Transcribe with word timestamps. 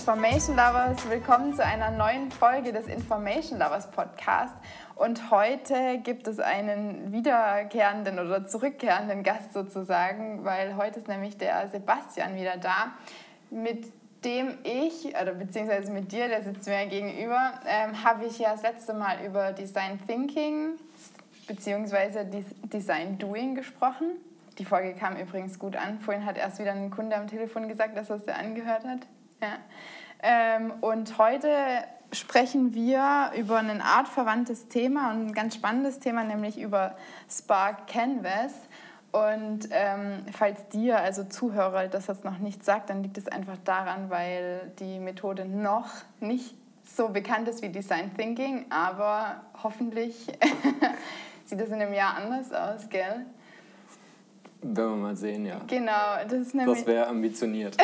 Information 0.00 0.56
Lovers, 0.56 1.10
willkommen 1.10 1.52
zu 1.52 1.62
einer 1.62 1.90
neuen 1.90 2.30
Folge 2.30 2.72
des 2.72 2.86
Information 2.86 3.58
Lovers 3.58 3.90
Podcast. 3.90 4.54
Und 4.96 5.30
heute 5.30 5.98
gibt 6.02 6.26
es 6.26 6.40
einen 6.40 7.12
wiederkehrenden 7.12 8.18
oder 8.18 8.46
zurückkehrenden 8.46 9.22
Gast 9.22 9.52
sozusagen, 9.52 10.42
weil 10.42 10.76
heute 10.76 11.00
ist 11.00 11.06
nämlich 11.06 11.36
der 11.36 11.68
Sebastian 11.68 12.34
wieder 12.34 12.56
da, 12.56 12.94
mit 13.50 13.92
dem 14.24 14.56
ich, 14.62 15.08
oder 15.20 15.34
beziehungsweise 15.34 15.92
mit 15.92 16.10
dir, 16.12 16.28
der 16.28 16.44
sitzt 16.44 16.66
mir 16.66 16.86
gegenüber, 16.86 17.52
ähm, 17.68 18.02
habe 18.02 18.24
ich 18.24 18.38
ja 18.38 18.52
das 18.52 18.62
letzte 18.62 18.94
Mal 18.94 19.22
über 19.26 19.52
Design 19.52 20.00
Thinking 20.06 20.78
beziehungsweise 21.46 22.26
Design 22.72 23.18
Doing 23.18 23.54
gesprochen. 23.54 24.12
Die 24.56 24.64
Folge 24.64 24.94
kam 24.94 25.16
übrigens 25.16 25.58
gut 25.58 25.76
an. 25.76 26.00
Vorhin 26.00 26.24
hat 26.24 26.38
erst 26.38 26.58
wieder 26.58 26.72
ein 26.72 26.90
Kunde 26.90 27.16
am 27.16 27.26
Telefon 27.26 27.68
gesagt, 27.68 27.98
dass 27.98 28.08
er 28.08 28.16
es 28.16 28.28
angehört 28.28 28.86
hat. 28.86 29.00
Ja. 29.40 29.58
Ähm, 30.22 30.72
und 30.80 31.16
heute 31.18 31.48
sprechen 32.12 32.74
wir 32.74 33.32
über 33.36 33.58
ein 33.58 33.80
artverwandtes 33.80 34.68
Thema 34.68 35.10
und 35.12 35.28
ein 35.28 35.32
ganz 35.32 35.54
spannendes 35.54 35.98
Thema, 35.98 36.24
nämlich 36.24 36.60
über 36.60 36.96
Spark 37.30 37.86
Canvas. 37.86 38.52
Und 39.12 39.68
ähm, 39.70 40.24
falls 40.32 40.68
dir, 40.68 40.98
also 41.00 41.24
Zuhörer, 41.24 41.88
das 41.88 42.06
jetzt 42.06 42.24
noch 42.24 42.38
nicht 42.38 42.64
sagt, 42.64 42.90
dann 42.90 43.02
liegt 43.02 43.18
es 43.18 43.28
einfach 43.28 43.56
daran, 43.64 44.10
weil 44.10 44.72
die 44.78 44.98
Methode 44.98 45.44
noch 45.46 45.88
nicht 46.20 46.54
so 46.84 47.08
bekannt 47.08 47.48
ist 47.48 47.62
wie 47.62 47.70
Design 47.70 48.14
Thinking, 48.16 48.66
aber 48.70 49.42
hoffentlich 49.62 50.26
sieht 51.44 51.60
das 51.60 51.68
in 51.68 51.80
einem 51.80 51.94
Jahr 51.94 52.16
anders 52.16 52.52
aus, 52.52 52.88
gell? 52.88 53.26
Wenn 54.62 54.76
wir 54.76 54.96
mal 54.96 55.16
sehen, 55.16 55.46
ja. 55.46 55.60
Genau, 55.66 56.16
das 56.24 56.40
ist 56.40 56.54
nämlich... 56.54 56.78
Das 56.78 56.86
wäre 56.86 57.06
ambitioniert. 57.06 57.76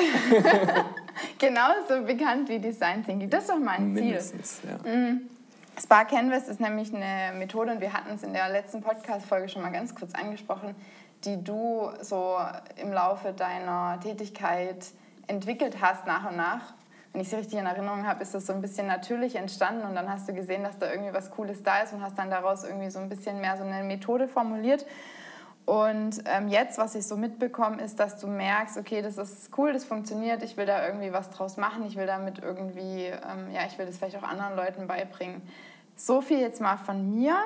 Genauso 1.39 2.05
bekannt 2.05 2.49
wie 2.49 2.59
Design 2.59 3.05
Thinking. 3.05 3.31
Das 3.31 3.43
ist 3.45 3.51
doch 3.51 3.59
mein 3.59 3.93
Mindestens, 3.93 4.61
Ziel. 4.61 4.71
ja. 4.71 4.91
Mhm. 4.91 5.23
Spark 5.81 6.09
Canvas 6.09 6.49
ist 6.49 6.61
nämlich 6.61 6.95
eine 6.95 7.37
Methode, 7.39 7.73
und 7.73 7.81
wir 7.81 7.93
hatten 7.93 8.15
es 8.15 8.23
in 8.23 8.33
der 8.33 8.49
letzten 8.51 8.83
Podcast-Folge 8.83 9.49
schon 9.49 9.63
mal 9.63 9.73
ganz 9.73 9.95
kurz 9.95 10.15
angesprochen, 10.15 10.75
die 11.25 11.43
du 11.43 11.91
so 12.01 12.37
im 12.77 12.93
Laufe 12.93 13.33
deiner 13.33 13.99
Tätigkeit 14.03 14.87
entwickelt 15.27 15.77
hast, 15.81 16.07
nach 16.07 16.31
und 16.31 16.37
nach. 16.37 16.75
Wenn 17.13 17.23
ich 17.23 17.31
sie 17.31 17.37
richtig 17.37 17.59
in 17.59 17.67
Erinnerung 17.67 18.07
habe, 18.07 18.23
ist 18.23 18.35
das 18.35 18.47
so 18.47 18.53
ein 18.53 18.61
bisschen 18.61 18.87
natürlich 18.87 19.37
entstanden 19.37 19.87
und 19.87 19.95
dann 19.95 20.11
hast 20.11 20.29
du 20.29 20.35
gesehen, 20.35 20.63
dass 20.63 20.79
da 20.79 20.91
irgendwie 20.91 21.15
was 21.15 21.31
Cooles 21.31 21.63
da 21.63 21.79
ist 21.79 21.95
und 21.95 22.03
hast 22.03 22.19
dann 22.19 22.31
daraus 22.31 22.65
irgendwie 22.65 22.91
so 22.91 22.99
ein 22.99 23.09
bisschen 23.09 23.41
mehr 23.41 23.57
so 23.57 23.65
eine 23.65 23.83
Methode 23.85 24.29
formuliert. 24.29 24.85
Und 25.67 26.23
ähm, 26.27 26.47
jetzt, 26.47 26.79
was 26.79 26.95
ich 26.95 27.05
so 27.05 27.17
mitbekomme, 27.17 27.83
ist, 27.83 27.99
dass 27.99 28.21
du 28.21 28.29
merkst, 28.29 28.79
okay, 28.79 29.03
das 29.03 29.19
ist 29.19 29.51
cool, 29.59 29.73
das 29.73 29.85
funktioniert, 29.85 30.45
ich 30.45 30.57
will 30.57 30.65
da 30.65 30.87
irgendwie 30.87 31.13
was 31.13 31.29
draus 31.31 31.57
machen, 31.57 31.85
ich 31.85 31.97
will 31.97 32.07
damit 32.07 32.39
irgendwie, 32.39 33.07
ähm, 33.07 33.51
ja, 33.53 33.67
ich 33.67 33.77
will 33.77 33.85
das 33.85 33.99
vielleicht 33.99 34.17
auch 34.17 34.23
anderen 34.23 34.55
Leuten 34.55 34.87
beibringen. 34.87 35.43
So 35.97 36.21
viel 36.21 36.39
jetzt 36.39 36.61
mal 36.61 36.77
von 36.77 37.11
mir. 37.17 37.37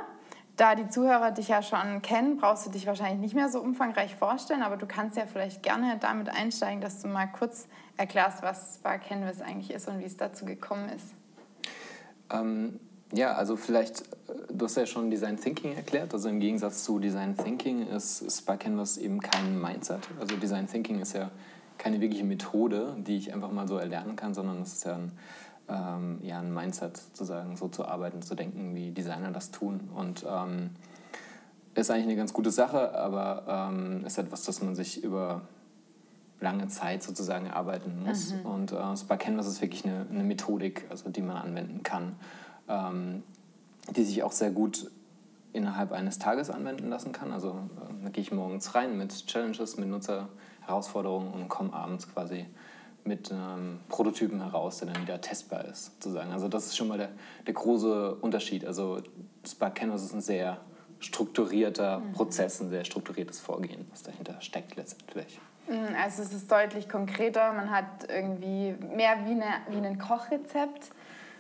Da 0.57 0.75
die 0.75 0.89
Zuhörer 0.89 1.31
dich 1.31 1.48
ja 1.48 1.63
schon 1.63 2.03
kennen, 2.03 2.37
brauchst 2.37 2.67
du 2.67 2.71
dich 2.71 2.87
wahrscheinlich 2.87 3.21
nicht 3.21 3.35
mehr 3.35 3.48
so 3.48 3.61
umfangreich 3.61 4.15
vorstellen, 4.15 4.63
aber 4.63 4.77
du 4.77 4.87
kannst 4.87 5.17
ja 5.17 5.25
vielleicht 5.25 5.63
gerne 5.63 5.97
damit 5.98 6.29
einsteigen, 6.29 6.83
dass 6.83 7.01
du 7.01 7.09
mal 7.09 7.27
kurz 7.27 7.67
erklärst, 7.97 8.43
was 8.43 8.75
Spark 8.75 9.05
Canvas 9.09 9.41
eigentlich 9.41 9.71
ist 9.71 9.89
und 9.89 10.01
wie 10.01 10.05
es 10.05 10.19
dazu 10.19 10.45
gekommen 10.45 10.91
ist. 10.91 11.15
Ähm, 12.31 12.79
ja, 13.12 13.33
also 13.33 13.56
vielleicht, 13.56 14.03
äh, 14.03 14.52
du 14.52 14.64
hast 14.64 14.77
ja 14.77 14.86
schon 14.86 15.11
Design 15.11 15.36
Thinking 15.36 15.74
erklärt. 15.74 16.14
Also 16.14 16.29
im 16.29 16.40
Gegensatz 16.40 16.85
zu 16.85 16.98
Design 16.98 17.36
Thinking 17.36 17.86
ist 17.89 18.30
Spark 18.30 18.61
Canvas 18.61 18.98
eben 18.98 19.20
kein 19.20 19.61
Mindset. 19.61 20.08
Also 20.18 20.36
Design 20.36 20.67
Thinking 20.67 21.01
ist 21.01 21.14
ja 21.14 21.30
keine 21.79 22.01
wirkliche 22.01 22.24
Methode, 22.24 22.96
die 22.98 23.17
ich 23.17 23.33
einfach 23.33 23.51
mal 23.51 23.67
so 23.67 23.79
erlernen 23.79 24.17
kann, 24.17 24.35
sondern 24.35 24.62
es 24.62 24.74
ist 24.74 24.85
ja 24.85 24.96
ein, 24.96 25.12
ähm, 25.68 26.18
ja, 26.23 26.39
ein 26.39 26.52
Mindset, 26.52 26.98
sozusagen, 26.98 27.57
so 27.57 27.68
zu 27.68 27.86
arbeiten, 27.86 28.23
zu 28.23 28.35
denken, 28.35 28.74
wie 28.74 28.90
Designer 28.90 29.30
das 29.30 29.51
tun. 29.51 29.89
Und 29.95 30.24
ähm, 30.29 30.70
ist 31.74 31.90
eigentlich 31.90 32.05
eine 32.05 32.17
ganz 32.17 32.33
gute 32.33 32.51
Sache, 32.51 32.95
aber 32.95 33.70
ähm, 33.73 34.05
ist 34.05 34.18
etwas, 34.18 34.45
das 34.45 34.61
man 34.62 34.74
sich 34.74 35.02
über 35.02 35.42
lange 36.40 36.68
Zeit 36.68 37.02
sozusagen 37.02 37.46
erarbeiten 37.46 38.05
muss. 38.05 38.35
Mhm. 38.35 38.46
Und 38.46 38.73
äh, 38.73 38.96
Spark 38.96 39.20
Canvas 39.20 39.46
ist 39.46 39.62
wirklich 39.62 39.85
eine, 39.85 40.06
eine 40.11 40.23
Methodik, 40.23 40.86
also 40.90 41.11
die 41.11 41.23
man 41.23 41.36
anwenden 41.36 41.83
kann 41.83 42.17
ähm, 42.70 43.23
die 43.97 44.05
sich 44.05 44.23
auch 44.23 44.33
sehr 44.33 44.51
gut 44.51 44.91
innerhalb 45.53 45.92
eines 45.92 46.19
Tages 46.19 46.51
anwenden 46.51 46.89
lassen 46.89 47.13
kann. 47.13 47.33
Also 47.33 47.51
äh, 47.51 48.05
da 48.05 48.08
gehe 48.11 48.23
ich 48.23 48.33
morgens 48.33 48.75
rein 48.75 48.97
mit 48.97 49.27
Challenges, 49.27 49.77
mit 49.77 49.89
Nutzerherausforderungen 49.89 51.33
und 51.33 51.48
komme 51.48 51.73
abends 51.73 52.09
quasi 52.09 52.47
mit 53.05 53.33
einem 53.33 53.80
Prototypen 53.89 54.41
heraus, 54.42 54.79
der 54.79 54.92
dann 54.92 55.03
wieder 55.03 55.20
testbar 55.20 55.64
ist, 55.64 55.86
sozusagen. 55.86 56.33
Also 56.33 56.48
das 56.48 56.67
ist 56.67 56.77
schon 56.77 56.89
mal 56.89 56.98
der, 56.98 57.09
der 57.47 57.55
große 57.55 58.14
Unterschied. 58.17 58.64
Also 58.64 59.01
Spark 59.47 59.77
Canvas 59.77 60.05
ist 60.05 60.13
ein 60.13 60.20
sehr 60.20 60.59
strukturierter 61.01 62.01
mhm. 62.01 62.13
Prozess, 62.13 62.61
ein 62.61 62.69
sehr 62.69 62.85
strukturiertes 62.85 63.41
Vorgehen, 63.41 63.86
was 63.91 64.03
dahinter 64.03 64.41
steckt 64.41 64.77
letztendlich. 64.77 65.41
Mhm, 65.67 65.97
also 66.01 66.23
es 66.23 66.33
ist 66.33 66.51
deutlich 66.53 66.89
konkreter, 66.89 67.53
man 67.53 67.70
hat 67.70 68.07
irgendwie 68.09 68.75
mehr 68.95 69.25
wie, 69.25 69.30
eine, 69.30 69.47
wie 69.70 69.79
ein 69.79 69.98
Kochrezept 69.98 70.91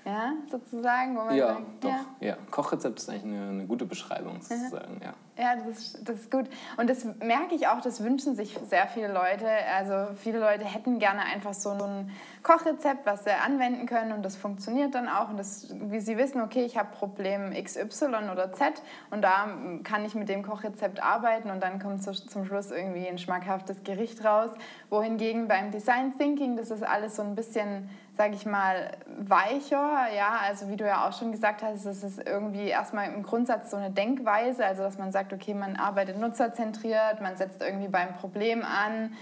ja, 0.04 0.32
sozusagen? 0.50 1.16
Wo 1.16 1.24
man 1.24 1.36
ja, 1.36 1.48
sagt, 1.48 1.84
doch. 1.84 1.90
Ja. 1.90 2.04
ja. 2.20 2.36
Kochrezept 2.50 2.98
ist 2.98 3.08
eigentlich 3.08 3.24
eine, 3.24 3.48
eine 3.48 3.66
gute 3.66 3.84
Beschreibung 3.84 4.40
sozusagen, 4.40 5.00
ja. 5.02 5.14
Ja, 5.40 5.56
das 5.56 5.78
ist, 5.78 6.06
das 6.06 6.16
ist 6.16 6.30
gut. 6.30 6.44
Und 6.76 6.90
das 6.90 7.06
merke 7.18 7.54
ich 7.54 7.66
auch, 7.66 7.80
das 7.80 8.04
wünschen 8.04 8.34
sich 8.34 8.58
sehr 8.68 8.86
viele 8.86 9.10
Leute. 9.10 9.48
Also 9.74 10.12
viele 10.14 10.38
Leute 10.38 10.66
hätten 10.66 10.98
gerne 10.98 11.22
einfach 11.22 11.54
so 11.54 11.70
ein 11.70 12.10
Kochrezept, 12.42 13.06
was 13.06 13.24
sie 13.24 13.30
anwenden 13.30 13.86
können 13.86 14.12
und 14.12 14.22
das 14.22 14.36
funktioniert 14.36 14.94
dann 14.94 15.08
auch. 15.08 15.30
Und 15.30 15.38
das, 15.38 15.74
wie 15.74 16.00
sie 16.00 16.18
wissen, 16.18 16.42
okay, 16.42 16.64
ich 16.64 16.76
habe 16.76 16.90
Problem 16.94 17.54
XY 17.54 18.28
oder 18.30 18.52
Z 18.52 18.82
und 19.10 19.22
da 19.22 19.48
kann 19.82 20.04
ich 20.04 20.14
mit 20.14 20.28
dem 20.28 20.42
Kochrezept 20.42 21.02
arbeiten 21.02 21.48
und 21.48 21.62
dann 21.62 21.78
kommt 21.78 22.02
zum 22.02 22.44
Schluss 22.44 22.70
irgendwie 22.70 23.08
ein 23.08 23.16
schmackhaftes 23.16 23.82
Gericht 23.82 24.22
raus. 24.22 24.50
Wohingegen 24.90 25.48
beim 25.48 25.70
Design 25.70 26.18
Thinking, 26.18 26.58
das 26.58 26.70
ist 26.70 26.82
alles 26.82 27.16
so 27.16 27.22
ein 27.22 27.34
bisschen 27.34 27.88
sage 28.20 28.34
ich 28.34 28.44
mal, 28.44 28.90
weicher. 29.18 30.08
Ja, 30.14 30.40
also 30.46 30.68
wie 30.68 30.76
du 30.76 30.86
ja 30.86 31.08
auch 31.08 31.18
schon 31.18 31.32
gesagt 31.32 31.62
hast, 31.62 31.86
es 31.86 32.04
ist 32.04 32.18
irgendwie 32.26 32.68
erstmal 32.68 33.10
im 33.10 33.22
Grundsatz 33.22 33.70
so 33.70 33.78
eine 33.78 33.90
Denkweise, 33.90 34.62
also 34.62 34.82
dass 34.82 34.98
man 34.98 35.10
sagt, 35.10 35.29
okay, 35.32 35.54
man 35.54 35.76
arbeitet 35.76 36.18
nutzerzentriert, 36.18 37.20
man 37.20 37.36
setzt 37.36 37.62
irgendwie 37.62 37.88
beim 37.88 38.14
Problem 38.14 38.64
an 38.64 39.12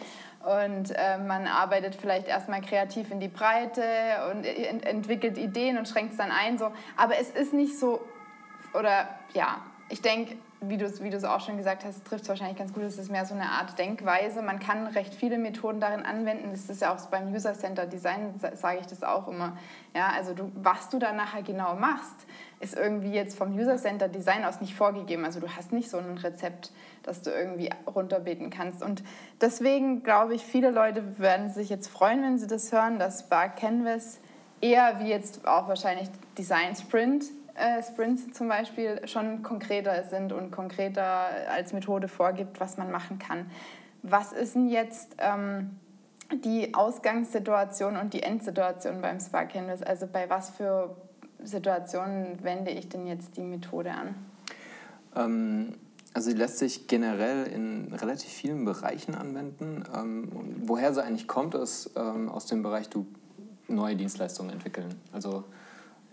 und 0.45 0.91
äh, 0.91 1.19
man 1.19 1.47
arbeitet 1.47 1.95
vielleicht 1.95 2.29
erstmal 2.29 2.61
kreativ 2.61 3.11
in 3.11 3.21
die 3.21 3.29
Breite 3.29 3.83
und 4.31 4.45
ent 4.45 4.87
entwickelt 4.87 5.37
Ideen 5.37 5.79
und 5.79 5.89
schränkt 5.89 6.13
es 6.13 6.19
dann 6.19 6.31
ein. 6.31 6.59
So. 6.59 6.71
Aber 6.97 7.19
es 7.19 7.31
ist 7.31 7.53
nicht 7.53 7.79
so, 7.79 8.01
oder 8.73 9.09
ja, 9.35 9.59
ich 9.89 10.01
denke, 10.01 10.37
wie 10.61 10.77
du 10.77 10.85
es 10.85 11.03
wie 11.03 11.15
auch 11.27 11.41
schon 11.41 11.57
gesagt 11.57 11.85
hast, 11.85 12.05
trifft 12.05 12.25
es 12.25 12.29
wahrscheinlich 12.29 12.59
ganz 12.59 12.73
gut. 12.73 12.83
Es 12.83 12.99
ist 12.99 13.11
mehr 13.11 13.25
so 13.25 13.35
eine 13.35 13.51
Art 13.51 13.79
Denkweise. 13.79 14.43
Man 14.43 14.59
kann 14.59 14.89
recht 14.89 15.15
viele 15.15 15.39
Methoden 15.39 15.81
darin 15.81 16.05
anwenden. 16.05 16.51
Das 16.51 16.69
ist 16.69 16.83
ja 16.83 16.93
auch 16.95 17.07
beim 17.07 17.33
User 17.33 17.55
Center 17.55 17.87
Design, 17.87 18.35
sage 18.55 18.79
ich 18.81 18.87
das 18.87 19.05
auch 19.05 19.29
immer. 19.29 19.57
Ja, 19.95 20.11
also 20.17 20.35
du, 20.35 20.51
was 20.57 20.89
du 20.89 20.99
da 20.99 21.13
nachher 21.13 21.43
genau 21.43 21.77
machst, 21.77 22.27
ist 22.61 22.77
irgendwie 22.77 23.13
jetzt 23.13 23.37
vom 23.37 23.57
User 23.57 23.77
Center 23.77 24.09
Design 24.09 24.45
aus 24.45 24.61
nicht 24.61 24.75
vorgegeben. 24.75 25.25
Also 25.25 25.41
du 25.41 25.49
hast 25.49 25.73
nicht 25.73 25.91
so 25.91 25.99
ein 25.99 26.19
Rezept, 26.19 26.73
das 27.03 27.23
du 27.23 27.31
irgendwie 27.31 27.71
runterbeten 27.87 28.51
kannst. 28.51 28.83
Und 28.83 29.03
deswegen 29.41 30.03
glaube 30.03 30.35
ich, 30.35 30.45
viele 30.45 30.71
Leute 30.71 31.19
werden 31.19 31.51
sich 31.51 31.69
jetzt 31.69 31.88
freuen, 31.88 32.23
wenn 32.23 32.38
sie 32.38 32.47
das 32.47 32.73
hören, 32.73 32.99
dass 32.99 33.21
Spark 33.21 33.56
Canvas 33.56 34.19
eher 34.61 34.99
wie 35.00 35.09
jetzt 35.09 35.47
auch 35.47 35.69
wahrscheinlich 35.69 36.09
Design 36.37 36.75
Sprint 36.75 37.25
äh, 37.59 37.82
Sprints 37.82 38.32
zum 38.32 38.49
Beispiel 38.49 39.06
schon 39.06 39.43
konkreter 39.43 40.05
sind 40.05 40.32
und 40.32 40.50
konkreter 40.50 41.29
als 41.50 41.73
Methode 41.73 42.09
vorgibt, 42.09 42.61
was 42.61 42.77
man 42.77 42.91
machen 42.91 43.19
kann. 43.19 43.50
Was 44.03 44.32
ist 44.32 44.55
denn 44.55 44.69
jetzt 44.69 45.17
ähm, 45.19 45.79
die 46.32 46.73
Ausgangssituation 46.75 47.97
und 47.97 48.15
die 48.15 48.23
Endsituation 48.23 49.00
beim 49.00 49.19
Spark 49.19 49.50
Canvas? 49.50 49.82
Also 49.82 50.06
bei 50.06 50.31
was 50.31 50.50
für 50.50 50.97
Situationen 51.43 52.43
wende 52.43 52.70
ich 52.70 52.88
denn 52.88 53.06
jetzt 53.06 53.37
die 53.37 53.43
Methode 53.43 53.93
an? 53.93 54.14
Ähm, 55.14 55.75
also 56.14 56.31
sie 56.31 56.37
lässt 56.37 56.58
sich 56.58 56.87
generell 56.88 57.46
in 57.46 57.93
relativ 57.93 58.31
vielen 58.31 58.64
Bereichen 58.64 59.14
anwenden. 59.14 59.85
Ähm, 59.94 60.29
woher 60.64 60.93
sie 60.93 61.02
eigentlich 61.02 61.29
kommt, 61.29 61.55
ist 61.55 61.90
ähm, 61.96 62.29
aus 62.29 62.46
dem 62.46 62.62
Bereich, 62.62 62.88
du 62.88 63.06
neue 63.69 63.96
Dienstleistungen 63.96 64.50
entwickeln. 64.50 64.94
Also 65.12 65.44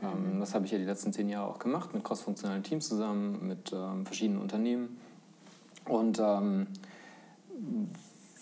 ähm, 0.01 0.39
das 0.39 0.53
habe 0.53 0.65
ich 0.65 0.71
ja 0.71 0.77
die 0.77 0.85
letzten 0.85 1.13
zehn 1.13 1.29
Jahre 1.29 1.47
auch 1.47 1.59
gemacht, 1.59 1.93
mit 1.93 2.03
crossfunktionalen 2.03 2.63
Teams 2.63 2.87
zusammen, 2.87 3.47
mit 3.47 3.71
ähm, 3.73 4.05
verschiedenen 4.05 4.41
Unternehmen. 4.41 4.97
Und 5.85 6.19
ähm, 6.19 6.67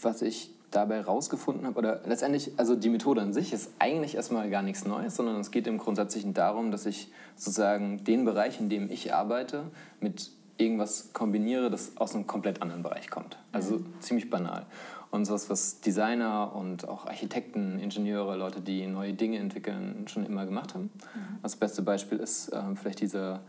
was 0.01 0.21
ich 0.21 0.51
dabei 0.75 1.01
rausgefunden 1.01 1.65
habe, 1.65 1.77
oder 1.77 2.01
letztendlich, 2.05 2.51
also 2.57 2.75
die 2.75 2.89
Methode 2.89 3.21
an 3.21 3.33
sich 3.33 3.53
ist 3.53 3.71
eigentlich 3.79 4.15
erstmal 4.15 4.49
gar 4.49 4.61
nichts 4.61 4.85
Neues, 4.85 5.15
sondern 5.15 5.39
es 5.39 5.51
geht 5.51 5.67
im 5.67 5.77
Grundsätzlichen 5.77 6.33
darum, 6.33 6.71
dass 6.71 6.85
ich 6.85 7.11
sozusagen 7.35 8.03
den 8.03 8.25
Bereich, 8.25 8.59
in 8.59 8.69
dem 8.69 8.89
ich 8.91 9.13
arbeite, 9.13 9.63
mit 9.99 10.31
irgendwas 10.57 11.13
kombiniere, 11.13 11.69
das 11.69 11.97
aus 11.97 12.15
einem 12.15 12.27
komplett 12.27 12.61
anderen 12.61 12.83
Bereich 12.83 13.09
kommt. 13.09 13.37
Also 13.51 13.77
mhm. 13.77 13.99
ziemlich 13.99 14.29
banal. 14.29 14.65
und 15.11 15.25
sowas, 15.25 15.49
was 15.49 15.79
Designer 15.81 16.55
und 16.55 16.87
auch 16.87 17.05
Architekten, 17.05 17.79
Ingenieure, 17.79 18.35
Leute, 18.35 18.61
die 18.61 18.87
neue 18.87 19.13
Dinge 19.13 19.37
entwickeln, 19.37 20.07
schon 20.07 20.25
immer 20.25 20.45
gemacht 20.45 20.73
haben. 20.73 20.89
Mhm. 21.13 21.39
Das 21.43 21.55
beste 21.55 21.83
Beispiel 21.83 22.17
ist 22.17 22.51
ähm, 22.53 22.75
vielleicht 22.75 23.01
dieser 23.01 23.41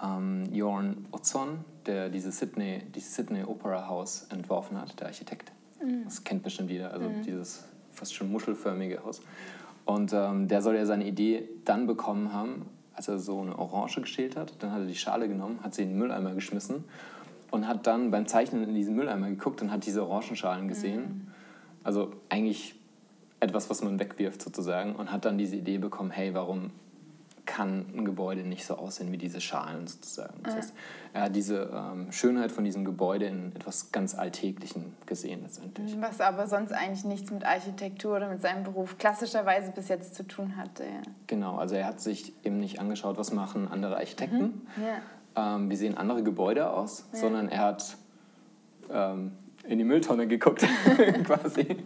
ähm, 0.00 0.48
Jorn 0.52 1.06
Utzon, 1.12 1.64
der 1.86 2.08
diese 2.08 2.30
Sydney, 2.30 2.82
dieses 2.94 3.14
Sydney 3.16 3.42
Opera 3.44 3.88
House 3.88 4.26
entworfen 4.30 4.80
hat, 4.80 4.98
der 5.00 5.08
Architekt. 5.08 5.52
Mhm. 5.84 6.04
Das 6.04 6.24
kennt 6.24 6.42
bestimmt 6.42 6.70
jeder, 6.70 6.92
also 6.92 7.08
mhm. 7.08 7.22
dieses 7.22 7.64
fast 7.92 8.14
schon 8.14 8.30
muschelförmige 8.30 9.04
Haus. 9.04 9.22
Und 9.84 10.12
ähm, 10.12 10.48
der 10.48 10.62
soll 10.62 10.76
ja 10.76 10.86
seine 10.86 11.06
Idee 11.06 11.48
dann 11.64 11.86
bekommen 11.86 12.32
haben, 12.32 12.66
als 12.94 13.08
er 13.08 13.18
so 13.18 13.40
eine 13.40 13.58
Orange 13.58 14.00
geschält 14.00 14.36
hat. 14.36 14.54
Dann 14.60 14.72
hat 14.72 14.80
er 14.80 14.86
die 14.86 14.94
Schale 14.94 15.28
genommen, 15.28 15.60
hat 15.62 15.74
sie 15.74 15.82
in 15.82 15.90
den 15.90 15.98
Mülleimer 15.98 16.34
geschmissen 16.34 16.84
und 17.50 17.66
hat 17.66 17.86
dann 17.86 18.10
beim 18.10 18.26
Zeichnen 18.26 18.62
in 18.64 18.74
diesen 18.74 18.94
Mülleimer 18.94 19.28
geguckt 19.28 19.60
und 19.62 19.70
hat 19.72 19.84
diese 19.86 20.06
Orangenschalen 20.06 20.68
gesehen. 20.68 21.00
Mhm. 21.00 21.26
Also 21.84 22.12
eigentlich 22.28 22.76
etwas, 23.40 23.68
was 23.68 23.82
man 23.82 23.98
wegwirft 23.98 24.40
sozusagen 24.40 24.94
und 24.94 25.10
hat 25.10 25.24
dann 25.24 25.36
diese 25.36 25.56
Idee 25.56 25.78
bekommen, 25.78 26.10
hey, 26.10 26.32
warum 26.32 26.70
kann 27.44 27.86
ein 27.94 28.04
Gebäude 28.04 28.42
nicht 28.42 28.64
so 28.64 28.76
aussehen 28.76 29.10
wie 29.10 29.18
diese 29.18 29.40
Schalen 29.40 29.86
sozusagen. 29.86 30.42
Das 30.44 30.54
heißt, 30.54 30.74
er 31.12 31.22
hat 31.22 31.36
diese 31.36 31.70
ähm, 31.74 32.12
Schönheit 32.12 32.52
von 32.52 32.64
diesem 32.64 32.84
Gebäude 32.84 33.26
in 33.26 33.54
etwas 33.56 33.90
ganz 33.90 34.14
Alltäglichen 34.14 34.94
gesehen 35.06 35.42
letztendlich. 35.42 35.96
Was 36.00 36.20
aber 36.20 36.46
sonst 36.46 36.72
eigentlich 36.72 37.04
nichts 37.04 37.30
mit 37.30 37.44
Architektur 37.44 38.16
oder 38.16 38.28
mit 38.28 38.40
seinem 38.40 38.62
Beruf 38.62 38.96
klassischerweise 38.96 39.72
bis 39.72 39.88
jetzt 39.88 40.14
zu 40.14 40.26
tun 40.26 40.56
hatte. 40.56 40.84
Ja. 40.84 41.02
Genau, 41.26 41.56
also 41.56 41.74
er 41.74 41.86
hat 41.86 42.00
sich 42.00 42.32
eben 42.44 42.58
nicht 42.58 42.80
angeschaut, 42.80 43.18
was 43.18 43.32
machen 43.32 43.68
andere 43.68 43.96
Architekten, 43.96 44.66
mhm. 44.76 44.82
ja. 45.36 45.56
ähm, 45.56 45.68
wie 45.68 45.76
sehen 45.76 45.96
andere 45.96 46.22
Gebäude 46.22 46.70
aus, 46.70 47.06
ja. 47.12 47.18
sondern 47.18 47.48
er 47.48 47.60
hat 47.60 47.96
ähm, 48.90 49.32
in 49.64 49.78
die 49.78 49.84
Mülltonne 49.84 50.26
geguckt, 50.26 50.66
quasi, 51.24 51.76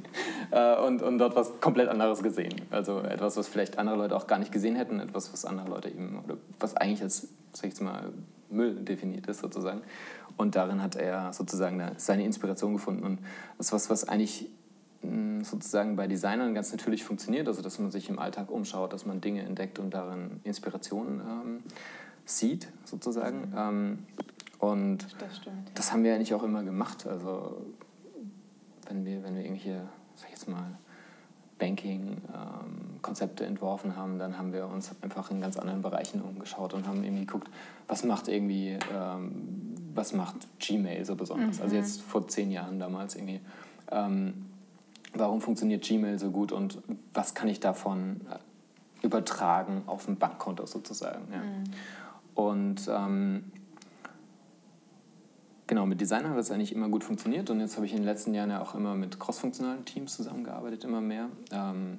äh, 0.50 0.76
und, 0.76 1.02
und 1.02 1.18
dort 1.18 1.36
was 1.36 1.60
komplett 1.60 1.88
anderes 1.88 2.22
gesehen. 2.22 2.54
Also 2.70 3.00
etwas, 3.00 3.36
was 3.36 3.48
vielleicht 3.48 3.78
andere 3.78 3.96
Leute 3.96 4.16
auch 4.16 4.26
gar 4.26 4.38
nicht 4.38 4.52
gesehen 4.52 4.76
hätten, 4.76 5.00
etwas, 5.00 5.32
was 5.32 5.44
andere 5.44 5.68
Leute 5.68 5.88
eben, 5.88 6.18
oder 6.24 6.36
was 6.58 6.76
eigentlich 6.76 7.02
als, 7.02 7.28
sag 7.52 7.72
ich 7.72 7.80
mal, 7.80 8.12
Müll 8.48 8.74
definiert 8.76 9.26
ist, 9.26 9.40
sozusagen. 9.40 9.82
Und 10.36 10.54
darin 10.54 10.82
hat 10.82 10.96
er 10.96 11.32
sozusagen 11.32 11.82
seine 11.96 12.24
Inspiration 12.24 12.74
gefunden. 12.74 13.04
Und 13.04 13.18
das 13.58 13.66
ist 13.66 13.72
was, 13.72 13.90
was 13.90 14.08
eigentlich 14.08 14.48
hm, 15.02 15.44
sozusagen 15.44 15.96
bei 15.96 16.06
Designern 16.06 16.54
ganz 16.54 16.72
natürlich 16.72 17.04
funktioniert, 17.04 17.48
also 17.48 17.62
dass 17.62 17.78
man 17.78 17.90
sich 17.90 18.08
im 18.08 18.18
Alltag 18.18 18.50
umschaut, 18.50 18.92
dass 18.92 19.06
man 19.06 19.20
Dinge 19.20 19.42
entdeckt 19.42 19.78
und 19.78 19.92
darin 19.92 20.40
Inspirationen 20.44 21.20
ähm, 21.20 21.62
sieht, 22.24 22.68
sozusagen. 22.84 23.50
Mhm. 23.50 23.54
Ähm, 23.56 23.98
und 24.58 24.98
das, 25.18 25.36
stimmt, 25.36 25.68
ja. 25.68 25.72
das 25.74 25.92
haben 25.92 26.04
wir 26.04 26.14
eigentlich 26.14 26.34
auch 26.34 26.42
immer 26.42 26.62
gemacht. 26.62 27.06
Also 27.06 27.62
wenn 28.88 29.04
wir, 29.04 29.22
wenn 29.22 29.34
wir 29.34 29.42
irgendwelche, 29.42 29.82
sag 30.14 30.26
ich 30.26 30.32
jetzt 30.32 30.48
mal, 30.48 30.78
Banking-Konzepte 31.58 33.44
ähm, 33.44 33.50
entworfen 33.50 33.96
haben, 33.96 34.18
dann 34.18 34.36
haben 34.38 34.52
wir 34.52 34.66
uns 34.66 34.90
einfach 35.00 35.30
in 35.30 35.40
ganz 35.40 35.56
anderen 35.56 35.80
Bereichen 35.80 36.20
umgeschaut 36.20 36.74
und 36.74 36.86
haben 36.86 37.02
irgendwie 37.02 37.24
geguckt, 37.24 37.48
was 37.88 38.04
macht 38.04 38.28
irgendwie, 38.28 38.78
ähm, 38.94 39.74
was 39.94 40.12
macht 40.12 40.36
Gmail 40.58 41.04
so 41.04 41.16
besonders. 41.16 41.60
Also 41.60 41.62
mhm. 41.62 41.62
Also 41.62 41.76
jetzt 41.76 42.02
vor 42.02 42.28
zehn 42.28 42.50
Jahren 42.50 42.78
damals 42.78 43.14
irgendwie. 43.14 43.40
Ähm, 43.90 44.46
warum 45.14 45.40
funktioniert 45.40 45.82
Gmail 45.82 46.18
so 46.18 46.30
gut 46.30 46.52
und 46.52 46.78
was 47.14 47.34
kann 47.34 47.48
ich 47.48 47.60
davon 47.60 48.20
äh, 48.30 49.06
übertragen 49.06 49.82
auf 49.86 50.08
ein 50.08 50.16
Bankkonto 50.16 50.66
sozusagen. 50.66 51.32
Ja. 51.32 51.38
Mhm. 51.38 51.64
Und 52.34 52.90
ähm, 52.92 53.52
Genau, 55.68 55.84
mit 55.84 56.00
Designern 56.00 56.30
hat 56.30 56.38
das 56.38 56.52
eigentlich 56.52 56.72
immer 56.72 56.88
gut 56.88 57.02
funktioniert 57.02 57.50
und 57.50 57.58
jetzt 57.58 57.76
habe 57.76 57.86
ich 57.86 57.92
in 57.92 57.98
den 57.98 58.04
letzten 58.04 58.34
Jahren 58.34 58.50
ja 58.50 58.62
auch 58.62 58.74
immer 58.76 58.94
mit 58.94 59.18
crossfunktionalen 59.18 59.84
Teams 59.84 60.16
zusammengearbeitet, 60.16 60.84
immer 60.84 61.00
mehr, 61.00 61.28
ähm, 61.50 61.98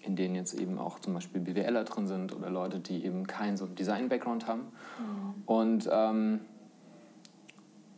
in 0.00 0.16
denen 0.16 0.34
jetzt 0.34 0.54
eben 0.54 0.78
auch 0.78 0.98
zum 0.98 1.12
Beispiel 1.12 1.42
BWLer 1.42 1.84
drin 1.84 2.06
sind 2.06 2.34
oder 2.34 2.48
Leute, 2.48 2.80
die 2.80 3.04
eben 3.04 3.26
keinen 3.26 3.58
so 3.58 3.66
Design-Background 3.66 4.46
haben. 4.46 4.62
Mhm. 4.62 5.42
Und 5.44 5.88
ähm, 5.92 6.40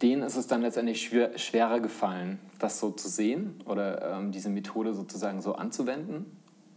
denen 0.03 0.23
ist 0.23 0.37
es 0.37 0.49
dann 0.49 0.63
letztendlich 0.63 1.03
schwer, 1.03 1.39
schwerer 1.39 1.79
gefallen, 1.79 2.41
das 2.59 2.81
so 2.81 2.91
zu 2.91 3.09
sehen 3.09 3.61
oder 3.65 4.19
ähm, 4.19 4.33
diese 4.33 4.51
Methode 4.51 4.93
sozusagen 4.93 5.41
so 5.41 5.55
anzuwenden, 5.55 6.27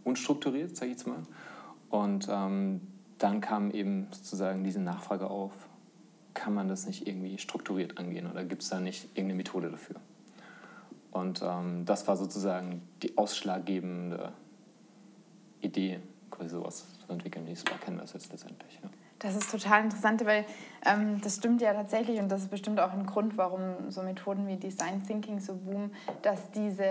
unstrukturiert, 0.04 0.76
sage 0.76 0.92
ich 0.92 0.98
jetzt 0.98 1.06
mal. 1.06 1.22
Und 1.90 2.28
ähm, 2.30 2.80
dann 3.18 3.40
kam 3.40 3.72
eben 3.72 4.06
sozusagen 4.12 4.62
diese 4.62 4.80
Nachfrage 4.80 5.28
auf, 5.28 5.52
kann 6.34 6.54
man 6.54 6.68
das 6.68 6.86
nicht 6.86 7.06
irgendwie 7.06 7.38
strukturiert 7.38 7.98
angehen 7.98 8.30
oder 8.30 8.44
gibt 8.44 8.62
es 8.62 8.68
da 8.68 8.80
nicht 8.80 9.04
irgendeine 9.16 9.34
Methode 9.34 9.70
dafür? 9.70 9.96
Und 11.10 11.42
ähm, 11.42 11.84
das 11.84 12.06
war 12.06 12.16
sozusagen 12.16 12.82
die 13.02 13.18
ausschlaggebende 13.18 14.32
Idee, 15.60 16.00
quasi 16.30 16.50
sowas 16.50 16.86
zu 17.04 17.12
entwickeln, 17.12 17.46
wie 17.46 17.56
Spark 17.56 17.80
Canvas 17.80 18.12
jetzt 18.12 18.30
letztendlich. 18.30 18.78
Ja. 18.82 18.88
Das 19.18 19.36
ist 19.36 19.50
total 19.50 19.84
interessant, 19.84 20.24
weil 20.24 20.46
ähm, 20.86 21.20
das 21.20 21.36
stimmt 21.36 21.60
ja 21.60 21.74
tatsächlich 21.74 22.18
und 22.20 22.30
das 22.30 22.42
ist 22.42 22.50
bestimmt 22.50 22.80
auch 22.80 22.92
ein 22.92 23.04
Grund, 23.04 23.36
warum 23.36 23.90
so 23.90 24.02
Methoden 24.02 24.46
wie 24.48 24.56
Design 24.56 25.02
Thinking 25.06 25.40
so 25.40 25.56
boomen, 25.56 25.94
dass 26.22 26.50
diese 26.52 26.86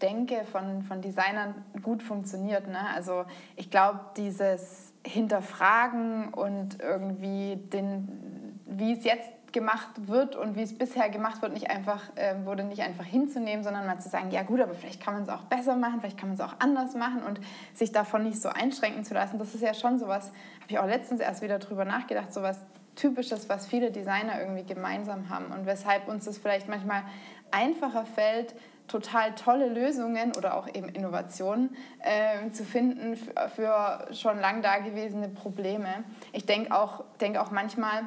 Denke 0.00 0.44
von, 0.44 0.82
von 0.82 1.02
Designern 1.02 1.54
gut 1.82 2.04
funktioniert. 2.04 2.68
Ne? 2.68 2.78
Also 2.94 3.24
ich 3.56 3.68
glaube, 3.68 3.98
dieses 4.16 4.87
Hinterfragen 5.06 6.32
und 6.32 6.80
irgendwie 6.80 7.56
den, 7.56 8.60
wie 8.66 8.92
es 8.92 9.04
jetzt 9.04 9.30
gemacht 9.52 9.88
wird 10.08 10.36
und 10.36 10.56
wie 10.56 10.62
es 10.62 10.76
bisher 10.76 11.08
gemacht 11.08 11.40
wird, 11.40 11.52
nicht 11.52 11.70
einfach, 11.70 12.02
äh, 12.16 12.34
wurde 12.44 12.64
nicht 12.64 12.82
einfach 12.82 13.04
hinzunehmen, 13.04 13.64
sondern 13.64 13.86
mal 13.86 13.98
zu 13.98 14.08
sagen, 14.08 14.30
ja 14.30 14.42
gut, 14.42 14.60
aber 14.60 14.74
vielleicht 14.74 15.02
kann 15.02 15.14
man 15.14 15.22
es 15.22 15.28
auch 15.28 15.44
besser 15.44 15.76
machen, 15.76 16.00
vielleicht 16.00 16.18
kann 16.18 16.28
man 16.28 16.36
es 16.36 16.40
auch 16.40 16.54
anders 16.58 16.94
machen 16.94 17.22
und 17.22 17.40
sich 17.74 17.92
davon 17.92 18.24
nicht 18.24 18.40
so 18.40 18.50
einschränken 18.50 19.04
zu 19.04 19.14
lassen. 19.14 19.38
Das 19.38 19.54
ist 19.54 19.62
ja 19.62 19.74
schon 19.74 19.98
sowas, 19.98 20.26
habe 20.60 20.70
ich 20.70 20.78
auch 20.78 20.86
letztens 20.86 21.20
erst 21.20 21.42
wieder 21.42 21.58
drüber 21.58 21.84
nachgedacht, 21.84 22.32
sowas 22.32 22.60
Typisches, 22.94 23.48
was 23.48 23.66
viele 23.66 23.92
Designer 23.92 24.40
irgendwie 24.40 24.64
gemeinsam 24.64 25.30
haben 25.30 25.46
und 25.46 25.66
weshalb 25.66 26.08
uns 26.08 26.24
das 26.24 26.36
vielleicht 26.36 26.68
manchmal 26.68 27.04
einfacher 27.52 28.04
fällt, 28.04 28.54
total 28.88 29.34
tolle 29.34 29.68
Lösungen 29.68 30.36
oder 30.36 30.56
auch 30.56 30.66
eben 30.66 30.88
Innovationen 30.88 31.76
äh, 32.00 32.50
zu 32.50 32.64
finden 32.64 33.16
für 33.54 34.08
schon 34.12 34.40
lang 34.40 34.62
dagewesene 34.62 35.28
Probleme. 35.28 36.04
Ich 36.32 36.46
denke 36.46 36.74
auch, 36.74 37.04
denk 37.20 37.36
auch 37.36 37.50
manchmal, 37.50 38.02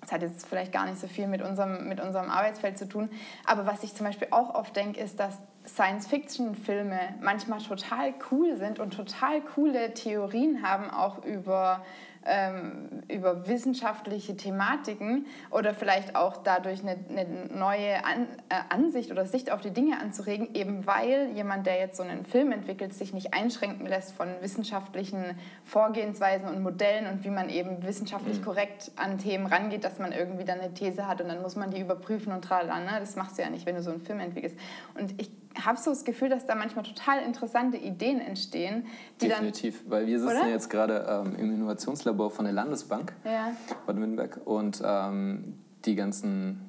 das 0.00 0.12
hat 0.12 0.22
jetzt 0.22 0.46
vielleicht 0.46 0.72
gar 0.72 0.86
nicht 0.86 0.98
so 0.98 1.06
viel 1.06 1.26
mit 1.26 1.42
unserem, 1.42 1.88
mit 1.88 2.00
unserem 2.00 2.30
Arbeitsfeld 2.30 2.78
zu 2.78 2.88
tun, 2.88 3.10
aber 3.46 3.66
was 3.66 3.84
ich 3.84 3.94
zum 3.94 4.06
Beispiel 4.06 4.28
auch 4.30 4.54
oft 4.54 4.74
denke, 4.74 5.00
ist, 5.00 5.20
dass 5.20 5.38
Science-Fiction-Filme 5.68 6.98
manchmal 7.20 7.60
total 7.60 8.14
cool 8.30 8.56
sind 8.56 8.80
und 8.80 8.94
total 8.94 9.40
coole 9.42 9.94
Theorien 9.94 10.62
haben, 10.62 10.90
auch 10.90 11.24
über 11.24 11.82
ähm, 12.28 13.02
über 13.08 13.48
wissenschaftliche 13.48 14.36
Thematiken 14.36 15.26
oder 15.50 15.74
vielleicht 15.74 16.14
auch 16.14 16.36
dadurch 16.36 16.82
eine, 16.82 16.96
eine 17.08 17.46
neue 17.46 18.04
An 18.04 18.26
äh, 18.48 18.54
Ansicht 18.68 19.10
oder 19.10 19.24
Sicht 19.24 19.50
auf 19.50 19.60
die 19.60 19.70
Dinge 19.70 19.98
anzuregen, 19.98 20.54
eben 20.54 20.86
weil 20.86 21.30
jemand, 21.34 21.66
der 21.66 21.78
jetzt 21.78 21.96
so 21.96 22.02
einen 22.02 22.24
Film 22.24 22.52
entwickelt, 22.52 22.92
sich 22.92 23.14
nicht 23.14 23.34
einschränken 23.34 23.86
lässt 23.86 24.12
von 24.12 24.28
wissenschaftlichen 24.40 25.38
Vorgehensweisen 25.64 26.48
und 26.48 26.62
Modellen 26.62 27.06
und 27.06 27.24
wie 27.24 27.30
man 27.30 27.48
eben 27.48 27.82
wissenschaftlich 27.82 28.42
korrekt 28.42 28.90
an 28.96 29.18
Themen 29.18 29.46
rangeht, 29.46 29.84
dass 29.84 29.98
man 29.98 30.12
irgendwie 30.12 30.44
dann 30.44 30.60
eine 30.60 30.74
These 30.74 31.06
hat 31.06 31.20
und 31.20 31.28
dann 31.28 31.40
muss 31.40 31.56
man 31.56 31.70
die 31.70 31.80
überprüfen 31.80 32.32
und 32.32 32.42
tralala. 32.42 32.80
Ne? 32.80 33.00
Das 33.00 33.16
machst 33.16 33.38
du 33.38 33.42
ja 33.42 33.50
nicht, 33.50 33.64
wenn 33.64 33.74
du 33.74 33.82
so 33.82 33.90
einen 33.90 34.00
Film 34.00 34.20
entwickelst. 34.20 34.56
Und 34.94 35.20
ich 35.20 35.30
habe 35.64 35.78
so 35.78 35.90
das 35.90 36.04
Gefühl, 36.04 36.28
dass 36.28 36.46
da 36.46 36.54
manchmal 36.54 36.84
total 36.84 37.22
interessante 37.22 37.76
Ideen 37.76 38.20
entstehen. 38.20 38.86
Definitiv, 39.20 39.82
dann, 39.82 39.90
weil 39.90 40.06
wir 40.06 40.20
sitzen 40.20 40.36
oder? 40.36 40.48
jetzt 40.48 40.70
gerade 40.70 41.06
ähm, 41.08 41.36
im 41.36 41.54
Innovationslabor 41.54 42.30
von 42.30 42.44
der 42.44 42.54
Landesbank 42.54 43.12
ja. 43.24 43.52
Baden-Württemberg 43.86 44.40
und 44.44 44.82
ähm, 44.84 45.54
die 45.84 45.94
ganzen 45.94 46.68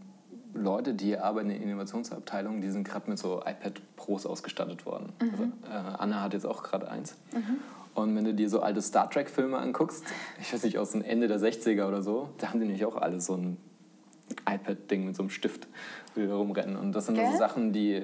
Leute, 0.54 0.94
die 0.94 1.06
hier 1.06 1.24
arbeiten 1.24 1.50
in 1.50 1.60
der 1.60 1.68
Innovationsabteilung, 1.68 2.62
die 2.62 2.70
sind 2.70 2.84
gerade 2.84 3.10
mit 3.10 3.20
so 3.20 3.40
iPad 3.40 3.82
Pros 3.96 4.26
ausgestattet 4.26 4.86
worden. 4.86 5.14
Mhm. 5.22 5.30
Also, 5.30 5.44
äh, 5.44 5.96
Anna 6.00 6.22
hat 6.22 6.34
jetzt 6.34 6.46
auch 6.46 6.64
gerade 6.64 6.90
eins. 6.90 7.16
Mhm. 7.34 7.58
Und 7.94 8.16
wenn 8.16 8.24
du 8.24 8.34
dir 8.34 8.50
so 8.50 8.62
alte 8.62 8.82
Star 8.82 9.10
Trek-Filme 9.10 9.58
anguckst, 9.58 10.04
ich 10.40 10.54
weiß 10.54 10.64
nicht, 10.64 10.78
aus 10.78 10.92
dem 10.92 11.04
Ende 11.04 11.28
der 11.28 11.40
60er 11.40 11.88
oder 11.88 12.02
so, 12.02 12.30
da 12.38 12.50
haben 12.50 12.60
die 12.60 12.66
nämlich 12.66 12.86
auch 12.86 12.96
alle 12.96 13.20
so 13.20 13.36
ein 13.36 13.58
iPad-Ding 14.48 15.06
mit 15.06 15.16
so 15.16 15.24
einem 15.24 15.30
Stift, 15.30 15.68
rumrennen. 16.16 16.76
Und 16.76 16.94
das 16.94 17.06
sind 17.06 17.18
okay. 17.18 17.30
so 17.32 17.38
Sachen, 17.38 17.74
die 17.74 18.04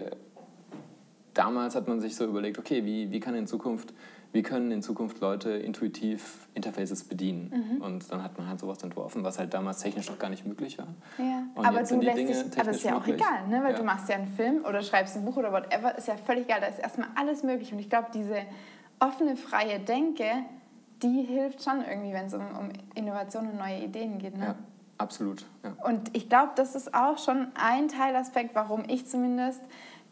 damals 1.35 1.75
hat 1.75 1.87
man 1.87 2.01
sich 2.01 2.15
so 2.15 2.25
überlegt, 2.25 2.57
okay, 2.57 2.83
wie, 2.85 3.11
wie 3.11 3.19
kann 3.19 3.35
in 3.35 3.45
Zukunft, 3.45 3.93
wie 4.31 4.41
können 4.41 4.71
in 4.71 4.81
Zukunft 4.81 5.19
Leute 5.19 5.51
intuitiv 5.51 6.47
Interfaces 6.55 7.03
bedienen? 7.03 7.51
Mhm. 7.53 7.81
Und 7.81 8.11
dann 8.11 8.23
hat 8.23 8.37
man 8.37 8.47
halt 8.47 8.59
sowas 8.59 8.81
entworfen, 8.81 9.23
was 9.23 9.37
halt 9.37 9.53
damals 9.53 9.79
technisch 9.79 10.09
noch 10.09 10.17
gar 10.17 10.29
nicht 10.29 10.45
möglich 10.45 10.77
war. 10.79 10.87
Ja. 11.17 11.43
aber 11.55 11.83
du 11.83 12.01
lässt 12.01 12.17
dich, 12.17 12.59
aber 12.59 12.71
ist 12.71 12.83
ja 12.83 12.97
auch 12.97 13.05
möglich. 13.05 13.21
egal, 13.21 13.47
ne? 13.47 13.63
weil 13.63 13.73
ja. 13.73 13.77
du 13.77 13.83
machst 13.83 14.09
ja 14.09 14.15
einen 14.15 14.27
Film 14.27 14.65
oder 14.65 14.81
schreibst 14.81 15.15
ein 15.15 15.25
Buch 15.25 15.37
oder 15.37 15.51
whatever, 15.51 15.95
ist 15.97 16.07
ja 16.07 16.17
völlig 16.17 16.45
egal, 16.45 16.61
da 16.61 16.67
ist 16.67 16.79
erstmal 16.79 17.09
alles 17.15 17.43
möglich. 17.43 17.71
Und 17.71 17.79
ich 17.79 17.89
glaube, 17.89 18.07
diese 18.13 18.37
offene, 18.99 19.35
freie 19.35 19.79
Denke, 19.79 20.25
die 21.03 21.21
hilft 21.23 21.63
schon 21.63 21.83
irgendwie, 21.87 22.13
wenn 22.13 22.27
es 22.27 22.33
um, 22.33 22.41
um 22.57 22.69
Innovation 22.95 23.47
und 23.49 23.57
neue 23.57 23.83
Ideen 23.83 24.17
geht. 24.17 24.37
Ne? 24.37 24.45
Ja, 24.45 24.55
absolut. 24.97 25.45
Ja. 25.63 25.75
Und 25.85 26.15
ich 26.15 26.29
glaube, 26.29 26.53
das 26.55 26.75
ist 26.75 26.93
auch 26.93 27.17
schon 27.17 27.47
ein 27.55 27.89
Teilaspekt, 27.89 28.55
warum 28.55 28.83
ich 28.87 29.05
zumindest 29.05 29.61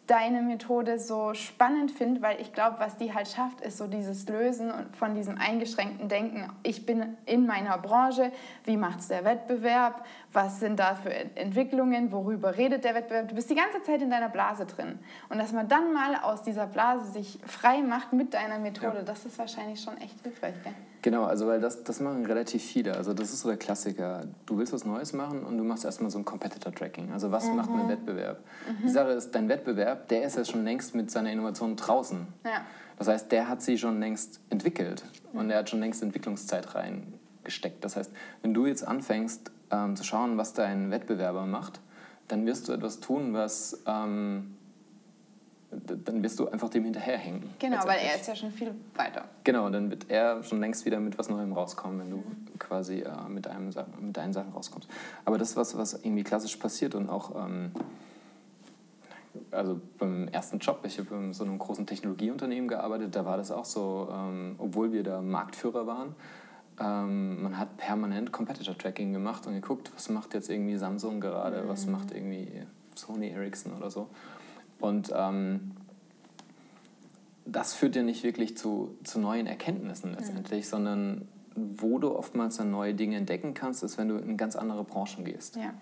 deine 0.08 0.42
Methode 0.42 1.00
so 1.00 1.34
spannend 1.34 1.92
finde, 1.92 2.22
weil 2.22 2.42
ich 2.42 2.52
glaube, 2.52 2.80
was 2.80 2.98
die 2.98 3.14
halt 3.14 3.28
schafft, 3.28 3.62
ist 3.62 3.78
so 3.78 3.88
dieses 3.88 4.28
Lösen 4.28 4.72
von 4.92 5.16
diesem 5.16 5.38
eingeschränkten 5.38 6.10
Denken. 6.10 6.52
Ich 6.64 6.86
bin 6.86 7.18
in 7.26 7.46
meiner 7.46 7.78
Branche, 7.78 8.32
wie 8.66 8.76
macht 8.76 9.00
es 9.00 9.08
der 9.08 9.24
Wettbewerb, 9.24 10.06
was 10.34 10.60
sind 10.60 10.80
da 10.80 10.96
für 10.96 11.14
Entwicklungen, 11.14 12.12
worüber 12.12 12.58
redet 12.58 12.84
der 12.84 12.96
Wettbewerb. 12.96 13.30
Du 13.30 13.36
bist 13.36 13.50
die 13.50 13.56
ganze 13.56 13.82
Zeit 13.84 14.02
in 14.02 14.10
deiner 14.10 14.30
Blase 14.30 14.66
drin. 14.66 15.00
Und 15.30 15.38
dass 15.38 15.52
man 15.52 15.68
dann 15.68 15.94
mal 15.94 16.16
aus 16.24 16.42
dieser 16.42 16.66
Blase 16.66 17.12
sich 17.12 17.40
frei 17.46 17.82
macht 17.82 18.14
mit 18.14 18.34
deiner 18.34 18.58
Methode, 18.60 18.98
ja. 18.98 19.04
das 19.04 19.26
ist 19.26 19.38
wahrscheinlich 19.38 19.82
schon 19.82 19.96
echt 19.98 20.20
hilfreich. 20.24 20.56
Gell? 20.64 20.74
Genau, 21.04 21.26
also 21.26 21.48
weil 21.48 21.60
das, 21.60 21.84
das 21.84 22.00
machen 22.00 22.26
relativ 22.26 22.64
viele. 22.64 22.96
Also 22.96 23.14
das 23.14 23.32
ist 23.32 23.42
so 23.42 23.50
der 23.50 23.58
Klassiker. 23.58 24.22
Du 24.46 24.58
willst 24.58 24.74
was 24.74 24.86
Neues 24.86 25.14
machen 25.14 25.44
und 25.44 25.58
du 25.58 25.64
machst 25.64 25.86
erstmal 25.86 26.10
so 26.10 26.18
ein 26.18 26.26
Competitor-Tracking. 26.26 27.12
Also 27.12 27.32
was 27.32 27.48
mhm. 27.48 27.58
macht 27.58 27.70
ein 27.70 27.88
Wettbewerb? 27.90 28.40
Mhm. 28.68 28.86
Die 28.86 28.90
Sache 28.90 29.12
ist, 29.12 29.32
dein 29.32 29.50
Wettbewerb, 29.50 30.08
der 30.08 30.24
ist 30.24 30.38
ja 30.38 30.46
schon 30.46 30.64
längst 30.64 30.96
mit 30.96 31.12
seiner 31.12 31.32
Innovation 31.32 31.76
draußen. 31.76 32.26
Ja. 32.46 32.62
Das 32.98 33.08
heißt, 33.08 33.32
der 33.32 33.50
hat 33.50 33.62
sie 33.62 33.78
schon 33.78 34.00
längst 34.00 34.40
entwickelt 34.50 35.04
und 35.34 35.50
der 35.50 35.60
hat 35.60 35.70
schon 35.70 35.80
längst 35.80 36.02
Entwicklungszeit 36.02 36.74
reingesteckt. 36.74 37.84
Das 37.84 37.96
heißt, 37.96 38.12
wenn 38.42 38.54
du 38.54 38.66
jetzt 38.66 38.88
anfängst 38.88 39.52
ähm, 39.74 39.96
zu 39.96 40.04
schauen, 40.04 40.38
was 40.38 40.54
dein 40.54 40.92
Wettbewerber 40.92 41.46
macht, 41.46 41.80
dann 42.28 42.46
wirst 42.46 42.68
du 42.68 42.74
etwas 42.74 43.00
tun, 43.00 43.34
was... 43.34 43.82
Ähm, 43.86 44.56
dann 46.06 46.22
wirst 46.22 46.40
du 46.40 46.48
einfach 46.48 46.70
dem 46.70 46.84
hinterherhängen. 46.84 47.50
Genau, 47.58 47.80
weil 47.86 48.00
er 48.00 48.16
ist 48.16 48.28
ja 48.28 48.36
schon 48.36 48.52
viel 48.52 48.76
weiter. 48.94 49.26
Genau, 49.44 49.70
dann 49.72 49.90
wird 49.90 50.10
er 50.10 50.44
schon 50.44 50.60
längst 50.60 50.86
wieder 50.86 51.00
mit 51.00 51.18
was 51.18 51.30
Neuem 51.30 51.52
rauskommen, 51.52 52.00
wenn 52.00 52.10
du 52.12 52.18
mhm. 52.18 52.60
quasi 52.60 53.00
äh, 53.00 53.10
mit, 53.28 53.48
einem, 53.48 53.72
mit 54.00 54.16
deinen 54.16 54.34
Sachen 54.34 54.52
rauskommst. 54.54 54.88
Aber 55.26 55.40
das 55.40 55.52
ist 55.52 55.58
was, 55.58 55.76
was 55.76 55.94
irgendwie 55.94 56.24
klassisch 56.24 56.56
passiert 56.58 56.94
und 56.94 57.10
auch, 57.10 57.44
ähm, 57.44 57.72
also 59.50 59.82
beim 59.98 60.28
ersten 60.28 60.60
Job, 60.60 60.82
ich 60.84 61.00
habe 61.00 61.16
in 61.16 61.34
so 61.34 61.44
einem 61.44 61.58
großen 61.58 61.88
Technologieunternehmen 61.88 62.68
gearbeitet, 62.68 63.16
da 63.16 63.26
war 63.26 63.38
das 63.38 63.50
auch 63.50 63.66
so, 63.66 64.10
ähm, 64.12 64.56
obwohl 64.60 64.94
wir 64.94 65.02
da 65.02 65.22
Marktführer 65.22 65.88
waren, 65.88 66.16
ähm, 66.80 67.44
man 67.44 67.58
hat 67.58 67.78
permanent 67.78 68.32
Competitor-Tracking 68.32 69.14
gemacht 69.14 69.46
und 69.48 69.54
geguckt, 69.54 69.92
was 69.94 70.10
macht 70.10 70.34
jetzt 70.34 70.50
irgendwie 70.50 70.78
Samsung 70.78 71.22
gerade, 71.22 71.64
mhm. 71.64 71.68
was 71.68 71.86
macht 71.86 72.12
irgendwie 72.12 72.48
Sony 72.96 73.30
Ericsson 73.30 73.74
oder 73.74 73.90
so. 73.90 74.10
Und 74.80 75.12
ähm, 75.16 75.72
das 77.46 77.74
führt 77.74 77.96
ja 77.96 78.04
nicht 78.04 78.24
wirklich 78.24 78.58
zu, 78.58 78.98
zu 79.04 79.20
neuen 79.20 79.48
Erkenntnissen 79.48 80.14
letztendlich, 80.14 80.66
mhm. 80.66 80.70
sondern 80.70 81.28
wo 81.56 82.00
du 82.00 82.16
oftmals 82.16 82.58
dann 82.58 82.72
neue 82.72 82.94
Dinge 82.94 83.16
entdecken 83.16 83.54
kannst, 83.54 83.84
ist, 83.84 83.98
wenn 83.98 84.08
du 84.08 84.18
in 84.18 84.38
ganz 84.38 84.56
andere 84.56 84.84
Branchen 84.84 85.24
gehst. 85.24 85.56
Ja. 85.56 85.74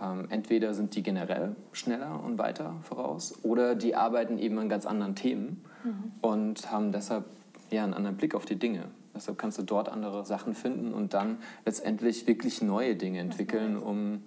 Ähm, 0.00 0.26
entweder 0.30 0.74
sind 0.74 0.96
die 0.96 1.02
generell 1.02 1.54
schneller 1.72 2.22
und 2.24 2.38
weiter 2.38 2.74
voraus 2.82 3.38
oder 3.44 3.76
die 3.76 3.94
arbeiten 3.94 4.38
eben 4.38 4.58
an 4.58 4.68
ganz 4.68 4.86
anderen 4.86 5.14
Themen 5.14 5.64
mhm. 5.84 6.12
und 6.20 6.72
haben 6.72 6.90
deshalb 6.90 7.26
ja, 7.70 7.84
einen 7.84 7.94
anderen 7.94 8.16
Blick 8.16 8.34
auf 8.34 8.44
die 8.44 8.56
Dinge. 8.56 8.86
Deshalb 9.14 9.38
kannst 9.38 9.58
du 9.58 9.62
dort 9.62 9.88
andere 9.88 10.24
Sachen 10.24 10.54
finden 10.54 10.94
und 10.94 11.14
dann 11.14 11.38
letztendlich 11.64 12.26
wirklich 12.26 12.62
neue 12.62 12.96
Dinge 12.96 13.20
entwickeln, 13.20 13.76
um 13.76 14.22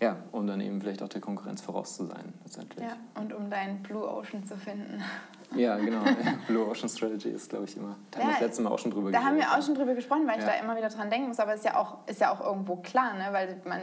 ja, 0.00 0.16
um 0.30 0.46
dann 0.46 0.60
eben 0.60 0.80
vielleicht 0.80 1.02
auch 1.02 1.08
der 1.08 1.20
Konkurrenz 1.20 1.60
voraus 1.60 1.96
zu 1.96 2.04
sein, 2.04 2.32
letztendlich. 2.44 2.84
Ja, 2.84 2.96
und 3.20 3.32
um 3.32 3.50
deinen 3.50 3.82
Blue 3.82 4.08
Ocean 4.08 4.44
zu 4.44 4.56
finden. 4.56 5.02
Ja, 5.56 5.76
genau. 5.78 6.04
Blue 6.46 6.68
Ocean 6.68 6.88
Strategy 6.88 7.30
ist, 7.30 7.50
glaube 7.50 7.64
ich, 7.64 7.76
immer. 7.76 7.96
Da 8.12 8.20
ja, 8.20 8.24
haben 8.24 8.30
wir 8.30 8.34
das 8.34 8.42
letzte 8.42 8.62
Mal 8.62 8.70
auch 8.70 8.78
schon 8.78 8.92
drüber 8.92 9.10
gesprochen. 9.10 9.24
Da 9.24 9.28
haben 9.28 9.38
wir 9.38 9.58
auch 9.58 9.62
schon 9.64 9.74
drüber 9.74 9.94
gesprochen, 9.94 10.26
weil 10.28 10.38
ja. 10.38 10.40
ich 10.40 10.44
da 10.44 10.52
immer 10.62 10.76
wieder 10.76 10.88
dran 10.88 11.10
denken 11.10 11.26
muss. 11.26 11.40
Aber 11.40 11.52
es 11.52 11.60
ist 11.60 11.64
ja 11.64 11.76
auch, 11.76 12.06
ist 12.06 12.20
ja 12.20 12.32
auch 12.32 12.40
irgendwo 12.40 12.76
klar, 12.76 13.14
ne? 13.14 13.28
weil 13.32 13.60
man 13.64 13.80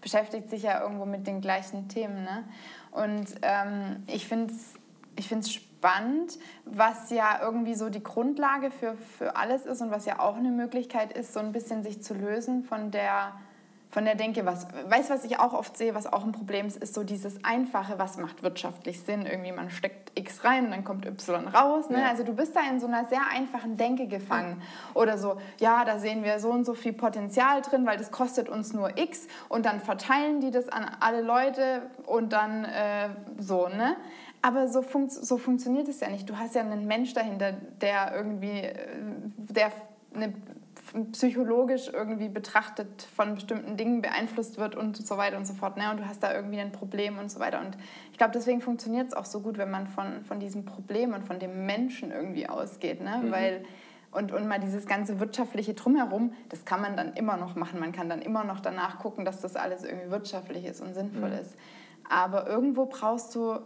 beschäftigt 0.00 0.50
sich 0.50 0.64
ja 0.64 0.82
irgendwo 0.82 1.04
mit 1.04 1.28
den 1.28 1.40
gleichen 1.40 1.86
Themen. 1.86 2.24
Ne? 2.24 2.42
Und 2.90 3.26
ähm, 3.42 4.02
ich 4.08 4.26
finde 4.26 4.52
es 4.54 4.74
ich 5.16 5.28
find's 5.28 5.52
spannend, 5.52 5.71
was 6.64 7.10
ja 7.10 7.40
irgendwie 7.42 7.74
so 7.74 7.90
die 7.90 8.02
Grundlage 8.02 8.70
für, 8.70 8.94
für 8.94 9.36
alles 9.36 9.66
ist 9.66 9.80
und 9.80 9.90
was 9.90 10.06
ja 10.06 10.20
auch 10.20 10.36
eine 10.36 10.50
Möglichkeit 10.50 11.12
ist, 11.12 11.32
so 11.32 11.40
ein 11.40 11.52
bisschen 11.52 11.82
sich 11.82 12.02
zu 12.02 12.14
lösen 12.14 12.64
von 12.64 12.90
der 12.90 13.32
von 13.92 14.06
der 14.06 14.14
Denke, 14.14 14.46
was, 14.46 14.66
weißt 14.88 15.10
was 15.10 15.22
ich 15.24 15.38
auch 15.38 15.52
oft 15.52 15.76
sehe, 15.76 15.94
was 15.94 16.10
auch 16.10 16.24
ein 16.24 16.32
Problem 16.32 16.66
ist, 16.66 16.78
ist 16.78 16.94
so 16.94 17.04
dieses 17.04 17.44
Einfache, 17.44 17.98
was 17.98 18.16
macht 18.16 18.42
wirtschaftlich 18.42 19.02
Sinn? 19.02 19.26
Irgendwie 19.26 19.52
man 19.52 19.68
steckt 19.68 20.18
X 20.18 20.44
rein, 20.44 20.70
dann 20.70 20.82
kommt 20.82 21.04
Y 21.04 21.46
raus. 21.46 21.90
Ne? 21.90 22.00
Ja. 22.00 22.08
Also 22.08 22.24
du 22.24 22.32
bist 22.32 22.56
da 22.56 22.60
in 22.70 22.80
so 22.80 22.86
einer 22.86 23.04
sehr 23.04 23.20
einfachen 23.30 23.76
Denke 23.76 24.06
gefangen. 24.06 24.62
Oder 24.94 25.18
so, 25.18 25.36
ja, 25.60 25.84
da 25.84 25.98
sehen 25.98 26.24
wir 26.24 26.38
so 26.38 26.48
und 26.48 26.64
so 26.64 26.72
viel 26.72 26.94
Potenzial 26.94 27.60
drin, 27.60 27.84
weil 27.84 27.98
das 27.98 28.10
kostet 28.10 28.48
uns 28.48 28.72
nur 28.72 28.96
X 28.96 29.28
und 29.50 29.66
dann 29.66 29.78
verteilen 29.78 30.40
die 30.40 30.50
das 30.50 30.70
an 30.70 30.90
alle 31.00 31.20
Leute 31.20 31.82
und 32.06 32.32
dann 32.32 32.64
äh, 32.64 33.10
so, 33.38 33.68
ne? 33.68 33.96
Aber 34.42 34.66
so, 34.66 34.82
fun 34.82 35.08
so 35.08 35.38
funktioniert 35.38 35.88
es 35.88 36.00
ja 36.00 36.10
nicht. 36.10 36.28
Du 36.28 36.36
hast 36.36 36.56
ja 36.56 36.62
einen 36.62 36.86
Mensch 36.86 37.14
dahinter, 37.14 37.52
der 37.52 38.12
irgendwie, 38.14 38.60
äh, 38.60 38.76
der 39.36 39.72
eine 40.14 40.34
psychologisch 41.12 41.88
irgendwie 41.88 42.28
betrachtet 42.28 43.02
von 43.14 43.34
bestimmten 43.34 43.76
Dingen 43.76 44.02
beeinflusst 44.02 44.58
wird 44.58 44.74
und 44.74 44.96
so 44.96 45.16
weiter 45.16 45.38
und 45.38 45.46
so 45.46 45.54
fort. 45.54 45.76
Ne? 45.76 45.90
Und 45.90 46.00
du 46.00 46.06
hast 46.06 46.22
da 46.22 46.34
irgendwie 46.34 46.60
ein 46.60 46.72
Problem 46.72 47.18
und 47.18 47.30
so 47.30 47.40
weiter. 47.40 47.60
Und 47.60 47.78
ich 48.10 48.18
glaube, 48.18 48.32
deswegen 48.34 48.60
funktioniert 48.60 49.08
es 49.08 49.14
auch 49.14 49.24
so 49.24 49.40
gut, 49.40 49.58
wenn 49.58 49.70
man 49.70 49.86
von, 49.86 50.22
von 50.24 50.38
diesem 50.38 50.64
Problem 50.64 51.14
und 51.14 51.24
von 51.24 51.38
dem 51.38 51.64
Menschen 51.64 52.10
irgendwie 52.10 52.48
ausgeht. 52.48 53.00
Ne? 53.00 53.22
Mhm. 53.22 53.30
Weil, 53.30 53.64
und, 54.10 54.32
und 54.32 54.46
mal 54.46 54.60
dieses 54.60 54.86
ganze 54.86 55.18
wirtschaftliche 55.18 55.72
Drumherum, 55.72 56.34
das 56.50 56.64
kann 56.66 56.82
man 56.82 56.96
dann 56.96 57.14
immer 57.14 57.38
noch 57.38 57.54
machen. 57.54 57.80
Man 57.80 57.92
kann 57.92 58.08
dann 58.10 58.20
immer 58.20 58.44
noch 58.44 58.60
danach 58.60 58.98
gucken, 58.98 59.24
dass 59.24 59.40
das 59.40 59.56
alles 59.56 59.84
irgendwie 59.84 60.10
wirtschaftlich 60.10 60.66
ist 60.66 60.82
und 60.82 60.94
sinnvoll 60.94 61.30
mhm. 61.30 61.38
ist. 61.38 61.56
Aber 62.10 62.46
irgendwo 62.48 62.84
brauchst 62.86 63.34
du 63.34 63.60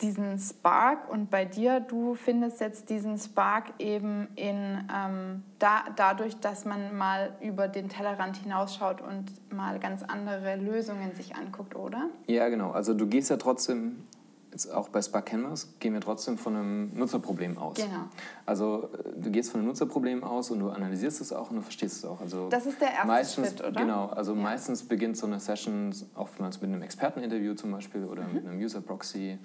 diesen 0.00 0.38
Spark 0.38 1.10
und 1.10 1.30
bei 1.30 1.44
dir, 1.44 1.80
du 1.80 2.14
findest 2.14 2.60
jetzt 2.60 2.88
diesen 2.90 3.18
Spark 3.18 3.72
eben 3.78 4.28
in, 4.36 4.88
ähm, 4.94 5.42
da, 5.58 5.84
dadurch, 5.96 6.38
dass 6.40 6.64
man 6.64 6.96
mal 6.96 7.34
über 7.40 7.68
den 7.68 7.88
Tellerrand 7.88 8.36
hinausschaut 8.36 9.00
und 9.00 9.26
mal 9.52 9.78
ganz 9.78 10.02
andere 10.02 10.56
Lösungen 10.56 11.14
sich 11.14 11.36
anguckt, 11.36 11.74
oder? 11.74 12.08
Ja, 12.26 12.48
genau. 12.48 12.70
Also 12.70 12.94
du 12.94 13.06
gehst 13.06 13.30
ja 13.30 13.36
trotzdem, 13.36 14.04
jetzt 14.52 14.72
auch 14.72 14.88
bei 14.88 15.02
Spark 15.02 15.26
Canvas, 15.26 15.74
gehen 15.80 15.94
wir 15.94 16.00
trotzdem 16.00 16.38
von 16.38 16.56
einem 16.56 16.96
Nutzerproblem 16.96 17.58
aus. 17.58 17.76
Genau. 17.76 18.08
Also 18.46 18.90
äh, 18.92 19.20
du 19.20 19.30
gehst 19.30 19.50
von 19.50 19.60
einem 19.60 19.68
Nutzerproblem 19.68 20.22
aus 20.22 20.50
und 20.50 20.60
du 20.60 20.70
analysierst 20.70 21.20
es 21.20 21.32
auch 21.32 21.50
und 21.50 21.56
du 21.56 21.62
verstehst 21.62 21.96
es 21.96 22.04
auch. 22.04 22.20
Also 22.20 22.48
das 22.48 22.66
ist 22.66 22.80
der 22.80 22.92
erste 22.92 23.06
meistens, 23.06 23.48
Schritt, 23.48 23.60
oder? 23.60 23.80
Genau. 23.80 24.06
Also 24.06 24.34
ja. 24.34 24.40
meistens 24.40 24.82
beginnt 24.84 25.16
so 25.16 25.26
eine 25.26 25.40
Session 25.40 25.92
oftmals 26.14 26.60
mit 26.60 26.70
einem 26.70 26.82
Experteninterview 26.82 27.54
zum 27.54 27.72
Beispiel 27.72 28.04
oder 28.04 28.22
mhm. 28.22 28.34
mit 28.34 28.46
einem 28.46 28.58
User 28.58 28.80
Proxy 28.80 29.38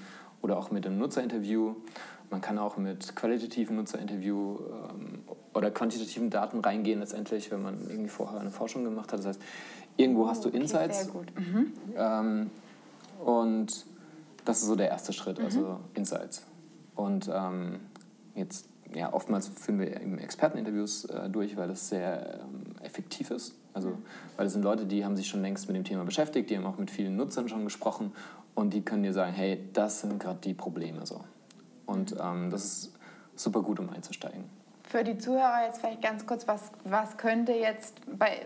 oder 0.44 0.58
auch 0.58 0.70
mit 0.70 0.86
einem 0.86 1.00
Nutzerinterview. 1.00 1.74
Man 2.30 2.42
kann 2.42 2.60
auch 2.60 2.78
mit 2.78 3.16
qualitativen 3.16 3.76
Nutzerinterview 3.78 4.58
ähm, 4.60 5.24
oder 5.54 5.72
quantitativen 5.72 6.30
Daten 6.30 6.60
reingehen 6.60 7.00
letztendlich, 7.00 7.50
wenn 7.50 7.64
man 7.64 7.90
irgendwie 7.90 8.10
vorher 8.10 8.40
eine 8.40 8.52
Forschung 8.52 8.84
gemacht 8.84 9.12
hat. 9.12 9.20
Das 9.20 9.26
heißt, 9.26 9.42
irgendwo 9.98 10.26
oh, 10.26 10.28
hast 10.28 10.44
du 10.44 10.50
okay, 10.50 10.58
Insights. 10.58 11.06
Sehr 11.06 11.12
gut. 11.12 11.28
Mhm. 11.38 11.74
Ähm, 11.96 12.52
und 13.24 13.86
das 14.46 14.62
ist 14.62 14.68
so 14.68 14.76
der 14.76 14.90
erste 14.90 15.14
Schritt, 15.14 15.40
also 15.40 15.60
mhm. 15.60 15.78
Insights. 15.94 16.46
Und 16.96 17.30
ähm, 17.34 17.80
jetzt, 18.36 18.68
ja, 18.94 19.14
oftmals 19.14 19.48
führen 19.48 19.80
wir 19.80 19.96
eben 20.02 20.18
Experteninterviews 20.20 21.06
äh, 21.06 21.30
durch, 21.30 21.56
weil 21.56 21.70
das 21.70 21.88
sehr 21.88 22.42
ähm, 22.42 22.76
effektiv 22.82 23.32
ist. 23.32 23.56
Also, 23.74 23.90
mhm. 23.90 24.04
weil 24.36 24.48
es 24.48 24.54
sind 24.54 24.64
Leute, 24.64 24.86
die 24.86 25.06
haben 25.06 25.16
sich 25.16 25.28
schon 25.28 25.42
längst 25.42 25.68
mit 25.68 25.78
dem 25.78 25.86
Thema 25.86 26.04
beschäftigt, 26.04 26.50
die 26.50 26.58
haben 26.58 26.66
auch 26.66 26.78
mit 26.78 26.92
vielen 26.92 27.16
Nutzern 27.16 27.48
schon 27.48 27.64
gesprochen 27.64 28.12
und 28.56 28.74
die 28.74 28.82
können 28.82 29.04
dir 29.04 29.14
sagen, 29.14 29.34
hey, 29.34 29.70
das 29.74 30.02
sind 30.02 30.20
gerade 30.20 30.40
die 30.40 30.54
Probleme 30.54 31.06
so. 31.06 31.22
Und 31.86 32.16
ähm, 32.22 32.50
das 32.50 32.64
ist 32.64 32.94
super 33.36 33.62
gut, 33.62 33.80
um 33.80 33.90
einzusteigen. 33.90 34.46
Für 34.84 35.04
die 35.04 35.18
Zuhörer 35.18 35.66
jetzt 35.66 35.80
vielleicht 35.80 36.02
ganz 36.02 36.26
kurz, 36.26 36.48
was, 36.48 36.72
was 36.84 37.18
könnte 37.18 37.54
jetzt 37.54 37.96
bei 38.18 38.46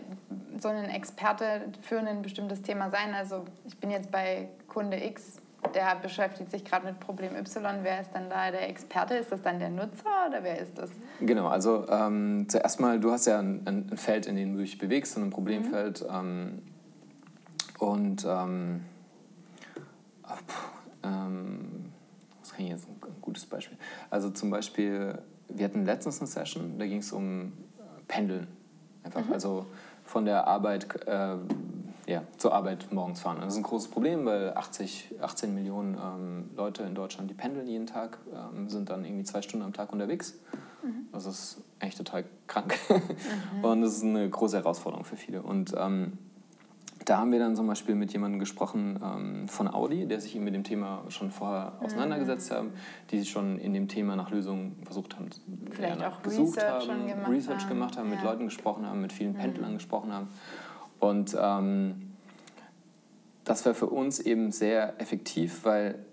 so 0.58 0.68
einem 0.68 0.88
Experte 0.88 1.62
für 1.82 1.98
ein 1.98 2.22
bestimmtes 2.22 2.62
Thema 2.62 2.90
sein? 2.90 3.12
Also 3.14 3.44
ich 3.66 3.76
bin 3.78 3.90
jetzt 3.90 4.10
bei 4.10 4.48
Kunde 4.66 5.04
X, 5.04 5.40
der 5.74 5.96
beschäftigt 5.96 6.50
sich 6.50 6.64
gerade 6.64 6.86
mit 6.86 7.00
Problem 7.00 7.36
Y. 7.36 7.80
Wer 7.82 8.00
ist 8.00 8.10
dann 8.14 8.30
da 8.30 8.50
der 8.50 8.68
Experte? 8.68 9.14
Ist 9.14 9.32
das 9.32 9.42
dann 9.42 9.58
der 9.58 9.68
Nutzer 9.68 10.06
oder 10.28 10.42
wer 10.42 10.58
ist 10.58 10.78
das? 10.78 10.90
Genau, 11.20 11.48
also 11.48 11.86
ähm, 11.88 12.46
zuerst 12.48 12.80
mal, 12.80 12.98
du 13.00 13.10
hast 13.10 13.26
ja 13.26 13.40
ein, 13.40 13.62
ein, 13.66 13.96
Feld, 13.96 14.26
in 14.26 14.36
dem 14.36 14.54
du 14.54 14.60
dich 14.60 14.78
bewegst, 14.78 15.14
so 15.14 15.20
ein 15.20 15.30
Problemfeld. 15.30 16.02
Mhm. 16.02 16.14
Ähm, 16.14 16.62
und 17.78 18.26
ähm, 21.02 21.92
was 22.40 22.52
kann 22.52 22.64
ich 22.64 22.70
jetzt 22.70 22.88
ein 22.88 23.00
gutes 23.20 23.46
Beispiel? 23.46 23.78
Also 24.10 24.30
zum 24.30 24.50
Beispiel, 24.50 25.18
wir 25.48 25.64
hatten 25.64 25.84
letztens 25.84 26.20
eine 26.20 26.28
Session, 26.28 26.78
da 26.78 26.86
ging 26.86 26.98
es 26.98 27.12
um 27.12 27.52
äh, 27.78 27.82
Pendeln. 28.06 28.46
Einfach, 29.02 29.24
mhm. 29.24 29.32
also 29.32 29.66
von 30.04 30.24
der 30.24 30.46
Arbeit 30.46 31.06
äh, 31.06 31.36
ja, 32.08 32.22
zur 32.38 32.54
Arbeit 32.54 32.90
morgens 32.90 33.20
fahren. 33.20 33.38
Das 33.40 33.52
ist 33.52 33.58
ein 33.58 33.62
großes 33.62 33.90
Problem, 33.90 34.24
weil 34.24 34.54
80, 34.54 35.16
18 35.20 35.54
Millionen 35.54 35.94
ähm, 35.94 36.50
Leute 36.56 36.82
in 36.84 36.94
Deutschland, 36.94 37.30
die 37.30 37.34
pendeln 37.34 37.66
jeden 37.66 37.86
Tag, 37.86 38.18
ähm, 38.32 38.70
sind 38.70 38.88
dann 38.88 39.04
irgendwie 39.04 39.24
zwei 39.24 39.42
Stunden 39.42 39.64
am 39.64 39.74
Tag 39.74 39.92
unterwegs. 39.92 40.34
Mhm. 40.82 41.08
Das 41.12 41.26
ist 41.26 41.58
eigentlich 41.80 41.96
total 41.96 42.24
krank. 42.46 42.78
Mhm. 43.58 43.64
Und 43.64 43.82
das 43.82 43.96
ist 43.96 44.04
eine 44.04 44.28
große 44.28 44.56
Herausforderung 44.56 45.04
für 45.04 45.16
viele. 45.16 45.42
Und 45.42 45.74
ähm, 45.76 46.16
da 47.08 47.18
haben 47.18 47.32
wir 47.32 47.38
dann 47.38 47.56
zum 47.56 47.66
Beispiel 47.66 47.94
mit 47.94 48.12
jemandem 48.12 48.38
gesprochen 48.38 49.00
ähm, 49.02 49.48
von 49.48 49.66
Audi, 49.66 50.06
der 50.06 50.20
sich 50.20 50.34
eben 50.36 50.44
mit 50.44 50.54
dem 50.54 50.64
Thema 50.64 51.04
schon 51.08 51.30
vorher 51.30 51.72
auseinandergesetzt 51.80 52.50
mhm. 52.50 52.54
haben, 52.54 52.72
die 53.10 53.18
sich 53.18 53.30
schon 53.30 53.58
in 53.58 53.72
dem 53.72 53.88
Thema 53.88 54.14
nach 54.14 54.30
Lösungen 54.30 54.76
versucht 54.84 55.16
haben, 55.16 55.30
vielleicht 55.70 56.04
auch 56.04 56.22
gesucht 56.22 56.58
Research 56.58 56.88
haben, 56.88 57.06
gemacht 57.06 57.30
Research 57.30 57.62
haben. 57.62 57.68
gemacht 57.68 57.96
haben, 57.96 58.10
ja. 58.10 58.14
mit 58.16 58.24
Leuten 58.24 58.44
gesprochen 58.44 58.86
haben, 58.86 59.00
mit 59.00 59.12
vielen 59.12 59.32
mhm. 59.32 59.38
Pendlern 59.38 59.74
gesprochen 59.74 60.12
haben. 60.12 60.28
Und 61.00 61.34
ähm, 61.40 62.12
das 63.44 63.64
war 63.64 63.72
für 63.72 63.86
uns 63.86 64.20
eben 64.20 64.52
sehr 64.52 65.00
effektiv, 65.00 65.64
weil 65.64 66.04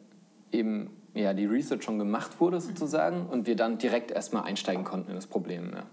eben 0.53 0.91
ja, 1.13 1.33
die 1.33 1.45
Research 1.45 1.83
schon 1.83 1.99
gemacht 1.99 2.39
wurde 2.39 2.61
sozusagen 2.61 3.25
und 3.25 3.47
wir 3.47 3.57
dann 3.57 3.77
direkt 3.77 4.11
erstmal 4.11 4.43
einsteigen 4.43 4.85
konnten 4.85 5.09
in 5.09 5.15
das 5.15 5.27
Problem. 5.27 5.71
Ja. 5.73 5.83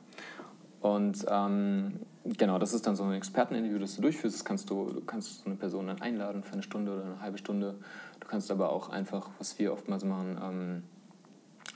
Und 0.81 1.25
ähm, 1.29 2.01
genau, 2.25 2.59
das 2.59 2.73
ist 2.75 2.87
dann 2.87 2.97
so 2.97 3.05
ein 3.05 3.13
Experteninterview, 3.13 3.79
das 3.79 3.97
du 3.97 4.03
durchführst. 4.03 4.37
Das 4.37 4.45
kannst 4.45 4.71
du, 4.71 4.91
du 4.93 5.01
kannst 5.03 5.43
so 5.43 5.47
eine 5.47 5.57
Person 5.57 5.87
dann 5.87 6.01
einladen 6.01 6.43
für 6.43 6.55
eine 6.55 6.63
Stunde 6.63 6.93
oder 6.93 7.05
eine 7.05 7.21
halbe 7.21 7.39
Stunde. 7.39 7.75
Du 8.21 8.29
kannst 8.29 8.51
aber 8.51 8.71
auch 8.71 8.91
einfach, 8.91 9.31
was 9.39 9.59
wir 9.59 9.73
oftmals 9.73 10.05
machen, 10.05 10.39
ähm, 10.43 10.83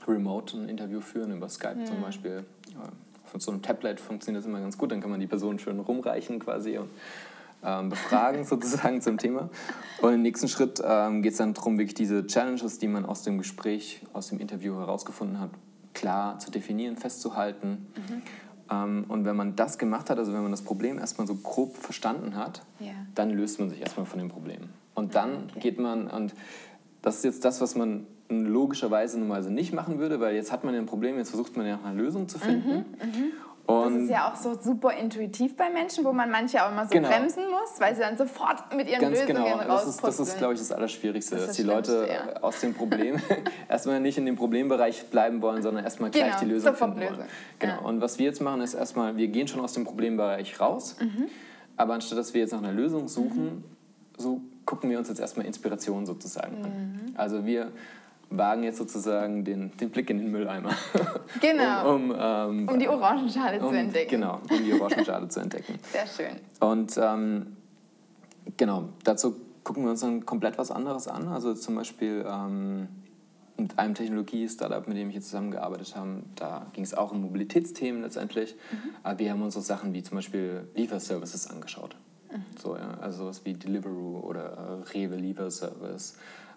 remote 0.07 0.57
ein 0.57 0.69
Interview 0.69 1.01
führen, 1.01 1.33
über 1.33 1.49
Skype 1.49 1.77
mhm. 1.77 1.87
zum 1.87 2.01
Beispiel. 2.01 2.45
Von 3.25 3.41
so 3.41 3.51
einem 3.51 3.63
Tablet 3.63 3.99
funktioniert 4.01 4.45
das 4.45 4.49
immer 4.49 4.61
ganz 4.61 4.79
gut, 4.79 4.93
dann 4.93 5.01
kann 5.01 5.11
man 5.11 5.21
die 5.21 5.27
Person 5.27 5.59
schön 5.59 5.81
rumreichen 5.81 6.39
quasi 6.39 6.79
und 6.79 6.91
ähm, 7.65 7.89
befragen 7.89 8.45
sozusagen 8.47 9.01
zum 9.01 9.19
Thema. 9.19 9.51
Und 10.01 10.15
im 10.15 10.23
nächsten 10.23 10.49
Schritt 10.49 10.81
ähm, 10.85 11.23
geht 11.23 11.33
es 11.33 11.39
dann 11.39 11.55
darum, 11.55 11.79
wirklich 11.79 11.95
diese 11.95 12.27
Challenges, 12.27 12.79
die 12.79 12.89
man 12.89 13.05
aus 13.05 13.23
dem 13.23 13.39
Gespräch, 13.39 14.03
aus 14.13 14.29
dem 14.29 14.39
Interview 14.39 14.77
herausgefunden 14.79 15.41
hat, 15.41 15.51
klar 15.95 16.39
zu 16.39 16.51
definieren, 16.51 16.97
festzuhalten. 16.97 17.89
Mhm. 17.97 18.23
Ähm, 18.71 19.05
und 19.09 19.25
wenn 19.25 19.37
man 19.37 19.57
das 19.57 19.79
gemacht 19.79 20.11
hat, 20.11 20.19
also 20.19 20.33
wenn 20.33 20.43
man 20.43 20.51
das 20.51 20.63
Problem 20.63 20.99
erstmal 20.99 21.27
so 21.27 21.35
grob 21.35 21.77
verstanden 21.77 22.37
hat, 22.37 22.63
ja. 22.81 22.93
dann 23.15 23.31
löst 23.31 23.61
man 23.61 23.71
sich 23.71 23.81
erstmal 23.81 24.07
von 24.07 24.19
dem 24.19 24.29
Problem. 24.29 24.71
Und 24.95 25.15
dann 25.15 25.31
ah, 25.31 25.43
okay. 25.51 25.61
geht 25.61 25.79
man, 25.79 26.09
und 26.09 26.35
das 27.03 27.17
ist 27.17 27.25
jetzt 27.25 27.45
das, 27.45 27.61
was 27.61 27.75
man 27.75 28.07
logischerweise 28.29 29.19
normalerweise 29.19 29.53
nicht 29.53 29.73
machen 29.73 29.99
würde, 29.99 30.21
weil 30.21 30.35
jetzt 30.35 30.51
hat 30.51 30.65
man 30.65 30.75
ein 30.75 30.87
Problem, 30.87 31.17
jetzt 31.17 31.31
versucht 31.31 31.57
man 31.57 31.67
ja 31.67 31.79
eine 31.85 32.01
Lösung 32.01 32.29
zu 32.29 32.39
finden. 32.39 32.71
Mhm, 32.71 32.77
mh. 32.77 33.33
Und 33.67 33.95
das 33.95 34.03
ist 34.05 34.11
ja 34.11 34.31
auch 34.31 34.37
so 34.37 34.55
super 34.61 34.93
intuitiv 34.93 35.57
bei 35.57 35.71
Menschen, 35.71 36.05
wo 36.05 36.13
man 36.13 36.31
manche 36.31 36.65
auch 36.65 36.71
immer 36.71 36.85
so 36.85 36.91
genau. 36.91 37.09
bremsen 37.09 37.45
muss, 37.51 37.81
weil 37.81 37.95
sie 37.97 38.01
dann 38.01 38.17
sofort 38.17 38.73
mit 38.77 38.89
ihren 38.89 39.01
Ganz 39.01 39.21
Lösungen 39.21 39.45
genau. 39.45 39.65
Das 39.67 39.89
ist, 39.89 40.05
das 40.05 40.21
ist, 40.21 40.39
glaube 40.39 40.55
ich, 40.55 40.61
das 40.61 40.71
Allerschwierigste, 40.71 41.35
das 41.35 41.47
dass 41.49 41.57
die 41.57 41.65
Leute 41.65 42.09
ja. 42.09 42.43
aus 42.43 42.61
dem 42.61 42.75
Problem 42.75 43.21
erstmal 43.69 44.01
nicht 44.01 44.19
in 44.19 44.27
dem 44.27 44.37
Problembereich 44.37 45.07
bleiben 45.07 45.43
wollen, 45.43 45.63
sondern 45.63 45.83
erstmal 45.83 46.11
gleich 46.11 46.27
genau. 46.27 46.41
die 46.41 46.47
Lösung 46.47 46.73
sofort 46.73 46.93
finden 46.93 47.01
Lösung. 47.01 47.19
wollen. 47.19 47.29
Genau. 47.59 47.73
Ja. 47.73 47.79
Und 47.81 48.01
was 48.01 48.21
wir 48.21 48.27
jetzt 48.27 48.41
machen, 48.41 48.61
ist 48.61 48.75
erstmal, 48.75 49.17
wir 49.17 49.29
gehen 49.29 49.49
schon 49.49 49.61
aus 49.61 49.73
dem 49.73 49.85
Problembereich 49.85 50.61
raus, 50.61 50.97
mhm. 51.01 51.27
aber 51.77 51.95
anstatt 51.95 52.19
dass 52.19 52.35
wir 52.35 52.43
jetzt 52.43 52.53
nach 52.53 52.63
einer 52.63 52.73
Lösung 52.73 53.09
suchen, 53.09 53.45
mhm. 53.45 53.65
so 54.17 54.41
gucken 54.65 54.91
wir 54.91 54.99
uns 54.99 55.09
jetzt 55.09 55.19
erstmal 55.19 55.45
Inspiration 55.45 56.07
sozusagen 56.07 56.65
an. 56.65 56.71
Mhm. 56.71 57.15
Also 57.17 57.45
wir 57.45 57.73
wagen 58.31 58.65
jetzt 58.65 58.79
sozusagen 58.79 59.45
den, 59.45 59.77
den 59.77 59.91
Blick 59.91 60.11
in 60.11 60.19
den 60.19 60.31
Mülleimer. 60.31 60.71
Genau. 61.41 61.95
um, 61.95 62.11
um, 62.11 62.17
ähm, 62.19 62.69
um 62.69 62.79
die 62.79 62.89
Orangenschale 62.89 63.61
um, 63.61 63.71
zu 63.71 63.79
entdecken. 63.79 64.11
Genau, 64.11 64.41
um 64.49 64.65
die 64.65 64.73
Orangenschale 64.73 65.29
zu 65.29 65.41
entdecken. 65.41 65.79
Sehr 65.93 66.07
schön. 66.07 66.37
Und 66.61 66.97
ähm, 66.97 67.57
genau, 68.57 68.89
dazu 69.05 69.37
gucken 69.65 69.85
wir 69.85 69.91
uns 69.91 70.01
dann 70.01 70.25
komplett 70.25 70.59
was 70.59 70.71
anderes 70.71 71.09
an. 71.09 71.29
Also 71.29 71.55
zum 71.55 71.75
Beispiel 71.75 72.25
ähm, 72.29 72.89
mit 73.57 73.79
einem 73.79 73.95
Technologie-Startup, 73.95 74.87
mit 74.87 74.97
dem 74.97 75.13
wir 75.13 75.21
zusammengearbeitet 75.21 75.97
haben, 75.97 76.31
da 76.37 76.67
ging 76.73 76.85
es 76.85 76.95
auch 76.95 77.13
um 77.13 77.23
Mobilitätsthemen 77.23 78.03
letztendlich. 78.03 78.55
Mhm. 78.71 78.91
Aber 79.03 79.19
wir 79.19 79.31
haben 79.31 79.43
uns 79.43 79.55
so 79.55 79.61
Sachen 79.61 79.93
wie 79.93 80.03
zum 80.03 80.17
Beispiel 80.17 80.69
Lieferservices 80.75 81.49
angeschaut. 81.49 81.97
Mhm. 82.31 82.45
So, 82.61 82.77
ja, 82.77 82.99
also 83.01 83.25
sowas 83.25 83.43
wie 83.45 83.55
Deliveroo 83.55 84.21
oder 84.21 84.83
äh, 84.85 84.91
Rewe 84.93 85.17
Lieferservice 85.17 86.17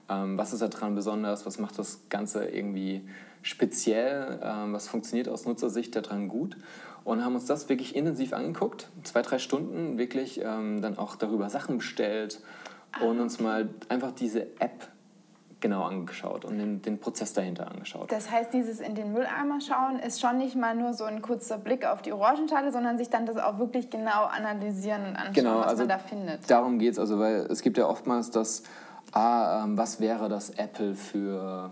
ähm, 0.10 0.38
was 0.38 0.54
ist 0.54 0.62
daran 0.62 0.96
besonders? 0.96 1.46
Was 1.46 1.60
macht 1.60 1.78
das 1.78 2.02
Ganze 2.10 2.46
irgendwie 2.46 3.08
speziell? 3.42 4.40
Ähm, 4.44 4.74
was 4.74 4.88
funktioniert 4.88 5.30
aus 5.30 5.46
Nutzersicht 5.46 5.96
daran 5.96 6.28
gut? 6.28 6.58
Und 7.04 7.24
haben 7.24 7.36
uns 7.36 7.46
das 7.46 7.70
wirklich 7.70 7.96
intensiv 7.96 8.34
angeguckt, 8.34 8.90
zwei, 9.04 9.22
drei 9.22 9.40
Stunden 9.40 9.98
wirklich 9.98 10.42
ähm, 10.44 10.82
dann 10.82 10.98
auch 10.98 11.16
darüber 11.16 11.50
Sachen 11.50 11.78
bestellt 11.78 12.42
und 13.02 13.20
uns 13.20 13.40
mal 13.40 13.70
einfach 13.88 14.12
diese 14.12 14.44
App 14.60 14.90
genau 15.60 15.84
angeschaut 15.84 16.46
und 16.46 16.58
den, 16.58 16.82
den, 16.82 17.00
Prozess 17.00 17.34
dahinter 17.34 17.70
angeschaut. 17.70 18.12
Das 18.12 18.32
heißt, 18.32 18.54
dieses 18.54 18.80
in 18.80 18.96
den 18.96 19.12
Mülleimer 19.12 19.60
schauen 19.60 20.00
ist 20.00 20.22
schon 20.22 20.38
nicht 20.38 20.56
mal 20.56 20.76
nur 20.76 20.94
so 20.94 21.04
ein 21.04 21.22
kurzer 21.22 21.58
Blick 21.58 21.86
auf 21.86 22.02
die 22.02 22.14
Orangenschale, 22.14 22.72
sondern 22.72 22.98
sich 22.98 23.10
dann 23.10 23.26
das 23.26 23.38
auch 23.38 23.60
wirklich 23.60 23.90
genau 23.90 24.26
analysieren 24.26 25.02
und 25.02 25.16
anschauen, 25.16 25.34
genau, 25.34 25.60
was 25.60 25.68
also 25.68 25.82
man 25.82 25.90
da 25.90 25.98
findet. 25.98 26.50
Darum 26.50 26.80
geht 26.80 26.94
es, 26.94 27.00
also 27.00 27.20
weil 27.20 27.48
es 27.50 27.62
gibt 27.62 27.78
ja 27.78 27.88
oftmals 27.88 28.32
das 28.32 28.64
ah, 29.14 29.64
ähm, 29.64 29.78
was 29.78 30.00
wäre 30.00 30.30
das 30.30 30.50
Apple 30.52 30.96
für, 30.96 31.72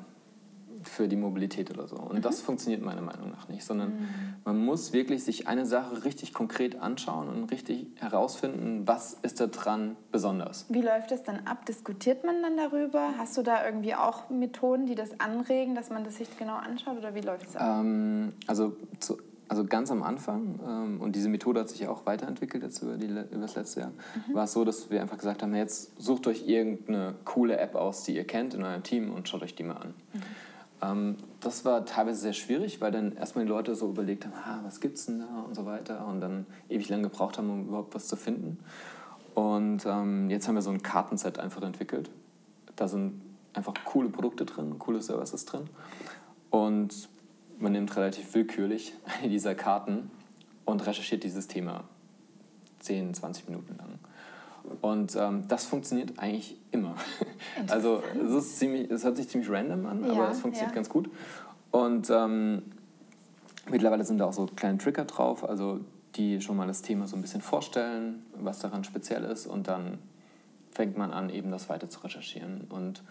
für 0.84 1.08
die 1.08 1.16
Mobilität 1.16 1.70
oder 1.72 1.88
so. 1.88 1.98
Und 1.98 2.18
mhm. 2.18 2.22
das 2.22 2.42
funktioniert 2.42 2.82
meiner 2.82 3.02
Meinung 3.02 3.32
nach 3.32 3.48
nicht, 3.48 3.64
sondern 3.64 3.90
mhm. 3.90 4.08
man 4.46 4.58
muss 4.58 4.94
wirklich 4.94 5.24
sich 5.24 5.48
eine 5.48 5.66
Sache 5.66 6.04
richtig 6.06 6.34
konkret 6.34 6.80
anschauen 6.80 7.30
und 7.30 7.52
richtig 7.52 7.88
herausfinden, 7.96 8.88
was 8.88 9.14
ist 9.22 9.40
da 9.40 9.48
dran 9.48 9.96
besonders. 10.12 10.66
Wie 10.70 10.82
läuft 10.82 11.12
das 11.12 11.24
dann 11.24 11.46
ab? 11.46 11.66
Diskutiert 11.66 12.24
man 12.24 12.42
dann 12.42 12.58
darüber? 12.58 13.14
Hast 13.18 13.38
du 13.38 13.42
da 13.42 13.66
irgendwie 13.66 13.96
auch 13.96 14.30
Methoden, 14.30 14.86
die 14.86 14.96
das 14.96 15.20
anregen, 15.20 15.76
dass 15.76 15.90
man 15.90 16.04
das 16.04 16.18
sich 16.18 16.38
genau 16.38 16.56
anschaut 16.56 16.98
oder 16.98 17.16
wie 17.16 17.22
läuft 17.22 17.48
es 17.48 17.56
ab? 17.56 17.80
Ähm, 17.82 18.34
also 18.48 18.76
zu, 19.00 19.18
also 19.50 19.66
ganz 19.66 19.92
am 19.92 20.04
Anfang, 20.04 20.60
ähm, 20.68 21.02
und 21.02 21.16
diese 21.16 21.30
Methode 21.30 21.62
hat 21.62 21.70
sich 21.70 21.80
ja 21.80 21.90
auch 21.90 22.06
weiterentwickelt 22.06 22.64
jetzt 22.64 22.82
über, 22.82 22.98
die, 22.98 23.06
über 23.08 23.42
das 23.42 23.56
letzte 23.56 23.82
Jahr, 23.82 23.92
mhm. 24.28 24.34
war 24.34 24.44
es 24.46 24.54
so, 24.54 24.66
dass 24.66 24.90
wir 24.90 25.02
einfach 25.02 25.18
gesagt 25.18 25.44
haben, 25.44 25.56
jetzt 25.56 26.02
sucht 26.02 26.28
euch 26.28 26.48
irgendeine 26.48 27.16
coole 27.26 27.58
App 27.58 27.76
aus, 27.76 28.04
die 28.04 28.16
ihr 28.16 28.26
kennt 28.26 28.54
in 28.54 28.64
eurem 28.64 28.84
Team 28.84 29.12
und 29.14 29.28
schaut 29.30 29.44
euch 29.44 29.56
die 29.56 29.64
mal 29.64 29.78
an. 29.78 29.94
Mhm. 30.14 30.22
Ähm, 30.82 31.16
das 31.40 31.66
war 31.66 31.86
teilweise 31.86 32.20
sehr 32.20 32.34
schwierig, 32.34 32.82
weil 32.82 32.92
dann 32.92 33.16
erstmal 33.16 33.46
die 33.46 33.50
Leute 33.50 33.76
so 33.76 33.90
überlegt 33.90 34.26
haben, 34.26 34.34
ah, 34.34 34.60
was 34.64 34.80
gibt's 34.80 35.06
denn 35.06 35.20
da 35.20 35.42
und 35.48 35.56
so 35.56 35.66
weiter 35.66 36.06
und 36.08 36.22
dann 36.22 36.46
ewig 36.70 36.90
lange 36.90 37.04
gebraucht 37.04 37.38
haben, 37.38 37.50
um 37.50 37.68
überhaupt 37.68 37.96
was 37.96 38.08
zu 38.08 38.16
finden. 38.16 38.60
Und 39.34 39.86
ähm, 39.86 40.30
jetzt 40.30 40.48
haben 40.48 40.56
wir 40.56 40.62
so 40.62 40.72
ein 40.72 40.82
Kartenset 40.82 41.40
einfach 41.40 41.62
entwickelt. 41.62 42.10
Da 42.76 42.88
sind 42.88 43.22
einfach 43.54 43.74
coole 43.86 44.10
Produkte 44.10 44.46
drin, 44.46 44.80
coole 44.80 45.02
Services 45.02 45.46
drin. 45.46 45.66
Und 46.50 47.10
man 47.60 47.72
nimmt 47.72 47.96
relativ 47.96 48.34
willkürlich 48.34 48.94
eine 49.20 49.30
dieser 49.30 49.56
Karten 49.56 50.12
und 50.66 50.86
recherchiert 50.86 51.24
dieses 51.24 51.48
Thema 51.48 51.84
10, 52.80 53.14
20 53.14 53.50
Minuten 53.50 53.78
lang. 53.78 54.00
Und 54.82 55.16
ähm, 55.16 55.48
das 55.48 55.66
funktioniert 55.66 56.20
eigentlich 56.20 56.58
immer. 56.72 56.96
Also 57.70 58.04
es, 58.24 58.32
ist 58.32 58.60
ziemlich, 58.60 58.92
es 58.92 59.04
hört 59.04 59.18
sich 59.18 59.30
ziemlich 59.30 59.50
random 59.50 59.88
an, 59.88 60.06
ja, 60.06 60.12
aber 60.12 60.30
es 60.30 60.40
funktioniert 60.40 60.72
ja. 60.72 60.76
ganz 60.76 60.90
gut. 60.90 61.10
Und 61.72 62.08
ähm, 62.12 62.62
mittlerweile 63.68 64.04
sind 64.04 64.20
da 64.20 64.26
auch 64.26 64.34
so 64.34 64.46
kleine 64.46 64.78
Trigger 64.78 65.06
drauf, 65.06 65.48
also 65.48 65.80
die 66.16 66.40
schon 66.40 66.56
mal 66.56 66.68
das 66.68 66.84
Thema 66.84 67.08
so 67.08 67.16
ein 67.16 67.22
bisschen 67.22 67.42
vorstellen, 67.42 68.24
was 68.40 68.60
daran 68.60 68.84
speziell 68.84 69.24
ist. 69.24 69.48
Und 69.48 69.68
dann 69.68 69.98
fängt 70.72 70.98
man 70.98 71.12
an, 71.12 71.30
eben 71.30 71.50
das 71.52 71.68
weiter 71.70 71.90
zu 71.90 72.00
recherchieren. 72.02 72.68
Und 72.70 73.04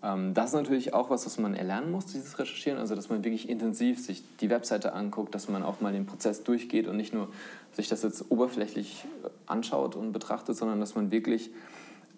das 0.00 0.50
ist 0.50 0.54
natürlich 0.54 0.94
auch 0.94 1.10
was, 1.10 1.26
was 1.26 1.38
man 1.38 1.54
erlernen 1.54 1.90
muss, 1.90 2.06
dieses 2.06 2.38
Recherchieren, 2.38 2.78
also 2.78 2.94
dass 2.94 3.08
man 3.08 3.24
wirklich 3.24 3.48
intensiv 3.48 4.00
sich 4.04 4.22
die 4.40 4.48
Webseite 4.48 4.92
anguckt, 4.92 5.34
dass 5.34 5.48
man 5.48 5.64
auch 5.64 5.80
mal 5.80 5.92
den 5.92 6.06
Prozess 6.06 6.44
durchgeht 6.44 6.86
und 6.86 6.96
nicht 6.96 7.12
nur 7.12 7.28
sich 7.72 7.88
das 7.88 8.04
jetzt 8.04 8.30
oberflächlich 8.30 9.04
äh, 9.24 9.28
anschaut 9.46 9.96
und 9.96 10.12
betrachtet, 10.12 10.56
sondern 10.56 10.78
dass 10.78 10.94
man 10.94 11.10
wirklich 11.10 11.50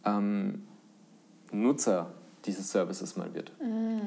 ähm, 0.05 0.67
Nutzer 1.53 2.13
dieses 2.45 2.71
Services 2.71 3.17
mal 3.17 3.35
wird. 3.35 3.53
Mm. 3.61 4.01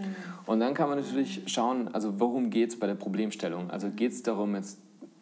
Und 0.45 0.59
dann 0.59 0.73
kann 0.73 0.89
man 0.89 0.99
natürlich 0.99 1.41
schauen, 1.47 1.89
also 1.93 2.19
worum 2.19 2.49
geht 2.49 2.69
es 2.69 2.79
bei 2.79 2.87
der 2.87 2.95
Problemstellung? 2.95 3.71
Also 3.71 3.89
geht 3.89 4.11
es 4.11 4.23
darum, 4.23 4.55
jetzt 4.55 4.79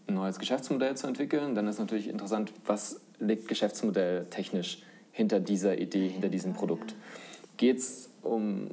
ein 0.08 0.16
neues 0.16 0.40
Geschäftsmodell 0.40 0.96
zu 0.96 1.08
entwickeln? 1.08 1.56
Dann 1.56 1.68
ist 1.68 1.80
natürlich 1.80 2.08
interessant, 2.08 2.52
was 2.66 3.02
liegt 3.20 3.48
Geschäftsmodell 3.48 4.26
technisch 4.30 4.84
hinter 5.12 5.40
dieser 5.40 5.78
Idee, 5.78 6.08
hinter 6.08 6.30
diesem 6.30 6.54
Produkt? 6.54 6.96
Geht 7.58 7.80
es 7.80 8.11
um, 8.24 8.70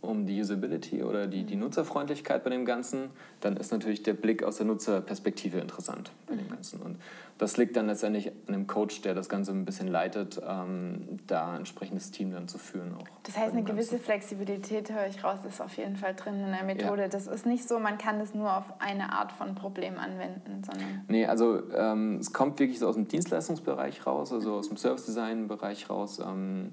um 0.00 0.26
die 0.26 0.40
Usability 0.40 1.02
oder 1.02 1.26
die, 1.26 1.44
die 1.44 1.56
Nutzerfreundlichkeit 1.56 2.44
bei 2.44 2.50
dem 2.50 2.64
Ganzen, 2.64 3.10
dann 3.40 3.56
ist 3.56 3.72
natürlich 3.72 4.02
der 4.02 4.14
Blick 4.14 4.42
aus 4.42 4.56
der 4.56 4.66
Nutzerperspektive 4.66 5.58
interessant 5.58 6.12
bei 6.26 6.36
dem 6.36 6.48
Ganzen. 6.48 6.80
Und 6.80 6.98
das 7.38 7.58
liegt 7.58 7.76
dann 7.76 7.86
letztendlich 7.86 8.28
an 8.46 8.54
dem 8.54 8.66
Coach, 8.66 9.02
der 9.02 9.14
das 9.14 9.28
Ganze 9.28 9.52
ein 9.52 9.64
bisschen 9.64 9.88
leitet, 9.88 10.40
ähm, 10.46 11.18
da 11.26 11.50
ein 11.50 11.58
entsprechendes 11.58 12.10
Team 12.10 12.32
dann 12.32 12.48
zu 12.48 12.56
führen. 12.56 12.94
Auch 12.94 13.06
das 13.24 13.36
heißt, 13.36 13.52
eine 13.52 13.62
gewisse 13.62 13.98
Flexibilität, 13.98 14.90
höre 14.90 15.06
ich 15.06 15.22
raus, 15.22 15.40
ist 15.46 15.60
auf 15.60 15.76
jeden 15.76 15.96
Fall 15.96 16.14
drin 16.14 16.40
in 16.40 16.52
der 16.52 16.64
Methode. 16.64 17.02
Ja. 17.02 17.08
Das 17.08 17.26
ist 17.26 17.44
nicht 17.44 17.68
so, 17.68 17.78
man 17.78 17.98
kann 17.98 18.18
das 18.18 18.34
nur 18.34 18.56
auf 18.56 18.80
eine 18.80 19.12
Art 19.12 19.32
von 19.32 19.54
Problem 19.54 19.98
anwenden, 19.98 20.62
sondern... 20.64 21.04
Nee, 21.08 21.26
also 21.26 21.62
ähm, 21.74 22.18
es 22.20 22.32
kommt 22.32 22.58
wirklich 22.58 22.78
so 22.78 22.88
aus 22.88 22.94
dem 22.94 23.08
Dienstleistungsbereich 23.08 24.06
raus, 24.06 24.32
also 24.32 24.54
aus 24.54 24.68
dem 24.68 24.76
Service-Design-Bereich 24.76 25.90
raus. 25.90 26.20
Ähm, 26.20 26.72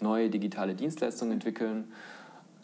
neue 0.00 0.30
digitale 0.30 0.74
Dienstleistungen 0.74 1.34
entwickeln. 1.34 1.92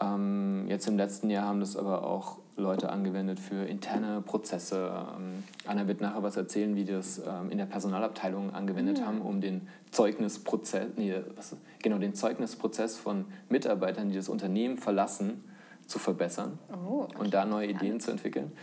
Ähm, 0.01 0.65
jetzt 0.67 0.87
im 0.87 0.97
letzten 0.97 1.29
Jahr 1.29 1.47
haben 1.47 1.59
das 1.59 1.75
aber 1.75 2.05
auch 2.05 2.37
Leute 2.57 2.89
angewendet 2.89 3.39
für 3.39 3.65
interne 3.65 4.21
Prozesse. 4.21 4.91
Ähm, 5.17 5.43
Anna 5.65 5.87
wird 5.87 6.01
nachher 6.01 6.23
was 6.23 6.37
erzählen, 6.37 6.75
wie 6.75 6.83
die 6.83 6.91
das 6.91 7.19
ähm, 7.19 7.49
in 7.49 7.57
der 7.57 7.65
Personalabteilung 7.65 8.53
angewendet 8.53 8.99
ja. 8.99 9.05
haben, 9.05 9.21
um 9.21 9.41
den 9.41 9.67
Zeugnisprozess, 9.91 10.87
nee, 10.95 11.15
was, 11.35 11.55
genau, 11.81 11.97
den 11.97 12.13
Zeugnisprozess 12.13 12.97
von 12.97 13.25
Mitarbeitern, 13.49 14.09
die 14.09 14.15
das 14.15 14.29
Unternehmen 14.29 14.77
verlassen, 14.77 15.43
zu 15.87 15.99
verbessern 15.99 16.57
oh, 16.71 17.01
okay. 17.01 17.17
und 17.19 17.33
da 17.33 17.43
neue 17.43 17.67
Ideen 17.67 17.99
zu 17.99 18.11
entwickeln. 18.11 18.53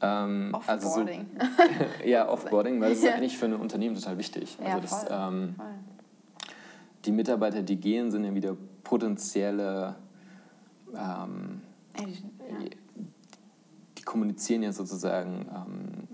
Ja. 0.00 0.24
Ähm, 0.24 0.50
Offboarding. 0.52 1.26
Also 1.38 1.48
so, 2.02 2.04
ja, 2.06 2.28
Offboarding, 2.28 2.80
weil 2.80 2.90
das 2.90 2.98
ist 2.98 3.08
eigentlich 3.08 3.38
für 3.38 3.46
ein 3.46 3.54
Unternehmen 3.54 3.94
total 3.94 4.18
wichtig. 4.18 4.58
Ja, 4.60 4.74
also 4.74 4.80
das. 4.80 5.06
Ähm, 5.08 5.54
voll. 5.56 5.66
Die 7.06 7.12
Mitarbeiter, 7.12 7.62
die 7.62 7.76
gehen, 7.76 8.10
sind 8.10 8.24
ja 8.24 8.34
wieder 8.34 8.56
potenzielle 8.82 9.96
ähm, 10.94 11.62
ja 11.96 12.04
kommunizieren 14.06 14.62
ja 14.62 14.72
sozusagen 14.72 15.46
ähm, 15.54 16.08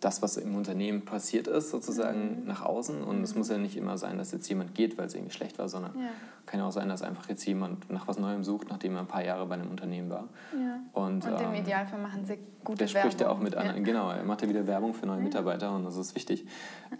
das, 0.00 0.22
was 0.22 0.36
im 0.36 0.54
Unternehmen 0.54 1.04
passiert 1.04 1.48
ist, 1.48 1.70
sozusagen 1.70 2.42
mhm. 2.42 2.46
nach 2.46 2.62
außen. 2.62 3.02
Und 3.02 3.22
es 3.22 3.32
mhm. 3.32 3.38
muss 3.38 3.48
ja 3.48 3.58
nicht 3.58 3.76
immer 3.76 3.98
sein, 3.98 4.18
dass 4.18 4.30
jetzt 4.30 4.48
jemand 4.48 4.74
geht, 4.74 4.96
weil 4.96 5.06
es 5.06 5.14
irgendwie 5.14 5.32
schlecht 5.32 5.58
war, 5.58 5.68
sondern 5.68 5.98
ja. 5.98 6.10
kann 6.46 6.60
ja 6.60 6.66
auch 6.66 6.72
sein, 6.72 6.88
dass 6.88 7.02
einfach 7.02 7.28
jetzt 7.28 7.44
jemand 7.46 7.90
nach 7.90 8.06
was 8.06 8.18
Neuem 8.18 8.44
sucht, 8.44 8.68
nachdem 8.68 8.94
er 8.94 9.00
ein 9.00 9.08
paar 9.08 9.24
Jahre 9.24 9.46
bei 9.46 9.54
einem 9.54 9.70
Unternehmen 9.70 10.10
war. 10.10 10.28
Ja. 10.52 10.78
Und, 10.92 11.24
und 11.24 11.40
im 11.40 11.54
ähm, 11.54 11.54
Idealfall 11.54 12.00
machen 12.00 12.24
sie 12.24 12.38
gute 12.62 12.84
der 12.84 12.94
Werbung. 12.94 13.10
spricht 13.10 13.20
ja 13.22 13.30
auch 13.30 13.40
mit 13.40 13.56
anderen. 13.56 13.78
Ja. 13.78 13.82
Genau, 13.82 14.10
er 14.10 14.22
macht 14.22 14.42
ja 14.42 14.48
wieder 14.48 14.66
Werbung 14.66 14.94
für 14.94 15.06
neue 15.06 15.20
Mitarbeiter 15.20 15.74
und 15.74 15.84
das 15.84 15.96
ist 15.96 16.14
wichtig. 16.14 16.46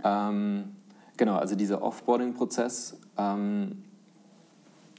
Ähm, 0.02 0.76
genau, 1.16 1.36
also 1.36 1.54
dieser 1.56 1.82
Offboarding-Prozess, 1.82 2.98
ähm, 3.16 3.82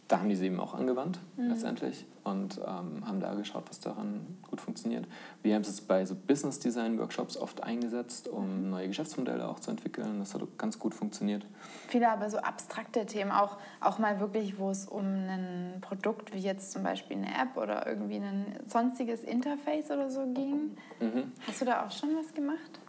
da 0.08 0.20
haben 0.20 0.30
die 0.30 0.36
sie 0.36 0.46
eben 0.46 0.60
auch 0.60 0.74
angewandt, 0.74 1.20
mhm. 1.38 1.50
letztendlich 1.50 2.06
und 2.26 2.58
ähm, 2.58 3.08
haben 3.08 3.20
da 3.20 3.36
geschaut, 3.36 3.64
was 3.70 3.80
daran 3.80 4.26
gut 4.50 4.60
funktioniert. 4.60 5.06
Wir 5.44 5.54
haben 5.54 5.62
es 5.62 5.80
bei 5.80 6.06
so 6.06 6.16
Business 6.16 6.60
Design 6.60 6.98
Workshops 6.98 7.38
oft 7.38 7.64
eingesetzt, 7.64 8.28
um 8.28 8.64
mhm. 8.64 8.70
neue 8.72 8.88
Geschäftsmodelle 8.88 9.48
auch 9.48 9.60
zu 9.60 9.70
entwickeln. 9.70 10.20
Das 10.20 10.34
hat 10.34 10.42
ganz 10.58 10.80
gut 10.80 10.96
funktioniert. 10.96 11.46
Viele 11.88 12.10
aber 12.10 12.30
so 12.32 12.38
abstrakte 12.38 13.06
Themen, 13.06 13.32
auch, 13.32 13.58
auch 13.80 14.00
mal 14.00 14.20
wirklich, 14.20 14.58
wo 14.58 14.72
es 14.72 14.88
um 14.88 15.06
ein 15.06 15.78
Produkt 15.82 16.34
wie 16.34 16.40
jetzt 16.40 16.72
zum 16.72 16.82
Beispiel 16.82 17.18
eine 17.18 17.28
App 17.28 17.58
oder 17.58 17.86
irgendwie 17.86 18.18
ein 18.18 18.46
sonstiges 18.68 19.24
Interface 19.24 19.92
oder 19.92 20.10
so 20.10 20.26
ging. 20.34 20.78
Mhm. 21.00 21.32
Hast 21.48 21.62
du 21.62 21.66
da 21.66 21.86
auch 21.86 21.92
schon 21.92 22.10
was 22.16 22.34
gemacht? 22.34 22.80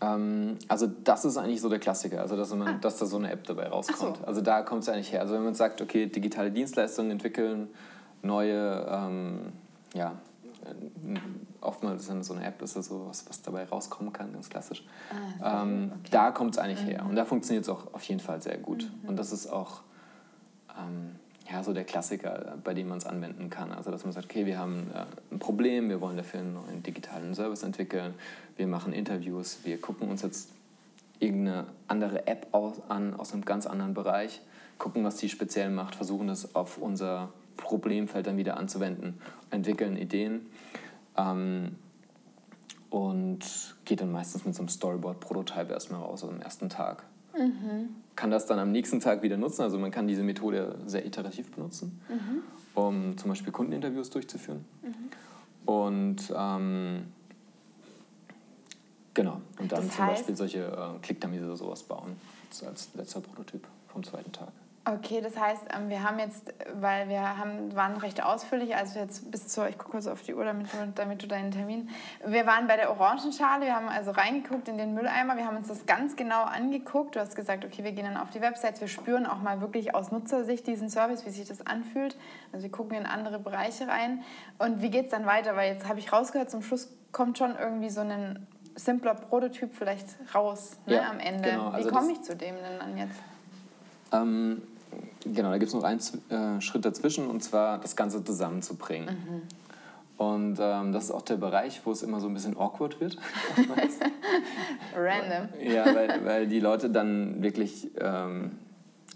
Ähm, 0.00 0.58
also 0.68 0.86
das 0.86 1.24
ist 1.24 1.36
eigentlich 1.36 1.60
so 1.60 1.68
der 1.68 1.78
Klassiker, 1.78 2.20
also 2.20 2.36
dass, 2.36 2.54
man, 2.54 2.68
ah. 2.68 2.78
dass 2.80 2.98
da 2.98 3.06
so 3.06 3.16
eine 3.16 3.30
App 3.30 3.44
dabei 3.44 3.68
rauskommt. 3.68 4.18
So. 4.18 4.24
Also 4.24 4.40
da 4.40 4.62
kommt 4.62 4.82
es 4.82 4.88
eigentlich 4.88 5.12
her. 5.12 5.20
Also 5.20 5.34
wenn 5.34 5.44
man 5.44 5.54
sagt, 5.54 5.80
okay, 5.80 6.06
digitale 6.06 6.50
Dienstleistungen 6.50 7.10
entwickeln, 7.10 7.68
neue, 8.22 8.86
ähm, 8.90 9.52
ja, 9.94 10.12
oftmals 11.60 12.08
ist 12.08 12.26
so 12.26 12.34
eine 12.34 12.44
App, 12.44 12.60
ist 12.60 12.74
so 12.74 13.06
was, 13.08 13.28
was 13.28 13.42
dabei 13.42 13.64
rauskommen 13.64 14.12
kann, 14.12 14.32
ganz 14.32 14.48
klassisch. 14.48 14.84
Ah, 15.40 15.62
ähm, 15.62 15.92
okay. 15.92 16.08
Da 16.10 16.30
kommt 16.30 16.54
es 16.54 16.58
eigentlich 16.58 16.82
mhm. 16.82 16.88
her 16.88 17.06
und 17.08 17.16
da 17.16 17.24
funktioniert 17.24 17.64
es 17.64 17.68
auch 17.68 17.92
auf 17.92 18.02
jeden 18.04 18.20
Fall 18.20 18.42
sehr 18.42 18.58
gut. 18.58 18.90
Mhm. 19.02 19.08
Und 19.08 19.16
das 19.16 19.32
ist 19.32 19.46
auch 19.46 19.82
ähm, 20.78 21.16
ja, 21.50 21.62
so 21.62 21.72
der 21.72 21.84
Klassiker, 21.84 22.58
bei 22.64 22.74
dem 22.74 22.88
man 22.88 22.98
es 22.98 23.06
anwenden 23.06 23.50
kann. 23.50 23.72
Also 23.72 23.90
dass 23.90 24.04
man 24.04 24.12
sagt, 24.12 24.26
okay, 24.26 24.46
wir 24.46 24.58
haben 24.58 24.90
äh, 24.94 25.04
ein 25.32 25.38
Problem, 25.38 25.88
wir 25.88 26.00
wollen 26.00 26.16
dafür 26.16 26.40
einen 26.40 26.54
neuen 26.54 26.82
digitalen 26.82 27.34
Service 27.34 27.62
entwickeln, 27.62 28.14
wir 28.56 28.66
machen 28.66 28.92
Interviews, 28.92 29.58
wir 29.64 29.80
gucken 29.80 30.08
uns 30.08 30.22
jetzt 30.22 30.50
irgendeine 31.18 31.66
andere 31.88 32.26
App 32.26 32.48
aus, 32.52 32.74
an 32.88 33.14
aus 33.14 33.32
einem 33.32 33.44
ganz 33.44 33.66
anderen 33.66 33.94
Bereich, 33.94 34.40
gucken, 34.78 35.04
was 35.04 35.16
die 35.16 35.28
speziell 35.28 35.70
macht, 35.70 35.94
versuchen 35.94 36.26
das 36.26 36.54
auf 36.54 36.78
unser 36.78 37.30
Problemfeld 37.56 38.26
dann 38.26 38.36
wieder 38.36 38.56
anzuwenden, 38.56 39.18
entwickeln 39.50 39.96
Ideen 39.96 40.46
ähm, 41.16 41.76
und 42.90 43.76
geht 43.84 44.00
dann 44.00 44.12
meistens 44.12 44.44
mit 44.44 44.54
so 44.54 44.62
einem 44.62 44.68
Storyboard-Prototype 44.68 45.72
erstmal 45.72 46.00
raus, 46.00 46.24
am 46.24 46.40
ersten 46.40 46.68
Tag. 46.68 47.04
Mhm. 47.38 47.88
Kann 48.14 48.30
das 48.30 48.46
dann 48.46 48.58
am 48.58 48.72
nächsten 48.72 49.00
Tag 49.00 49.22
wieder 49.22 49.36
nutzen, 49.36 49.62
also 49.62 49.78
man 49.78 49.90
kann 49.90 50.06
diese 50.06 50.22
Methode 50.22 50.78
sehr 50.86 51.04
iterativ 51.04 51.50
benutzen, 51.50 52.00
mhm. 52.08 52.42
um 52.74 53.18
zum 53.18 53.28
Beispiel 53.28 53.52
Kundeninterviews 53.52 54.10
durchzuführen. 54.10 54.64
Mhm. 54.82 55.70
Und 55.70 56.32
ähm, 56.34 57.06
genau, 59.12 59.40
und 59.58 59.72
dann 59.72 59.86
das 59.86 59.96
zum 59.96 60.06
Beispiel 60.06 60.36
solche 60.36 60.60
äh, 60.64 60.98
Klickdummies 61.02 61.42
oder 61.42 61.56
sowas 61.56 61.82
bauen, 61.82 62.16
als 62.66 62.88
letzter 62.94 63.20
Prototyp 63.20 63.66
vom 63.88 64.02
zweiten 64.02 64.32
Tag. 64.32 64.52
Okay, 64.88 65.20
das 65.20 65.36
heißt, 65.36 65.62
ähm, 65.76 65.88
wir 65.88 66.04
haben 66.04 66.20
jetzt, 66.20 66.54
weil 66.74 67.08
wir 67.08 67.20
haben, 67.20 67.74
waren 67.74 67.96
recht 67.96 68.22
ausführlich, 68.22 68.76
also 68.76 69.00
jetzt 69.00 69.28
bis 69.32 69.48
zur, 69.48 69.68
ich 69.68 69.76
gucke 69.78 69.90
kurz 69.90 70.06
auf 70.06 70.22
die 70.22 70.32
Uhr, 70.32 70.44
damit 70.44 70.72
du, 70.72 70.76
damit 70.94 71.24
du 71.24 71.26
deinen 71.26 71.50
Termin. 71.50 71.90
Wir 72.24 72.46
waren 72.46 72.68
bei 72.68 72.76
der 72.76 72.92
Orangenschale, 72.92 73.64
wir 73.64 73.74
haben 73.74 73.88
also 73.88 74.12
reingeguckt 74.12 74.68
in 74.68 74.78
den 74.78 74.94
Mülleimer, 74.94 75.36
wir 75.36 75.44
haben 75.44 75.56
uns 75.56 75.66
das 75.66 75.86
ganz 75.86 76.14
genau 76.14 76.44
angeguckt. 76.44 77.16
Du 77.16 77.20
hast 77.20 77.34
gesagt, 77.34 77.64
okay, 77.64 77.82
wir 77.82 77.90
gehen 77.90 78.04
dann 78.04 78.16
auf 78.16 78.30
die 78.30 78.40
Websites, 78.40 78.80
wir 78.80 78.86
spüren 78.86 79.26
auch 79.26 79.42
mal 79.42 79.60
wirklich 79.60 79.92
aus 79.92 80.12
Nutzersicht 80.12 80.68
diesen 80.68 80.88
Service, 80.88 81.26
wie 81.26 81.30
sich 81.30 81.48
das 81.48 81.66
anfühlt. 81.66 82.16
Also 82.52 82.62
wir 82.62 82.70
gucken 82.70 82.96
in 82.96 83.06
andere 83.06 83.40
Bereiche 83.40 83.88
rein. 83.88 84.22
Und 84.58 84.82
wie 84.82 84.90
geht 84.90 85.06
es 85.06 85.10
dann 85.10 85.26
weiter? 85.26 85.56
Weil 85.56 85.72
jetzt 85.72 85.88
habe 85.88 85.98
ich 85.98 86.12
rausgehört, 86.12 86.48
zum 86.48 86.62
Schluss 86.62 86.94
kommt 87.10 87.38
schon 87.38 87.56
irgendwie 87.58 87.90
so 87.90 88.02
ein 88.02 88.46
simpler 88.76 89.14
Prototyp 89.14 89.74
vielleicht 89.74 90.06
raus 90.32 90.76
ne, 90.86 90.94
ja, 90.94 91.10
am 91.10 91.18
Ende. 91.18 91.50
Genau. 91.50 91.70
Also 91.70 91.88
wie 91.88 91.92
komme 91.92 92.12
ich 92.12 92.22
zu 92.22 92.36
dem 92.36 92.54
denn 92.54 92.78
dann 92.78 92.96
jetzt? 92.96 93.18
Ähm 94.12 94.62
Genau, 95.24 95.50
da 95.50 95.58
gibt 95.58 95.68
es 95.68 95.74
noch 95.74 95.84
einen 95.84 96.00
äh, 96.30 96.60
Schritt 96.60 96.84
dazwischen 96.84 97.26
und 97.26 97.42
zwar 97.42 97.78
das 97.78 97.96
Ganze 97.96 98.22
zusammenzubringen. 98.22 99.14
Mhm. 99.14 99.42
Und 100.18 100.58
ähm, 100.60 100.92
das 100.92 101.04
ist 101.04 101.10
auch 101.10 101.22
der 101.22 101.36
Bereich, 101.36 101.82
wo 101.84 101.92
es 101.92 102.02
immer 102.02 102.20
so 102.20 102.28
ein 102.28 102.34
bisschen 102.34 102.56
awkward 102.56 103.00
wird. 103.00 103.18
Random. 104.96 105.48
ja, 105.60 105.84
weil, 105.94 106.24
weil 106.24 106.46
die 106.46 106.60
Leute 106.60 106.88
dann 106.88 107.42
wirklich 107.42 107.90
ähm, 108.00 108.52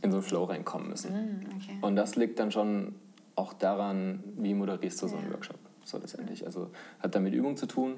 in 0.02 0.10
so 0.10 0.18
einen 0.18 0.26
Flow 0.26 0.44
reinkommen 0.44 0.90
müssen. 0.90 1.12
Mm, 1.12 1.46
okay. 1.56 1.78
Und 1.80 1.96
das 1.96 2.16
liegt 2.16 2.38
dann 2.38 2.52
schon 2.52 2.94
auch 3.34 3.54
daran, 3.54 4.22
wie 4.36 4.52
moderierst 4.52 5.00
du 5.02 5.08
so 5.08 5.16
einen 5.16 5.26
ja. 5.26 5.32
Workshop. 5.32 5.56
So 5.84 5.96
letztendlich. 5.96 6.44
Also 6.44 6.70
hat 6.98 7.14
damit 7.14 7.32
Übung 7.32 7.56
zu 7.56 7.66
tun 7.66 7.96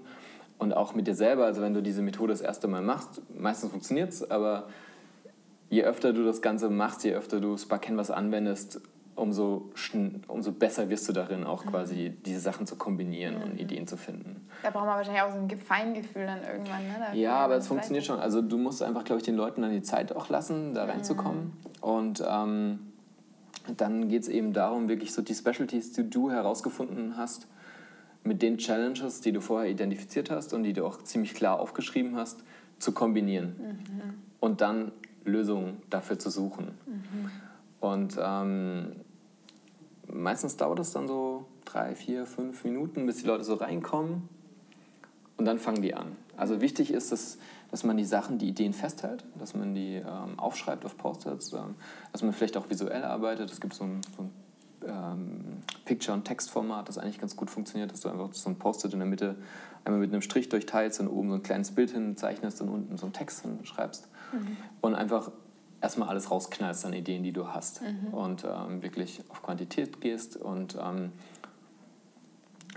und 0.59 0.73
auch 0.73 0.95
mit 0.95 1.09
dir 1.09 1.17
selber. 1.17 1.45
Also 1.45 1.61
wenn 1.61 1.75
du 1.75 1.83
diese 1.83 2.03
Methode 2.03 2.33
das 2.33 2.41
erste 2.41 2.69
Mal 2.69 2.83
machst, 2.83 3.21
meistens 3.37 3.71
funktioniert 3.71 4.11
es, 4.11 4.31
aber 4.31 4.69
je 5.73 5.85
öfter 5.85 6.13
du 6.13 6.23
das 6.23 6.43
Ganze 6.43 6.69
machst, 6.69 7.03
je 7.03 7.15
öfter 7.15 7.41
du 7.41 7.57
Spark 7.57 7.83
Canvas 7.83 8.11
anwendest, 8.11 8.83
umso, 9.15 9.71
umso 10.29 10.53
besser 10.53 10.91
wirst 10.91 11.09
du 11.09 11.15
darin, 11.15 11.45
auch 11.45 11.65
mhm. 11.65 11.71
quasi 11.71 12.11
diese 12.27 12.41
Sachen 12.41 12.67
zu 12.67 12.77
kombinieren 12.77 13.37
mhm. 13.37 13.43
und 13.43 13.61
Ideen 13.61 13.87
zu 13.87 13.97
finden. 13.97 14.47
Da 14.63 14.69
braucht 14.69 14.85
man 14.85 14.97
wahrscheinlich 14.97 15.23
auch 15.23 15.33
so 15.33 15.39
ein 15.39 15.49
Feingefühl 15.59 16.27
dann 16.27 16.43
irgendwann. 16.43 16.83
Ne? 16.83 16.95
Da 16.99 17.15
ja, 17.15 17.37
aber 17.37 17.57
es 17.57 17.69
funktioniert 17.69 18.05
schon. 18.05 18.21
Also 18.21 18.43
du 18.43 18.59
musst 18.59 18.83
einfach, 18.83 19.03
glaube 19.05 19.21
ich, 19.21 19.25
den 19.25 19.35
Leuten 19.35 19.63
dann 19.63 19.73
die 19.73 19.81
Zeit 19.81 20.15
auch 20.15 20.29
lassen, 20.29 20.75
da 20.75 20.85
reinzukommen. 20.85 21.45
Mhm. 21.45 21.83
Und 21.83 22.23
ähm, 22.29 22.79
dann 23.79 24.09
geht 24.09 24.23
es 24.23 24.29
eben 24.29 24.53
darum, 24.53 24.91
wirklich 24.91 25.15
so 25.15 25.23
die 25.23 25.35
Specialties, 25.35 25.93
die 25.93 26.11
du 26.11 26.31
herausgefunden 26.31 27.17
hast, 27.17 27.47
mit 28.25 28.43
den 28.43 28.59
Challenges, 28.59 29.23
die 29.23 29.33
du 29.33 29.41
vorher 29.41 29.71
identifiziert 29.71 30.31
hast 30.31 30.53
und 30.53 30.65
die 30.65 30.75
du 30.75 30.85
auch 30.85 31.03
ziemlich 31.03 31.33
klar 31.33 31.61
aufgeschrieben 31.61 32.17
hast, 32.17 32.45
zu 32.79 32.93
kombinieren. 32.93 33.57
Mhm. 33.59 34.15
Und 34.39 34.61
dann 34.61 34.93
Lösungen 35.25 35.83
dafür 35.91 36.19
zu 36.19 36.31
suchen. 36.31 36.79
Mhm. 36.87 37.31
Und 37.81 38.17
ähm, 38.21 38.93
meistens 40.07 40.57
dauert 40.57 40.79
es 40.79 40.93
dann 40.93 41.09
so 41.09 41.47
drei, 41.65 41.95
vier, 41.95 42.27
fünf 42.27 42.65
Minuten, 42.65 43.07
bis 43.07 43.19
die 43.19 43.27
Leute 43.27 43.45
so 43.45 43.55
reinkommen 43.55 44.29
und 45.37 45.45
dann 45.45 45.59
fangen 45.59 45.83
die 45.83 45.95
an. 45.95 46.17
Also 46.37 46.61
wichtig 46.61 46.93
ist, 46.93 47.13
dass, 47.13 47.39
dass 47.71 47.85
man 47.85 47.97
die 47.97 48.05
Sachen, 48.05 48.39
die 48.39 48.49
Ideen 48.49 48.73
festhält, 48.73 49.25
dass 49.39 49.55
man 49.55 49.75
die 49.75 49.97
ähm, 49.97 50.39
aufschreibt 50.39 50.85
auf 50.85 50.97
Post-its, 50.97 51.53
ähm, 51.53 51.75
dass 52.13 52.23
man 52.23 52.33
vielleicht 52.33 52.57
auch 52.57 52.71
visuell 52.71 53.05
arbeitet. 53.05 53.51
Es 53.51 53.61
gibt 53.61 53.75
so 53.75 53.85
ein, 53.85 54.01
so 54.17 54.23
ein 54.23 54.31
ähm, 54.87 55.63
Picture- 55.85 56.15
und 56.15 56.25
Textformat, 56.25 56.89
das 56.89 56.99
eigentlich 56.99 57.19
ganz 57.19 57.37
gut 57.37 57.51
funktioniert, 57.51 57.93
dass 57.93 58.01
du 58.01 58.09
einfach 58.09 58.33
so 58.33 58.49
ein 58.49 58.57
Post-it 58.57 58.93
in 58.93 59.01
der 59.01 59.09
Mitte 59.09 59.37
einmal 59.85 60.01
mit 60.01 60.13
einem 60.13 60.23
Strich 60.23 60.49
durchteilst 60.49 61.01
und 61.01 61.09
oben 61.09 61.31
so 61.31 61.35
ein 61.37 61.43
kleines 61.43 61.73
Bild 61.73 61.91
hinzeichnest 61.91 62.63
und 62.63 62.69
unten 62.69 62.97
so 62.97 63.07
einen 63.07 63.13
Text 63.13 63.43
hinschreibst 63.43 64.09
mhm. 64.33 64.57
und 64.81 64.95
einfach 64.95 65.31
erstmal 65.81 66.09
alles 66.09 66.31
rausknallst 66.31 66.85
an 66.87 66.93
Ideen, 66.93 67.23
die 67.23 67.33
du 67.33 67.49
hast 67.49 67.83
mhm. 67.83 68.15
und 68.15 68.45
ähm, 68.45 68.83
wirklich 68.83 69.21
auf 69.29 69.43
Quantität 69.43 70.01
gehst 70.01 70.37
und 70.37 70.77
ähm, 70.81 71.13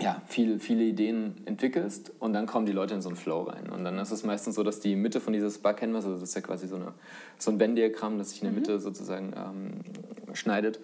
ja, 0.00 0.20
viele, 0.26 0.58
viele 0.58 0.84
Ideen 0.84 1.36
entwickelst 1.46 2.12
und 2.18 2.34
dann 2.34 2.46
kommen 2.46 2.66
die 2.66 2.72
Leute 2.72 2.94
in 2.94 3.00
so 3.00 3.08
einen 3.08 3.16
Flow 3.16 3.44
rein. 3.44 3.70
Und 3.70 3.84
dann 3.84 3.98
ist 3.98 4.10
es 4.10 4.24
meistens 4.24 4.54
so, 4.54 4.62
dass 4.62 4.78
die 4.78 4.94
Mitte 4.94 5.20
von 5.20 5.32
dieses 5.32 5.58
Bar 5.58 5.72
Canvas, 5.72 6.04
also 6.04 6.20
das 6.20 6.28
ist 6.28 6.34
ja 6.34 6.42
quasi 6.42 6.66
so, 6.66 6.76
eine, 6.76 6.92
so 7.38 7.50
ein 7.50 7.58
Venn-Diagramm, 7.58 8.18
das 8.18 8.30
sich 8.30 8.42
in 8.42 8.46
der 8.46 8.52
mhm. 8.52 8.58
Mitte 8.58 8.78
sozusagen 8.78 9.32
ähm, 9.34 10.34
schneidet, 10.34 10.80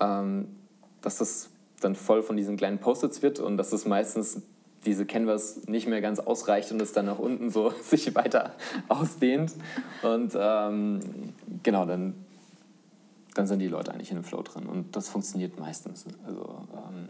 ähm, 0.00 0.48
dass 1.00 1.16
das 1.16 1.48
dann 1.80 1.94
voll 1.94 2.22
von 2.22 2.36
diesen 2.36 2.58
kleinen 2.58 2.78
Post-its 2.78 3.22
wird 3.22 3.40
und 3.40 3.56
dass 3.56 3.72
es 3.72 3.86
meistens 3.86 4.42
diese 4.86 5.04
Canvas 5.06 5.66
nicht 5.66 5.86
mehr 5.86 6.00
ganz 6.00 6.20
ausreicht 6.20 6.72
und 6.72 6.80
es 6.80 6.92
dann 6.92 7.06
nach 7.06 7.18
unten 7.18 7.50
so 7.50 7.70
sich 7.82 8.14
weiter 8.14 8.54
ausdehnt. 8.88 9.52
Und 10.02 10.32
ähm, 10.38 11.00
genau, 11.62 11.84
dann, 11.84 12.14
dann 13.34 13.46
sind 13.46 13.58
die 13.58 13.68
Leute 13.68 13.92
eigentlich 13.92 14.10
in 14.10 14.16
dem 14.16 14.24
Flow 14.24 14.42
drin. 14.42 14.66
Und 14.66 14.96
das 14.96 15.08
funktioniert 15.08 15.58
meistens. 15.58 16.06
Also 16.26 16.66
ähm, 16.72 17.08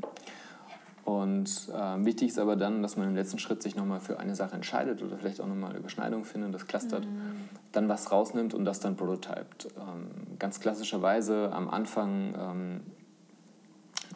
Und 1.04 1.68
äh, 1.72 2.04
wichtig 2.04 2.28
ist 2.28 2.38
aber 2.38 2.56
dann, 2.56 2.82
dass 2.82 2.96
man 2.96 3.08
im 3.08 3.14
letzten 3.14 3.38
Schritt 3.38 3.62
sich 3.62 3.74
nochmal 3.76 4.00
für 4.00 4.18
eine 4.18 4.34
Sache 4.34 4.54
entscheidet 4.54 5.02
oder 5.02 5.16
vielleicht 5.16 5.40
auch 5.40 5.46
nochmal 5.46 5.76
Überschneidung 5.76 6.24
findet, 6.24 6.54
das 6.54 6.66
clustert, 6.66 7.04
mhm. 7.04 7.48
dann 7.72 7.88
was 7.88 8.12
rausnimmt 8.12 8.54
und 8.54 8.64
das 8.64 8.80
dann 8.80 8.96
prototypt. 8.96 9.68
Ähm, 9.76 10.38
ganz 10.38 10.60
klassischerweise 10.60 11.52
am 11.52 11.68
Anfang 11.68 12.34
ähm, 12.38 12.80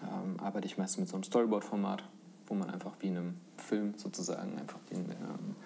ähm, 0.02 0.40
arbeite 0.40 0.66
ich 0.66 0.76
meistens 0.76 0.98
mit 0.98 1.08
so 1.08 1.16
einem 1.16 1.24
Storyboard-Format, 1.24 2.04
wo 2.46 2.54
man 2.54 2.70
einfach 2.70 2.92
wie 3.00 3.08
in 3.08 3.16
einem 3.16 3.34
Film 3.56 3.94
sozusagen 3.96 4.58
einfach 4.58 4.78
den, 4.90 5.10
ähm, 5.10 5.56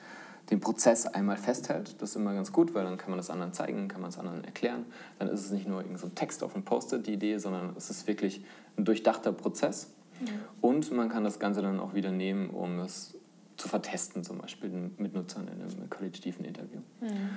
den 0.51 0.61
Prozess 0.61 1.07
einmal 1.07 1.37
festhält. 1.37 2.01
Das 2.01 2.11
ist 2.11 2.17
immer 2.17 2.35
ganz 2.35 2.53
gut, 2.53 2.75
weil 2.75 2.85
dann 2.85 2.97
kann 2.97 3.11
man 3.11 3.19
das 3.19 3.31
anderen 3.31 3.53
zeigen, 3.53 3.88
kann 3.88 4.01
man 4.01 4.11
es 4.11 4.19
anderen 4.19 4.45
erklären. 4.45 4.87
Dann 5.19 5.29
ist 5.29 5.45
es 5.45 5.51
nicht 5.51 5.67
nur 5.67 5.79
irgendein 5.79 5.99
so 5.99 6.09
Text 6.09 6.43
auf 6.43 6.53
dem 6.55 6.64
Post-it, 6.64 7.07
die 7.07 7.14
Idee, 7.14 7.38
sondern 7.38 7.75
es 7.77 7.91
ist 7.91 8.07
wirklich 8.07 8.45
ein 8.77 8.85
durchdachter 8.85 9.33
Prozess. 9.33 9.91
Mhm. 10.21 10.27
Und 10.61 10.93
man 10.93 11.09
kann 11.09 11.25
das 11.25 11.38
Ganze 11.38 11.62
dann 11.62 11.81
auch 11.81 11.95
wieder 11.95 12.11
nehmen, 12.11 12.51
um 12.51 12.81
es 12.81 13.14
zu 13.57 13.69
vertesten, 13.69 14.25
zum 14.25 14.38
Beispiel 14.38 14.71
mit 14.97 15.14
Nutzern 15.14 15.49
in 15.49 15.61
einem 15.61 15.91
qualitativen 15.91 16.45
Interview. 16.45 16.81
Mhm. 17.01 17.31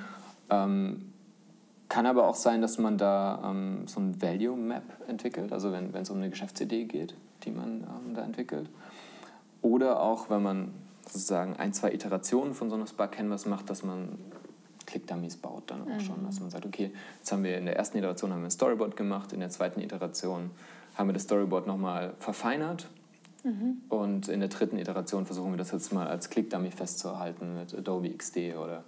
Ähm, 0.50 1.12
kann 1.90 2.06
aber 2.06 2.28
auch 2.28 2.36
sein, 2.36 2.62
dass 2.62 2.78
man 2.78 2.98
da 2.98 3.42
ähm, 3.44 3.86
so 3.86 4.00
ein 4.00 4.22
Value 4.22 4.56
Map 4.56 4.84
entwickelt, 5.10 5.52
also 5.52 5.74
wenn 5.74 5.94
es 5.94 6.10
um 6.10 6.18
eine 6.18 6.30
Geschäftsidee 6.30 6.86
geht, 6.86 7.16
die 7.44 7.52
man 7.52 7.82
ähm, 7.82 8.14
da 8.14 8.22
entwickelt. 8.24 8.70
Oder 9.62 10.02
auch, 10.02 10.30
wenn 10.30 10.42
man 10.42 10.74
sozusagen 11.06 11.56
ein, 11.58 11.74
zwei 11.74 11.92
Iterationen 11.94 12.54
von 12.54 12.70
so 12.70 12.76
einem 12.76 12.88
Spark 12.88 13.14
Canvas 13.14 13.46
macht, 13.46 13.70
dass 13.70 13.84
man 13.84 14.18
Click-Dummies 14.86 15.38
baut 15.38 15.64
dann 15.68 15.84
auch 15.84 15.88
mhm. 15.88 16.00
schon. 16.00 16.26
Dass 16.26 16.40
man 16.40 16.50
sagt, 16.50 16.66
okay, 16.66 16.92
jetzt 17.20 17.32
haben 17.32 17.44
wir 17.44 17.58
in 17.58 17.66
der 17.66 17.76
ersten 17.78 17.98
Iteration 17.98 18.32
haben 18.32 18.42
wir 18.42 18.48
ein 18.48 18.52
Storyboard 18.52 18.96
gemacht, 18.96 19.34
in 19.34 19.40
der 19.40 19.50
zweiten 19.50 19.82
Iteration 19.82 20.52
haben 20.96 21.08
wir 21.08 21.14
das 21.14 21.24
Storyboard 21.24 21.68
nochmal 21.68 22.14
verfeinert 22.20 22.90
mhm. 23.44 23.82
und 23.90 24.28
in 24.28 24.42
der 24.42 24.50
dritten 24.50 24.78
Iteration 24.78 25.26
versuchen 25.26 25.52
wir 25.52 25.58
das 25.58 25.72
jetzt 25.72 25.94
mal 25.94 26.08
als 26.08 26.30
Click-Dummy 26.30 26.72
festzuhalten 26.72 27.56
mit 27.56 27.74
Adobe 27.74 28.10
XD 28.10 28.56
oder 28.56 28.84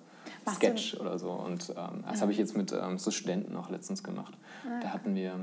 Machst 0.45 0.57
Sketch 0.57 0.99
oder 0.99 1.17
so. 1.17 1.31
Und 1.31 1.69
ähm, 1.69 2.03
das 2.05 2.17
mhm. 2.17 2.21
habe 2.21 2.31
ich 2.31 2.37
jetzt 2.37 2.57
mit 2.57 2.73
ähm, 2.73 2.97
so 2.97 3.11
Studenten 3.11 3.55
auch 3.55 3.69
letztens 3.69 4.03
gemacht. 4.03 4.33
Mhm. 4.63 4.81
Da 4.81 4.89
hatten 4.89 5.15
wir 5.15 5.39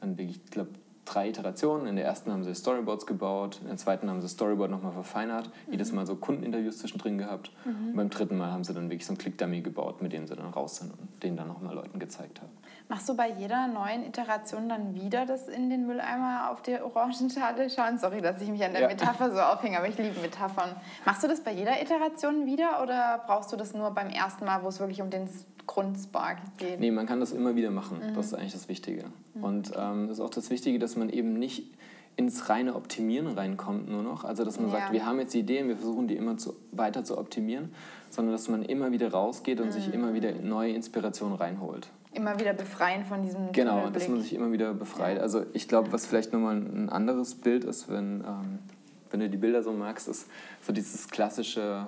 dann 0.00 0.18
wirklich, 0.18 0.40
ich 0.44 0.50
glaube, 0.50 0.70
drei 1.04 1.28
Iterationen. 1.28 1.86
In 1.86 1.96
der 1.96 2.04
ersten 2.04 2.32
haben 2.32 2.44
sie 2.44 2.54
Storyboards 2.54 3.06
gebaut, 3.06 3.58
in 3.62 3.68
der 3.68 3.76
zweiten 3.76 4.08
haben 4.08 4.20
sie 4.20 4.28
Storyboard 4.28 4.70
nochmal 4.70 4.92
verfeinert, 4.92 5.48
mhm. 5.66 5.72
jedes 5.72 5.92
Mal 5.92 6.06
so 6.06 6.16
Kundeninterviews 6.16 6.78
zwischendrin 6.78 7.18
gehabt. 7.18 7.50
Mhm. 7.64 7.88
Und 7.88 7.96
beim 7.96 8.10
dritten 8.10 8.38
Mal 8.38 8.52
haben 8.52 8.64
sie 8.64 8.74
dann 8.74 8.90
wirklich 8.90 9.06
so 9.06 9.10
einen 9.10 9.18
Click-Dummy 9.18 9.60
gebaut, 9.62 10.02
mit 10.02 10.12
dem 10.12 10.26
sie 10.26 10.36
dann 10.36 10.50
raus 10.50 10.76
sind 10.76 10.92
und 10.92 11.22
den 11.22 11.36
dann 11.36 11.48
nochmal 11.48 11.74
Leuten 11.74 11.98
gezeigt 11.98 12.40
haben. 12.40 12.50
Machst 12.88 13.08
du 13.08 13.16
bei 13.16 13.30
jeder 13.30 13.68
neuen 13.68 14.04
Iteration 14.04 14.68
dann 14.68 14.94
wieder 14.94 15.24
das 15.24 15.48
in 15.48 15.70
den 15.70 15.86
Mülleimer 15.86 16.50
auf 16.50 16.62
der 16.62 16.84
Orangenschale 16.84 17.70
schauen? 17.70 17.98
Sorry, 17.98 18.20
dass 18.20 18.40
ich 18.42 18.48
mich 18.48 18.62
an 18.64 18.72
der 18.72 18.82
ja. 18.82 18.88
Metapher 18.88 19.30
so 19.30 19.40
aufhänge, 19.40 19.78
aber 19.78 19.88
ich 19.88 19.96
liebe 19.96 20.20
Metaphern. 20.20 20.76
Machst 21.04 21.22
du 21.22 21.28
das 21.28 21.40
bei 21.40 21.52
jeder 21.52 21.80
Iteration 21.80 22.44
wieder 22.44 22.82
oder 22.82 23.22
brauchst 23.26 23.52
du 23.52 23.56
das 23.56 23.72
nur 23.72 23.90
beim 23.92 24.10
ersten 24.10 24.44
Mal, 24.44 24.62
wo 24.62 24.68
es 24.68 24.78
wirklich 24.78 25.00
um 25.00 25.10
den 25.10 25.28
Grundspark 25.66 26.38
geht? 26.58 26.80
Nee, 26.80 26.90
man 26.90 27.06
kann 27.06 27.20
das 27.20 27.32
immer 27.32 27.56
wieder 27.56 27.70
machen. 27.70 27.98
Mhm. 27.98 28.14
Das 28.14 28.26
ist 28.26 28.34
eigentlich 28.34 28.52
das 28.52 28.68
Wichtige. 28.68 29.04
Mhm. 29.34 29.44
Und 29.44 29.72
ähm, 29.76 30.08
das 30.08 30.18
ist 30.18 30.24
auch 30.24 30.30
das 30.30 30.50
Wichtige, 30.50 30.78
dass 30.78 30.91
man 30.96 31.08
eben 31.10 31.34
nicht 31.38 31.64
ins 32.16 32.48
reine 32.48 32.74
Optimieren 32.74 33.26
reinkommt 33.26 33.88
nur 33.88 34.02
noch. 34.02 34.24
Also 34.24 34.44
dass 34.44 34.58
man 34.60 34.70
ja. 34.70 34.78
sagt, 34.78 34.92
wir 34.92 35.06
haben 35.06 35.18
jetzt 35.18 35.34
Ideen, 35.34 35.68
wir 35.68 35.76
versuchen 35.76 36.08
die 36.08 36.16
immer 36.16 36.36
zu, 36.36 36.54
weiter 36.70 37.04
zu 37.04 37.18
optimieren, 37.18 37.72
sondern 38.10 38.32
dass 38.32 38.48
man 38.48 38.62
immer 38.62 38.92
wieder 38.92 39.10
rausgeht 39.10 39.60
und 39.60 39.68
mhm. 39.68 39.72
sich 39.72 39.92
immer 39.92 40.14
wieder 40.14 40.32
neue 40.32 40.72
Inspirationen 40.72 41.36
reinholt. 41.36 41.88
Immer 42.12 42.38
wieder 42.38 42.52
befreien 42.52 43.06
von 43.06 43.22
diesem 43.22 43.52
Genau, 43.52 43.76
Tunnelblick. 43.76 43.94
dass 43.94 44.08
man 44.08 44.20
sich 44.20 44.34
immer 44.34 44.52
wieder 44.52 44.74
befreit. 44.74 45.16
Ja. 45.16 45.22
Also 45.22 45.46
ich 45.54 45.66
glaube, 45.66 45.92
was 45.92 46.06
vielleicht 46.06 46.32
nochmal 46.32 46.56
ein 46.56 46.90
anderes 46.90 47.34
Bild 47.34 47.64
ist, 47.64 47.88
wenn, 47.88 48.20
ähm, 48.20 48.58
wenn 49.10 49.20
du 49.20 49.30
die 49.30 49.38
Bilder 49.38 49.62
so 49.62 49.72
magst, 49.72 50.08
ist 50.08 50.26
so 50.60 50.74
dieses 50.74 51.08
klassische, 51.08 51.86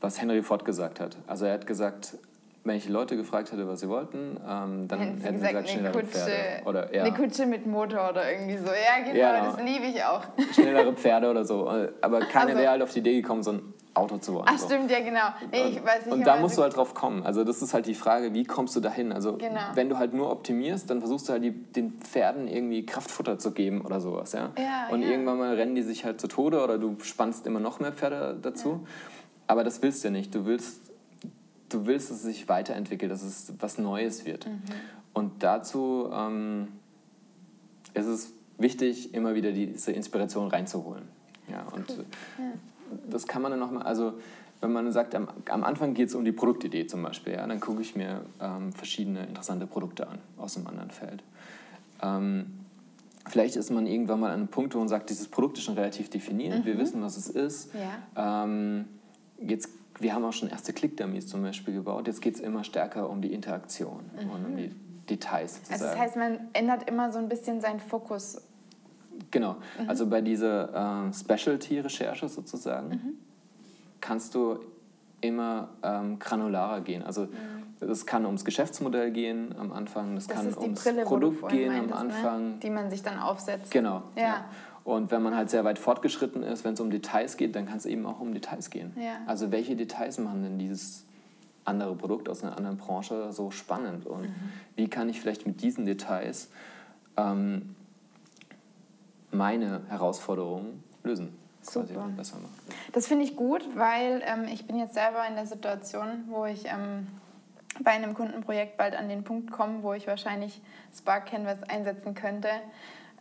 was 0.00 0.20
Henry 0.20 0.42
Ford 0.42 0.64
gesagt 0.64 0.98
hat. 0.98 1.16
Also 1.28 1.44
er 1.44 1.54
hat 1.54 1.68
gesagt, 1.68 2.18
wenn 2.64 2.76
ich 2.76 2.84
die 2.86 2.92
Leute 2.92 3.16
gefragt 3.16 3.50
hätte, 3.50 3.66
was 3.66 3.80
sie 3.80 3.88
wollten, 3.88 4.38
ähm, 4.48 4.86
dann 4.86 5.00
hätten, 5.00 5.20
hätten 5.20 5.38
sie 5.38 5.46
gesagt, 5.46 5.68
schnellere 5.68 5.92
Kutsche, 5.92 6.18
Pferde. 6.18 6.66
Oder, 6.66 6.94
ja. 6.94 7.02
Eine 7.02 7.14
Kutsche 7.14 7.46
mit 7.46 7.66
Motor 7.66 8.10
oder 8.10 8.30
irgendwie 8.30 8.56
so. 8.56 8.66
Ja, 8.66 9.02
genau, 9.04 9.18
ja, 9.18 9.44
das 9.44 9.56
liebe 9.64 9.86
ich 9.86 10.02
auch. 10.04 10.22
Schnellere 10.52 10.92
Pferde 10.92 11.30
oder 11.30 11.44
so. 11.44 11.68
Aber 12.00 12.20
keiner 12.20 12.50
also, 12.50 12.58
wäre 12.58 12.70
halt 12.70 12.82
auf 12.82 12.92
die 12.92 13.00
Idee 13.00 13.20
gekommen, 13.20 13.42
so 13.42 13.52
ein 13.52 13.74
Auto 13.94 14.18
zu 14.18 14.34
wollen. 14.34 14.46
Ach, 14.48 14.58
so. 14.58 14.66
stimmt, 14.66 14.90
ja, 14.90 15.00
genau. 15.00 15.34
Nee, 15.50 15.70
ich 15.70 15.84
weiß 15.84 16.06
nicht, 16.06 16.14
und 16.14 16.26
da 16.26 16.36
musst 16.36 16.56
du 16.56 16.62
halt 16.62 16.76
drauf 16.76 16.94
kommen. 16.94 17.24
Also 17.24 17.42
das 17.42 17.62
ist 17.62 17.74
halt 17.74 17.86
die 17.86 17.94
Frage, 17.94 18.32
wie 18.32 18.44
kommst 18.44 18.76
du 18.76 18.80
dahin? 18.80 19.12
Also 19.12 19.36
genau. 19.36 19.60
wenn 19.74 19.88
du 19.88 19.98
halt 19.98 20.14
nur 20.14 20.30
optimierst, 20.30 20.88
dann 20.88 21.00
versuchst 21.00 21.28
du 21.28 21.32
halt 21.32 21.42
die, 21.42 21.50
den 21.50 21.98
Pferden 21.98 22.46
irgendwie 22.46 22.86
Kraftfutter 22.86 23.38
zu 23.38 23.50
geben 23.50 23.82
oder 23.82 24.00
sowas. 24.00 24.32
Ja? 24.32 24.52
ja 24.56 24.88
und 24.90 25.02
ja. 25.02 25.10
irgendwann 25.10 25.38
mal 25.38 25.54
rennen 25.54 25.74
die 25.74 25.82
sich 25.82 26.04
halt 26.04 26.20
zu 26.20 26.28
Tode 26.28 26.62
oder 26.62 26.78
du 26.78 26.96
spannst 27.02 27.46
immer 27.46 27.60
noch 27.60 27.80
mehr 27.80 27.92
Pferde 27.92 28.38
dazu. 28.40 28.80
Ja. 28.82 28.88
Aber 29.48 29.64
das 29.64 29.82
willst 29.82 30.04
du 30.04 30.08
ja 30.08 30.12
nicht. 30.12 30.34
Du 30.34 30.46
willst 30.46 30.91
du 31.72 31.86
willst, 31.86 32.10
dass 32.10 32.18
es 32.18 32.22
sich 32.22 32.48
weiterentwickelt, 32.48 33.10
dass 33.10 33.22
es 33.22 33.52
was 33.58 33.78
Neues 33.78 34.24
wird. 34.24 34.46
Mhm. 34.46 34.60
Und 35.12 35.42
dazu 35.42 36.08
ähm, 36.12 36.68
ist 37.94 38.06
es 38.06 38.32
wichtig, 38.58 39.14
immer 39.14 39.34
wieder 39.34 39.52
diese 39.52 39.92
Inspiration 39.92 40.48
reinzuholen. 40.48 41.04
Ja, 41.48 41.62
und 41.72 41.90
cool. 41.90 42.04
ja. 42.38 42.44
das 43.10 43.26
kann 43.26 43.42
man 43.42 43.50
dann 43.50 43.60
nochmal, 43.60 43.82
also 43.82 44.14
wenn 44.60 44.72
man 44.72 44.90
sagt, 44.92 45.14
am, 45.14 45.28
am 45.48 45.64
Anfang 45.64 45.92
geht 45.92 46.08
es 46.08 46.14
um 46.14 46.24
die 46.24 46.32
Produktidee 46.32 46.86
zum 46.86 47.02
Beispiel, 47.02 47.34
ja, 47.34 47.46
dann 47.46 47.60
gucke 47.60 47.82
ich 47.82 47.96
mir 47.96 48.22
ähm, 48.40 48.72
verschiedene 48.72 49.26
interessante 49.26 49.66
Produkte 49.66 50.08
an 50.08 50.18
aus 50.38 50.56
einem 50.56 50.68
anderen 50.68 50.90
Feld. 50.90 51.22
Ähm, 52.00 52.46
vielleicht 53.26 53.56
ist 53.56 53.70
man 53.70 53.86
irgendwann 53.86 54.20
mal 54.20 54.28
an 54.28 54.40
einem 54.40 54.48
Punkt, 54.48 54.74
wo 54.74 54.78
man 54.78 54.88
sagt, 54.88 55.10
dieses 55.10 55.26
Produkt 55.26 55.58
ist 55.58 55.64
schon 55.64 55.74
relativ 55.74 56.10
definiert, 56.10 56.60
mhm. 56.60 56.64
wir 56.64 56.78
wissen, 56.78 57.02
was 57.02 57.16
es 57.16 57.28
ist. 57.28 57.70
Ja. 57.74 58.44
Ähm, 58.44 58.86
jetzt 59.40 59.68
wir 60.02 60.14
haben 60.14 60.24
auch 60.24 60.32
schon 60.32 60.48
erste 60.48 60.72
Click-Dummies 60.72 61.28
zum 61.28 61.42
Beispiel 61.42 61.74
gebaut. 61.74 62.06
Jetzt 62.06 62.20
geht 62.20 62.34
es 62.34 62.40
immer 62.40 62.64
stärker 62.64 63.08
um 63.08 63.22
die 63.22 63.32
Interaktion 63.32 64.10
mhm. 64.20 64.30
und 64.30 64.44
um 64.44 64.56
die 64.56 64.74
Details. 65.08 65.56
Sozusagen. 65.56 65.82
Also 65.82 65.86
das 65.86 65.98
heißt, 65.98 66.16
man 66.16 66.38
ändert 66.52 66.88
immer 66.88 67.12
so 67.12 67.18
ein 67.18 67.28
bisschen 67.28 67.60
seinen 67.60 67.80
Fokus. 67.80 68.42
Genau. 69.30 69.56
Mhm. 69.78 69.88
Also 69.88 70.06
bei 70.06 70.20
dieser 70.20 71.08
äh, 71.08 71.12
Specialty-Recherche 71.12 72.28
sozusagen 72.28 72.88
mhm. 72.88 73.14
kannst 74.00 74.34
du 74.34 74.58
immer 75.20 75.68
ähm, 75.82 76.18
granularer 76.18 76.80
gehen. 76.80 77.02
Also 77.02 77.28
es 77.80 78.02
mhm. 78.02 78.06
kann 78.06 78.26
ums 78.26 78.44
Geschäftsmodell 78.44 79.10
gehen 79.12 79.54
am 79.58 79.72
Anfang, 79.72 80.14
das, 80.16 80.26
das 80.26 80.36
kann 80.36 80.58
ums 80.58 80.82
Brille, 80.82 81.04
Produkt 81.04 81.48
gehen 81.48 81.72
meintest, 81.72 81.94
am 81.94 82.06
ne? 82.08 82.14
Anfang. 82.14 82.50
Ne? 82.50 82.58
Die 82.62 82.70
man 82.70 82.90
sich 82.90 83.02
dann 83.02 83.18
aufsetzt. 83.18 83.70
Genau. 83.70 84.02
Ja. 84.16 84.22
ja. 84.22 84.44
Und 84.84 85.10
wenn 85.10 85.22
man 85.22 85.36
halt 85.36 85.50
sehr 85.50 85.64
weit 85.64 85.78
fortgeschritten 85.78 86.42
ist, 86.42 86.64
wenn 86.64 86.74
es 86.74 86.80
um 86.80 86.90
Details 86.90 87.36
geht, 87.36 87.54
dann 87.54 87.66
kann 87.66 87.76
es 87.76 87.86
eben 87.86 88.04
auch 88.06 88.20
um 88.20 88.34
Details 88.34 88.70
gehen. 88.70 88.92
Ja. 88.96 89.18
Also 89.26 89.52
welche 89.52 89.76
Details 89.76 90.18
machen 90.18 90.42
denn 90.42 90.58
dieses 90.58 91.04
andere 91.64 91.94
Produkt 91.94 92.28
aus 92.28 92.42
einer 92.42 92.56
anderen 92.56 92.78
Branche 92.78 93.32
so 93.32 93.50
spannend? 93.50 94.06
Und 94.06 94.22
mhm. 94.22 94.34
wie 94.74 94.88
kann 94.88 95.08
ich 95.08 95.20
vielleicht 95.20 95.46
mit 95.46 95.62
diesen 95.62 95.86
Details 95.86 96.50
ähm, 97.16 97.76
meine 99.30 99.82
Herausforderungen 99.88 100.82
lösen? 101.04 101.36
Super. 101.62 102.10
Das 102.92 103.06
finde 103.06 103.24
ich 103.24 103.36
gut, 103.36 103.64
weil 103.76 104.20
ähm, 104.26 104.48
ich 104.52 104.66
bin 104.66 104.78
jetzt 104.78 104.94
selber 104.94 105.24
in 105.28 105.36
der 105.36 105.46
Situation, 105.46 106.24
wo 106.26 106.44
ich 106.44 106.64
ähm, 106.64 107.06
bei 107.84 107.92
einem 107.92 108.14
Kundenprojekt 108.14 108.76
bald 108.76 108.96
an 108.96 109.08
den 109.08 109.22
Punkt 109.22 109.52
komme, 109.52 109.84
wo 109.84 109.92
ich 109.92 110.08
wahrscheinlich 110.08 110.60
Spark 110.92 111.26
Canvas 111.26 111.62
einsetzen 111.62 112.14
könnte 112.14 112.48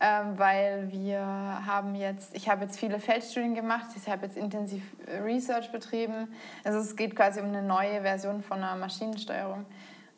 ähm, 0.02 0.38
weil 0.38 0.92
wir 0.92 1.20
haben 1.22 1.94
jetzt, 1.94 2.36
ich 2.36 2.50
habe 2.50 2.66
jetzt 2.66 2.80
viele 2.80 3.00
Feldstudien 3.00 3.54
gemacht, 3.54 3.86
ich 3.96 4.12
habe 4.12 4.26
jetzt 4.26 4.36
intensiv 4.36 4.82
äh, 5.06 5.18
Research 5.20 5.72
betrieben. 5.72 6.28
Also 6.64 6.80
es 6.80 6.96
geht 6.96 7.16
quasi 7.16 7.40
um 7.40 7.48
eine 7.48 7.62
neue 7.62 8.02
Version 8.02 8.42
von 8.42 8.58
einer 8.58 8.76
Maschinensteuerung. 8.76 9.66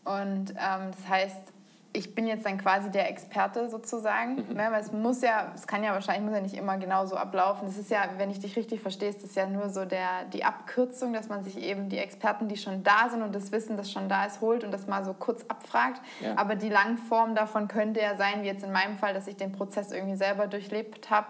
Und 0.05 0.51
ähm, 0.51 0.91
das 0.91 1.07
heißt, 1.09 1.53
ich 1.95 2.15
bin 2.15 2.25
jetzt 2.25 2.45
dann 2.45 2.57
quasi 2.57 2.89
der 2.89 3.07
Experte 3.09 3.69
sozusagen. 3.69 4.35
Mhm. 4.35 4.55
Ne? 4.55 4.67
Weil 4.71 4.81
es 4.81 4.91
muss 4.91 5.21
ja, 5.21 5.51
es 5.53 5.67
kann 5.67 5.83
ja 5.83 5.93
wahrscheinlich 5.93 6.23
muss 6.23 6.33
ja 6.33 6.41
nicht 6.41 6.55
immer 6.55 6.77
genau 6.77 7.05
so 7.05 7.15
ablaufen. 7.15 7.67
Das 7.67 7.77
ist 7.77 7.91
ja, 7.91 8.01
wenn 8.17 8.31
ich 8.31 8.39
dich 8.39 8.55
richtig 8.55 8.81
verstehe, 8.81 9.09
ist 9.09 9.23
das 9.23 9.35
ja 9.35 9.45
nur 9.45 9.69
so 9.69 9.85
der, 9.85 10.25
die 10.33 10.43
Abkürzung, 10.43 11.13
dass 11.13 11.29
man 11.29 11.43
sich 11.43 11.57
eben 11.61 11.89
die 11.89 11.99
Experten, 11.99 12.47
die 12.47 12.57
schon 12.57 12.83
da 12.83 13.09
sind 13.11 13.21
und 13.21 13.33
das 13.33 13.51
Wissen, 13.51 13.77
das 13.77 13.91
schon 13.91 14.09
da 14.09 14.25
ist, 14.25 14.41
holt 14.41 14.63
und 14.63 14.71
das 14.71 14.87
mal 14.87 15.05
so 15.05 15.13
kurz 15.13 15.45
abfragt. 15.47 16.01
Ja. 16.19 16.35
Aber 16.35 16.55
die 16.55 16.69
Langform 16.69 17.35
davon 17.35 17.67
könnte 17.67 18.01
ja 18.01 18.15
sein, 18.15 18.41
wie 18.41 18.47
jetzt 18.47 18.63
in 18.63 18.71
meinem 18.71 18.97
Fall, 18.97 19.13
dass 19.13 19.27
ich 19.27 19.37
den 19.37 19.51
Prozess 19.51 19.91
irgendwie 19.91 20.17
selber 20.17 20.47
durchlebt 20.47 21.11
habe 21.11 21.27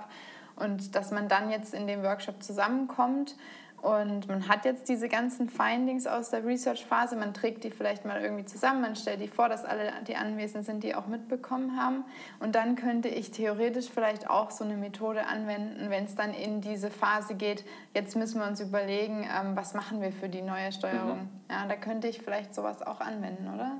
und 0.56 0.96
dass 0.96 1.12
man 1.12 1.28
dann 1.28 1.52
jetzt 1.52 1.74
in 1.74 1.88
dem 1.88 2.04
Workshop 2.04 2.42
zusammenkommt 2.42 3.36
und 3.84 4.30
man 4.30 4.48
hat 4.48 4.64
jetzt 4.64 4.88
diese 4.88 5.10
ganzen 5.10 5.50
Findings 5.50 6.08
aus 6.08 6.30
der 6.30 6.46
Research-Phase, 6.46 7.18
man 7.18 7.34
trägt 7.34 7.66
die 7.66 7.70
vielleicht 7.70 8.06
mal 8.06 8.22
irgendwie 8.22 8.46
zusammen, 8.46 8.80
man 8.80 8.96
stellt 8.96 9.20
die 9.20 9.28
vor, 9.28 9.50
dass 9.50 9.66
alle, 9.66 9.92
die 10.08 10.16
anwesend 10.16 10.66
sind, 10.66 10.86
die 10.86 10.96
auch 10.96 11.08
mitbekommen 11.08 11.76
haben. 11.76 12.06
Und 12.40 12.56
dann 12.56 12.78
könnte 12.78 13.10
ich 13.10 13.32
theoretisch 13.32 13.90
vielleicht 13.90 14.30
auch 14.30 14.52
so 14.52 14.64
eine 14.64 14.78
Methode 14.78 15.28
anwenden, 15.28 15.90
wenn 15.90 16.06
es 16.06 16.16
dann 16.16 16.34
in 16.34 16.62
diese 16.62 16.90
Phase 16.90 17.36
geht, 17.36 17.66
jetzt 17.94 18.16
müssen 18.16 18.40
wir 18.40 18.48
uns 18.48 18.62
überlegen, 18.62 19.28
ähm, 19.30 19.58
was 19.58 19.74
machen 19.74 20.02
wir 20.02 20.14
für 20.14 20.30
die 20.30 20.44
neue 20.44 20.72
Steuerung. 20.72 21.24
Mhm. 21.24 21.30
Ja, 21.52 21.68
da 21.68 21.76
könnte 21.76 22.08
ich 22.08 22.22
vielleicht 22.22 22.56
sowas 22.56 22.82
auch 22.82 23.02
anwenden, 23.02 23.52
oder? 23.54 23.74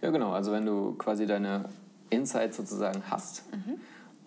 Ja, 0.00 0.08
genau. 0.08 0.32
Also 0.32 0.52
wenn 0.52 0.64
du 0.64 0.94
quasi 0.94 1.26
deine 1.26 1.66
Insights 2.08 2.56
sozusagen 2.56 3.02
hast, 3.10 3.44
mhm 3.52 3.78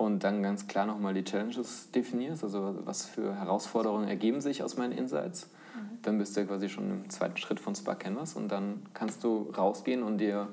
und 0.03 0.23
dann 0.23 0.43
ganz 0.43 0.67
klar 0.67 0.85
nochmal 0.85 1.13
die 1.13 1.23
Challenges 1.23 1.91
definierst, 1.91 2.43
also 2.43 2.75
was 2.85 3.05
für 3.05 3.35
Herausforderungen 3.35 4.07
ergeben 4.07 4.41
sich 4.41 4.63
aus 4.63 4.77
meinen 4.77 4.91
Insights, 4.91 5.49
mhm. 5.75 5.99
dann 6.01 6.17
bist 6.17 6.35
du 6.37 6.45
quasi 6.45 6.69
schon 6.69 6.89
im 6.89 7.09
zweiten 7.09 7.37
Schritt 7.37 7.59
von 7.59 7.75
Spark 7.75 8.01
Canvas 8.01 8.35
und 8.35 8.49
dann 8.49 8.83
kannst 8.93 9.23
du 9.23 9.51
rausgehen 9.57 10.03
und 10.03 10.19
dir 10.19 10.47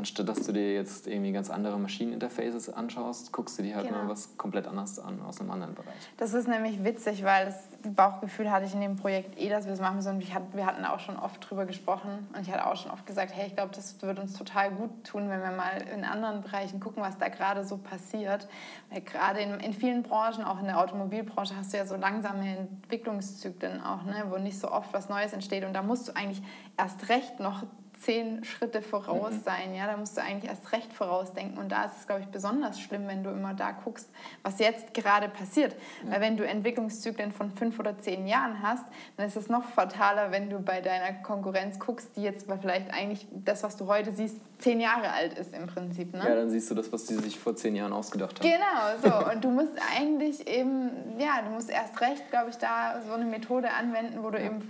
anstatt 0.00 0.30
dass 0.30 0.46
du 0.46 0.52
dir 0.52 0.72
jetzt 0.72 1.06
irgendwie 1.06 1.30
ganz 1.30 1.50
andere 1.50 1.78
Maschineninterfaces 1.78 2.72
anschaust, 2.72 3.32
guckst 3.32 3.58
du 3.58 3.62
dir 3.62 3.76
halt 3.76 3.86
genau. 3.86 4.04
mal 4.04 4.08
was 4.08 4.38
komplett 4.38 4.66
anderes 4.66 4.98
an 4.98 5.20
aus 5.20 5.40
einem 5.40 5.50
anderen 5.50 5.74
Bereich. 5.74 5.94
Das 6.16 6.32
ist 6.32 6.48
nämlich 6.48 6.82
witzig, 6.82 7.22
weil 7.22 7.46
das 7.46 7.68
Bauchgefühl 7.94 8.50
hatte 8.50 8.64
ich 8.64 8.72
in 8.72 8.80
dem 8.80 8.96
Projekt 8.96 9.38
eh, 9.38 9.50
dass 9.50 9.66
wir 9.66 9.74
es 9.74 9.80
machen 9.80 10.00
sollen. 10.00 10.18
Wir 10.54 10.64
hatten 10.66 10.84
auch 10.86 11.00
schon 11.00 11.18
oft 11.18 11.48
drüber 11.48 11.66
gesprochen 11.66 12.26
und 12.34 12.40
ich 12.40 12.50
hatte 12.50 12.66
auch 12.66 12.76
schon 12.76 12.90
oft 12.90 13.04
gesagt, 13.04 13.32
hey, 13.34 13.48
ich 13.48 13.54
glaube, 13.54 13.74
das 13.74 14.00
wird 14.00 14.18
uns 14.18 14.32
total 14.32 14.70
gut 14.70 15.04
tun, 15.04 15.28
wenn 15.28 15.40
wir 15.40 15.50
mal 15.50 15.82
in 15.94 16.04
anderen 16.04 16.40
Bereichen 16.40 16.80
gucken, 16.80 17.02
was 17.02 17.18
da 17.18 17.28
gerade 17.28 17.62
so 17.64 17.76
passiert. 17.76 18.48
Weil 18.88 19.02
gerade 19.02 19.40
in, 19.40 19.60
in 19.60 19.74
vielen 19.74 20.02
Branchen, 20.02 20.44
auch 20.44 20.60
in 20.60 20.64
der 20.64 20.80
Automobilbranche, 20.80 21.54
hast 21.56 21.74
du 21.74 21.76
ja 21.76 21.84
so 21.84 21.96
langsame 21.96 22.56
Entwicklungszyklen 22.56 23.82
auch, 23.82 24.04
ne, 24.04 24.24
wo 24.30 24.38
nicht 24.38 24.58
so 24.58 24.72
oft 24.72 24.94
was 24.94 25.10
Neues 25.10 25.34
entsteht 25.34 25.66
und 25.66 25.74
da 25.74 25.82
musst 25.82 26.08
du 26.08 26.16
eigentlich 26.16 26.42
erst 26.78 27.10
recht 27.10 27.38
noch 27.38 27.64
zehn 28.00 28.44
Schritte 28.44 28.82
voraus 28.82 29.32
mhm. 29.32 29.42
sein. 29.44 29.74
Ja? 29.74 29.86
Da 29.86 29.96
musst 29.96 30.16
du 30.16 30.22
eigentlich 30.22 30.50
erst 30.50 30.72
recht 30.72 30.92
vorausdenken. 30.92 31.58
Und 31.58 31.70
da 31.70 31.84
ist 31.84 31.98
es, 32.00 32.06
glaube 32.06 32.22
ich, 32.22 32.28
besonders 32.28 32.80
schlimm, 32.80 33.06
wenn 33.06 33.22
du 33.22 33.30
immer 33.30 33.54
da 33.54 33.72
guckst, 33.72 34.08
was 34.42 34.58
jetzt 34.58 34.94
gerade 34.94 35.28
passiert. 35.28 35.74
Ja. 36.04 36.12
Weil 36.12 36.20
wenn 36.22 36.36
du 36.36 36.46
Entwicklungszyklen 36.46 37.32
von 37.32 37.50
fünf 37.50 37.78
oder 37.78 37.98
zehn 37.98 38.26
Jahren 38.26 38.62
hast, 38.62 38.84
dann 39.16 39.26
ist 39.26 39.36
es 39.36 39.48
noch 39.48 39.64
fataler, 39.64 40.32
wenn 40.32 40.50
du 40.50 40.58
bei 40.60 40.80
deiner 40.80 41.12
Konkurrenz 41.22 41.78
guckst, 41.78 42.16
die 42.16 42.22
jetzt 42.22 42.46
vielleicht 42.60 42.92
eigentlich 42.92 43.26
das, 43.30 43.62
was 43.62 43.76
du 43.76 43.86
heute 43.86 44.12
siehst, 44.12 44.36
zehn 44.60 44.80
Jahre 44.80 45.10
alt 45.10 45.38
ist 45.38 45.54
im 45.54 45.66
Prinzip. 45.66 46.12
Ne? 46.12 46.20
Ja, 46.20 46.34
dann 46.34 46.50
siehst 46.50 46.70
du 46.70 46.74
das, 46.74 46.92
was 46.92 47.04
die 47.04 47.14
sich 47.14 47.38
vor 47.38 47.56
zehn 47.56 47.74
Jahren 47.74 47.92
ausgedacht 47.92 48.40
haben. 48.40 48.48
Genau, 48.48 49.18
so. 49.18 49.30
Und 49.32 49.44
du 49.44 49.50
musst 49.50 49.72
eigentlich 49.96 50.46
eben, 50.46 50.90
ja, 51.18 51.42
du 51.42 51.50
musst 51.50 51.70
erst 51.70 52.00
recht, 52.00 52.30
glaube 52.30 52.50
ich, 52.50 52.56
da 52.56 53.00
so 53.06 53.14
eine 53.14 53.24
Methode 53.24 53.70
anwenden, 53.70 54.22
wo 54.22 54.30
du 54.30 54.38
ja. 54.38 54.46
eben 54.46 54.62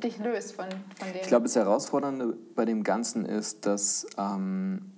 dich 0.00 0.18
löst 0.18 0.54
von, 0.54 0.66
von 0.68 1.08
dem. 1.12 1.20
Ich 1.20 1.28
glaube, 1.28 1.44
das 1.44 1.56
Herausfordernde 1.56 2.36
bei 2.54 2.64
dem 2.72 2.82
Ganzen 2.84 3.24
ist, 3.24 3.66
dass 3.66 4.06
ähm, 4.18 4.90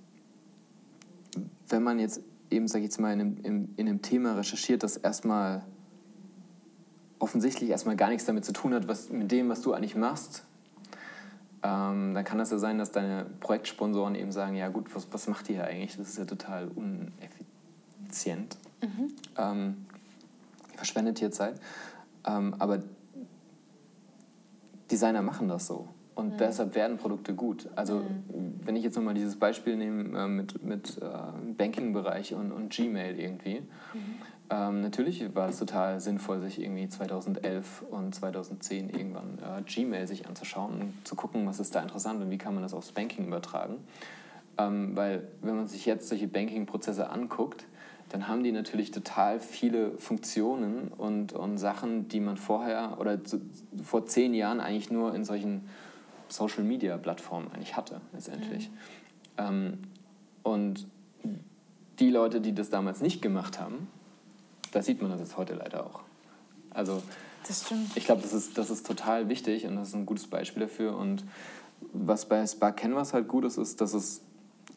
wenn 1.69 1.83
man 1.83 1.99
jetzt 1.99 2.21
eben, 2.49 2.67
sag 2.67 2.79
ich 2.79 2.85
jetzt 2.85 2.99
mal, 2.99 3.13
in 3.13 3.21
einem, 3.21 3.37
in, 3.43 3.73
in 3.75 3.87
einem 3.87 4.01
Thema 4.01 4.35
recherchiert, 4.35 4.83
das 4.83 4.97
erstmal 4.97 5.63
offensichtlich 7.19 7.69
erstmal 7.69 7.95
gar 7.95 8.09
nichts 8.09 8.25
damit 8.25 8.45
zu 8.45 8.53
tun 8.53 8.73
hat, 8.73 8.87
was 8.87 9.09
mit 9.09 9.31
dem, 9.31 9.49
was 9.49 9.61
du 9.61 9.73
eigentlich 9.73 9.95
machst, 9.95 10.43
ähm, 11.63 12.13
dann 12.13 12.23
kann 12.23 12.37
das 12.37 12.51
ja 12.51 12.57
sein, 12.57 12.77
dass 12.77 12.91
deine 12.91 13.25
Projektsponsoren 13.39 14.15
eben 14.15 14.31
sagen, 14.31 14.55
ja 14.55 14.67
gut, 14.69 14.93
was, 14.95 15.07
was 15.11 15.27
macht 15.27 15.49
ihr 15.49 15.55
hier 15.55 15.65
eigentlich? 15.65 15.97
Das 15.97 16.09
ist 16.09 16.17
ja 16.17 16.25
total 16.25 16.67
uneffizient. 16.67 18.57
Mhm. 18.81 19.13
Ähm, 19.37 19.85
verschwendet 20.75 21.19
hier 21.19 21.31
Zeit. 21.31 21.59
Ähm, 22.25 22.55
aber 22.59 22.83
Designer 24.91 25.21
machen 25.21 25.47
das 25.47 25.65
so. 25.65 25.87
Und 26.15 26.33
mhm. 26.33 26.37
deshalb 26.37 26.75
werden 26.75 26.97
Produkte 26.97 27.35
gut. 27.35 27.69
Also 27.75 27.97
mhm. 27.97 28.61
wenn 28.63 28.75
ich 28.75 28.83
jetzt 28.83 28.95
nochmal 28.95 29.13
dieses 29.13 29.35
Beispiel 29.35 29.75
nehme 29.75 30.17
äh, 30.17 30.27
mit, 30.27 30.63
mit 30.63 30.97
äh, 31.01 31.53
Banking-Bereich 31.57 32.33
und, 32.33 32.51
und 32.51 32.69
Gmail 32.73 33.19
irgendwie. 33.19 33.59
Mhm. 33.59 33.99
Ähm, 34.49 34.81
natürlich 34.81 35.35
war 35.35 35.49
es 35.49 35.57
total 35.57 35.99
sinnvoll, 35.99 36.39
sich 36.39 36.61
irgendwie 36.61 36.87
2011 36.87 37.83
und 37.89 38.13
2010 38.13 38.89
irgendwann 38.89 39.39
äh, 39.39 39.61
Gmail 39.63 40.07
sich 40.07 40.27
anzuschauen 40.27 40.81
und 40.81 40.93
zu 41.07 41.15
gucken, 41.15 41.45
was 41.47 41.59
ist 41.59 41.75
da 41.75 41.81
interessant 41.81 42.21
und 42.21 42.29
wie 42.29 42.37
kann 42.37 42.53
man 42.53 42.61
das 42.63 42.73
aufs 42.73 42.91
Banking 42.91 43.25
übertragen. 43.27 43.77
Ähm, 44.57 44.95
weil 44.95 45.27
wenn 45.41 45.57
man 45.57 45.67
sich 45.67 45.85
jetzt 45.85 46.07
solche 46.07 46.27
Banking-Prozesse 46.27 47.09
anguckt, 47.09 47.65
dann 48.09 48.27
haben 48.27 48.43
die 48.43 48.51
natürlich 48.51 48.91
total 48.91 49.39
viele 49.39 49.97
Funktionen 49.97 50.89
und, 50.89 51.33
und 51.33 51.57
Sachen, 51.57 52.07
die 52.07 52.19
man 52.19 52.37
vorher 52.37 52.97
oder 52.99 53.23
zu, 53.23 53.41
vor 53.83 54.05
zehn 54.05 54.33
Jahren 54.35 54.59
eigentlich 54.59 54.91
nur 54.91 55.15
in 55.15 55.25
solchen 55.25 55.67
Social-Media-Plattformen 56.29 57.51
eigentlich 57.53 57.75
hatte, 57.75 58.01
letztendlich. 58.13 58.69
Mhm. 58.69 58.73
Ähm, 59.37 59.77
und 60.43 60.87
die 61.99 62.09
Leute, 62.09 62.41
die 62.41 62.53
das 62.53 62.69
damals 62.69 63.01
nicht 63.01 63.21
gemacht 63.21 63.59
haben, 63.59 63.87
da 64.71 64.81
sieht 64.81 65.01
man 65.01 65.11
das 65.11 65.19
jetzt 65.19 65.37
heute 65.37 65.53
leider 65.53 65.85
auch. 65.85 66.01
Also 66.71 67.01
ich 67.95 68.05
glaube, 68.05 68.21
das 68.21 68.33
ist, 68.33 68.57
das 68.57 68.69
ist 68.69 68.85
total 68.85 69.29
wichtig 69.29 69.65
und 69.65 69.75
das 69.75 69.89
ist 69.89 69.95
ein 69.95 70.05
gutes 70.05 70.27
Beispiel 70.27 70.63
dafür. 70.63 70.97
Und 70.97 71.23
was 71.93 72.25
bei 72.25 72.45
Spark 72.45 72.77
Canvas 72.77 73.13
halt 73.13 73.27
gut 73.27 73.45
ist, 73.45 73.57
ist, 73.57 73.79
dass 73.81 73.93
es 73.93 74.21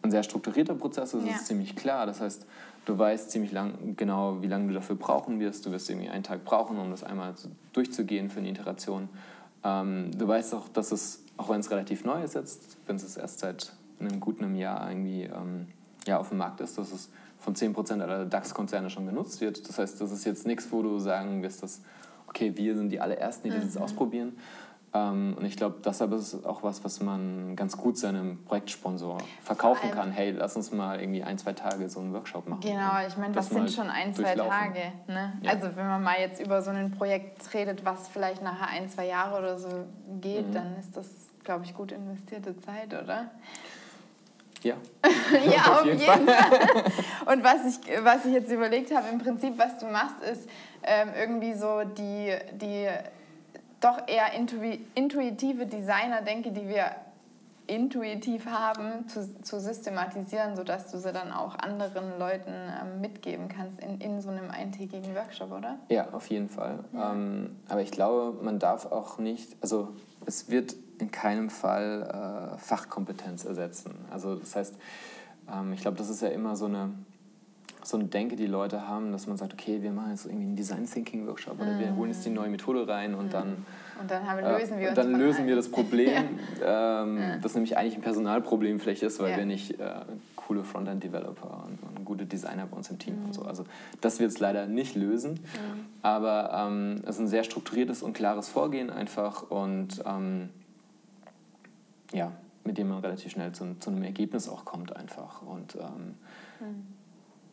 ein 0.02 0.10
sehr 0.10 0.22
strukturierter 0.22 0.74
Prozess 0.74 1.14
ist. 1.14 1.26
Ja. 1.26 1.34
Ist 1.34 1.46
ziemlich 1.46 1.74
klar. 1.74 2.06
Das 2.06 2.20
heißt, 2.20 2.46
du 2.84 2.98
weißt 2.98 3.30
ziemlich 3.30 3.52
lang, 3.52 3.96
genau, 3.96 4.42
wie 4.42 4.46
lange 4.46 4.68
du 4.68 4.74
dafür 4.74 4.96
brauchen 4.96 5.40
wirst. 5.40 5.66
Du 5.66 5.72
wirst 5.72 5.90
irgendwie 5.90 6.08
einen 6.08 6.22
Tag 6.22 6.44
brauchen, 6.44 6.78
um 6.78 6.90
das 6.90 7.02
einmal 7.02 7.34
durchzugehen 7.72 8.30
für 8.30 8.40
eine 8.40 8.50
Iteration. 8.50 9.08
Ähm, 9.64 10.10
du 10.16 10.28
weißt 10.28 10.54
auch, 10.54 10.68
dass 10.68 10.92
es, 10.92 11.22
auch 11.38 11.48
wenn 11.48 11.60
es 11.60 11.70
relativ 11.70 12.04
neu 12.04 12.22
ist 12.22 12.34
jetzt, 12.34 12.76
wenn 12.86 12.96
es 12.96 13.16
erst 13.16 13.40
seit 13.40 13.72
einem 14.00 14.20
guten 14.20 14.54
Jahr 14.54 14.88
irgendwie 14.88 15.22
ähm, 15.22 15.68
ja, 16.06 16.18
auf 16.18 16.28
dem 16.28 16.38
Markt 16.38 16.60
ist, 16.60 16.76
dass 16.76 16.92
es 16.92 17.10
von 17.38 17.54
10% 17.54 18.00
aller 18.02 18.26
DAX-Konzerne 18.26 18.90
schon 18.90 19.06
genutzt 19.06 19.40
wird. 19.40 19.68
Das 19.68 19.78
heißt, 19.78 20.00
das 20.00 20.12
ist 20.12 20.24
jetzt 20.24 20.46
nichts, 20.46 20.70
wo 20.70 20.82
du 20.82 20.98
sagen 20.98 21.42
wirst, 21.42 21.62
dass, 21.62 21.82
okay, 22.26 22.52
wir 22.56 22.76
sind 22.76 22.90
die 22.90 23.00
allerersten, 23.00 23.48
die 23.48 23.54
das 23.54 23.64
jetzt 23.64 23.76
mhm. 23.76 23.82
ausprobieren. 23.82 24.32
Ähm, 24.94 25.36
und 25.38 25.44
ich 25.44 25.56
glaube, 25.56 25.76
deshalb 25.84 26.12
ist 26.12 26.32
es 26.32 26.44
auch 26.44 26.62
was, 26.62 26.82
was 26.82 27.00
man 27.00 27.54
ganz 27.56 27.76
gut 27.76 27.98
seinem 27.98 28.42
Projektsponsor 28.44 29.18
verkaufen 29.42 29.90
kann. 29.90 30.10
Hey, 30.10 30.30
lass 30.30 30.56
uns 30.56 30.72
mal 30.72 31.00
irgendwie 31.00 31.22
ein, 31.22 31.36
zwei 31.36 31.52
Tage 31.52 31.88
so 31.90 32.00
einen 32.00 32.12
Workshop 32.14 32.48
machen. 32.48 32.60
Genau, 32.62 33.06
ich 33.06 33.16
meine, 33.16 33.34
was 33.34 33.50
sind 33.50 33.70
schon 33.70 33.90
ein, 33.90 34.14
zwei 34.14 34.34
Tage? 34.34 34.92
Ne? 35.06 35.34
Ja. 35.42 35.52
Also 35.52 35.76
wenn 35.76 35.86
man 35.86 36.02
mal 36.02 36.18
jetzt 36.18 36.40
über 36.40 36.62
so 36.62 36.70
ein 36.70 36.90
Projekt 36.92 37.52
redet, 37.52 37.84
was 37.84 38.08
vielleicht 38.08 38.42
nachher 38.42 38.68
ein, 38.68 38.88
zwei 38.88 39.06
Jahre 39.06 39.38
oder 39.38 39.58
so 39.58 39.68
geht, 40.20 40.48
mhm. 40.48 40.54
dann 40.54 40.76
ist 40.78 40.96
das, 40.96 41.06
glaube 41.48 41.64
ich, 41.64 41.74
gut 41.74 41.92
investierte 41.92 42.54
Zeit, 42.60 42.88
oder? 42.92 43.30
Ja. 44.62 44.74
ja, 45.50 45.62
auf, 45.72 45.80
auf 45.80 45.86
jeden, 45.86 45.98
Fall. 46.00 46.26
Fall. 46.26 46.84
Und 47.32 47.42
was 47.42 47.64
ich, 47.64 48.04
was 48.04 48.26
ich 48.26 48.34
jetzt 48.34 48.52
überlegt 48.52 48.94
habe, 48.94 49.08
im 49.08 49.18
Prinzip, 49.18 49.56
was 49.56 49.78
du 49.78 49.86
machst, 49.86 50.22
ist 50.30 50.46
ähm, 50.82 51.08
irgendwie 51.18 51.54
so 51.54 51.84
die, 51.84 52.36
die 52.52 52.86
doch 53.80 54.06
eher 54.06 54.34
intuitive 54.34 55.64
Designer, 55.64 56.20
denke, 56.20 56.52
die 56.52 56.68
wir 56.68 56.90
intuitiv 57.66 58.44
haben, 58.44 59.08
zu, 59.08 59.40
zu 59.42 59.58
systematisieren, 59.58 60.54
sodass 60.54 60.90
du 60.90 60.98
sie 60.98 61.14
dann 61.14 61.32
auch 61.32 61.54
anderen 61.54 62.18
Leuten 62.18 62.52
ähm, 62.52 63.00
mitgeben 63.00 63.48
kannst 63.48 63.80
in, 63.80 64.02
in 64.02 64.20
so 64.20 64.28
einem 64.28 64.50
eintägigen 64.50 65.14
Workshop, 65.14 65.50
oder? 65.50 65.78
Ja, 65.88 66.08
auf 66.12 66.26
jeden 66.26 66.50
Fall. 66.50 66.84
Ja. 66.92 67.12
Ähm, 67.12 67.56
aber 67.70 67.80
ich 67.80 67.90
glaube, 67.90 68.36
man 68.42 68.58
darf 68.58 68.84
auch 68.84 69.16
nicht, 69.16 69.56
also 69.62 69.88
es 70.26 70.50
wird 70.50 70.74
in 70.98 71.10
keinem 71.10 71.50
Fall 71.50 72.54
äh, 72.54 72.58
Fachkompetenz 72.58 73.44
ersetzen. 73.44 73.94
Also 74.10 74.34
das 74.36 74.56
heißt, 74.56 74.74
ähm, 75.52 75.72
ich 75.72 75.80
glaube, 75.80 75.96
das 75.96 76.08
ist 76.10 76.22
ja 76.22 76.28
immer 76.28 76.56
so 76.56 76.66
eine, 76.66 76.90
so 77.82 77.96
eine 77.96 78.06
Denke, 78.06 78.36
die 78.36 78.46
Leute 78.46 78.86
haben, 78.86 79.12
dass 79.12 79.26
man 79.26 79.36
sagt, 79.36 79.52
okay, 79.52 79.82
wir 79.82 79.92
machen 79.92 80.10
jetzt 80.10 80.26
irgendwie 80.26 80.46
einen 80.46 80.56
Design 80.56 80.86
Thinking 80.86 81.26
Workshop 81.26 81.60
oder 81.60 81.74
mm. 81.74 81.78
wir 81.78 81.96
holen 81.96 82.10
jetzt 82.10 82.24
die 82.24 82.30
neue 82.30 82.50
Methode 82.50 82.86
rein 82.86 83.14
und 83.14 83.28
mm. 83.28 83.30
dann 83.30 83.66
und 84.00 84.10
dann 84.10 84.28
haben, 84.28 84.40
lösen 84.40 84.78
wir, 84.78 84.90
äh, 84.90 84.94
dann 84.94 85.12
lösen 85.12 85.46
wir 85.46 85.56
das 85.56 85.70
Problem, 85.70 86.38
ja. 86.60 87.02
ähm, 87.02 87.18
ja. 87.18 87.36
das 87.38 87.54
nämlich 87.54 87.76
eigentlich 87.76 87.96
ein 87.96 88.02
Personalproblem 88.02 88.78
vielleicht 88.78 89.02
ist, 89.02 89.18
weil 89.18 89.32
ja. 89.32 89.38
wir 89.38 89.44
nicht 89.44 89.80
äh, 89.80 90.02
coole 90.36 90.62
Frontend-Developer 90.62 91.64
und, 91.66 91.78
und, 91.82 92.04
gute 92.04 92.24
Designer 92.24 92.66
bei 92.66 92.76
uns 92.76 92.88
im 92.90 92.98
Team 92.98 93.18
mhm. 93.18 93.26
und 93.26 93.34
so. 93.34 93.42
Also 93.42 93.64
das 94.00 94.20
wird 94.20 94.30
es 94.30 94.38
leider 94.38 94.66
nicht 94.66 94.94
lösen, 94.94 95.32
mhm. 95.32 95.86
aber 96.02 96.68
ähm, 96.68 97.02
es 97.02 97.16
ist 97.16 97.20
ein 97.20 97.28
sehr 97.28 97.44
strukturiertes 97.44 98.02
und 98.02 98.12
klares 98.12 98.48
Vorgehen 98.48 98.90
einfach 98.90 99.42
und 99.50 100.02
ähm, 100.06 100.50
ja, 102.12 102.32
mit 102.64 102.78
dem 102.78 102.88
man 102.88 102.98
relativ 102.98 103.32
schnell 103.32 103.52
zu, 103.52 103.78
zu, 103.78 103.90
einem 103.90 104.02
Ergebnis 104.02 104.48
auch 104.48 104.64
kommt 104.64 104.94
einfach. 104.94 105.42
Und 105.42 105.76
ähm, 105.76 106.14
mhm. 106.60 106.86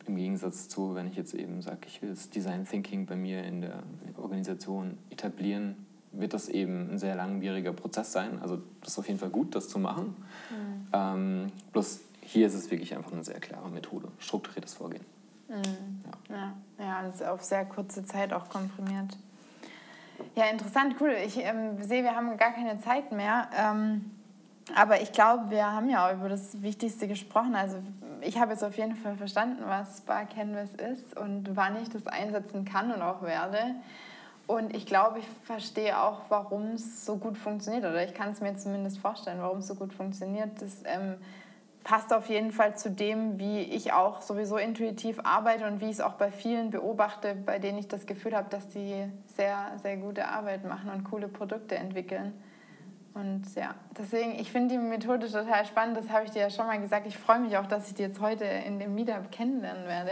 im 0.06 0.16
Gegensatz 0.16 0.68
zu, 0.68 0.94
wenn 0.94 1.06
ich 1.06 1.16
jetzt 1.16 1.34
eben 1.34 1.62
sage, 1.62 1.80
ich 1.86 2.02
will 2.02 2.10
das 2.10 2.30
Design 2.30 2.66
Thinking 2.66 3.06
bei 3.06 3.16
mir 3.16 3.44
in 3.44 3.62
der 3.62 3.82
Organisation 4.16 4.98
etablieren, 5.10 5.86
wird 6.12 6.34
das 6.34 6.48
eben 6.48 6.90
ein 6.90 6.98
sehr 6.98 7.14
langwieriger 7.14 7.72
Prozess 7.72 8.12
sein. 8.12 8.40
Also 8.40 8.58
das 8.80 8.92
ist 8.92 8.98
auf 8.98 9.06
jeden 9.06 9.18
Fall 9.18 9.30
gut, 9.30 9.54
das 9.54 9.68
zu 9.68 9.78
machen. 9.78 10.16
Mhm. 10.50 10.86
Ähm, 10.92 11.52
bloß 11.72 12.00
hier 12.22 12.46
ist 12.46 12.54
es 12.54 12.70
wirklich 12.70 12.94
einfach 12.96 13.12
eine 13.12 13.24
sehr 13.24 13.40
klare 13.40 13.68
Methode, 13.68 14.08
strukturiertes 14.18 14.74
Vorgehen. 14.74 15.04
Mhm. 15.48 16.02
Ja. 16.30 16.36
ja, 16.36 16.84
ja, 16.84 17.02
das 17.02 17.16
ist 17.16 17.26
auf 17.26 17.42
sehr 17.42 17.64
kurze 17.64 18.04
Zeit 18.04 18.32
auch 18.32 18.48
komprimiert. 18.48 19.16
Ja, 20.34 20.46
interessant, 20.46 20.96
cool. 21.00 21.14
Ich 21.26 21.38
ähm, 21.38 21.82
sehe, 21.82 22.02
wir 22.02 22.16
haben 22.16 22.36
gar 22.36 22.52
keine 22.52 22.80
Zeit 22.80 23.12
mehr. 23.12 23.48
Ähm, 23.56 24.10
aber 24.74 25.00
ich 25.00 25.12
glaube, 25.12 25.50
wir 25.50 25.72
haben 25.72 25.88
ja 25.88 26.08
auch 26.08 26.14
über 26.14 26.28
das 26.28 26.62
Wichtigste 26.62 27.06
gesprochen. 27.06 27.54
Also 27.54 27.76
ich 28.20 28.38
habe 28.38 28.52
jetzt 28.52 28.64
auf 28.64 28.76
jeden 28.76 28.96
Fall 28.96 29.16
verstanden, 29.16 29.62
was 29.66 29.98
Spark 29.98 30.34
Canvas 30.34 30.70
ist 30.74 31.16
und 31.16 31.54
wann 31.54 31.80
ich 31.80 31.88
das 31.88 32.06
einsetzen 32.06 32.64
kann 32.64 32.92
und 32.92 33.02
auch 33.02 33.22
werde. 33.22 33.58
Und 34.46 34.74
ich 34.74 34.86
glaube, 34.86 35.20
ich 35.20 35.26
verstehe 35.44 36.00
auch, 36.00 36.22
warum 36.28 36.72
es 36.74 37.04
so 37.04 37.16
gut 37.16 37.36
funktioniert. 37.38 37.84
Oder 37.84 38.04
ich 38.04 38.14
kann 38.14 38.30
es 38.30 38.40
mir 38.40 38.56
zumindest 38.56 38.98
vorstellen, 38.98 39.38
warum 39.40 39.58
es 39.58 39.66
so 39.66 39.74
gut 39.74 39.92
funktioniert. 39.92 40.60
Das, 40.60 40.82
ähm, 40.84 41.16
passt 41.86 42.12
auf 42.12 42.28
jeden 42.28 42.50
Fall 42.50 42.76
zu 42.76 42.90
dem, 42.90 43.38
wie 43.38 43.60
ich 43.60 43.92
auch 43.92 44.20
sowieso 44.20 44.56
intuitiv 44.56 45.20
arbeite 45.22 45.68
und 45.68 45.80
wie 45.80 45.84
ich 45.84 45.92
es 45.92 46.00
auch 46.00 46.14
bei 46.14 46.32
vielen 46.32 46.70
beobachte, 46.70 47.36
bei 47.36 47.60
denen 47.60 47.78
ich 47.78 47.86
das 47.86 48.06
Gefühl 48.06 48.36
habe, 48.36 48.50
dass 48.50 48.66
die 48.70 49.04
sehr, 49.36 49.56
sehr 49.80 49.96
gute 49.96 50.26
Arbeit 50.26 50.64
machen 50.64 50.90
und 50.90 51.04
coole 51.04 51.28
Produkte 51.28 51.76
entwickeln. 51.76 52.32
Und 53.16 53.54
ja, 53.54 53.74
deswegen, 53.98 54.32
ich 54.38 54.52
finde 54.52 54.74
die 54.74 54.78
Methode 54.78 55.26
total 55.26 55.64
spannend. 55.64 55.96
Das 55.96 56.10
habe 56.10 56.26
ich 56.26 56.32
dir 56.32 56.42
ja 56.42 56.50
schon 56.50 56.66
mal 56.66 56.78
gesagt. 56.78 57.06
Ich 57.06 57.16
freue 57.16 57.40
mich 57.40 57.56
auch, 57.56 57.66
dass 57.66 57.88
ich 57.88 57.94
die 57.94 58.02
jetzt 58.02 58.20
heute 58.20 58.44
in 58.44 58.78
dem 58.78 58.94
Meetup 58.94 59.32
kennenlernen 59.32 59.86
werde. 59.86 60.10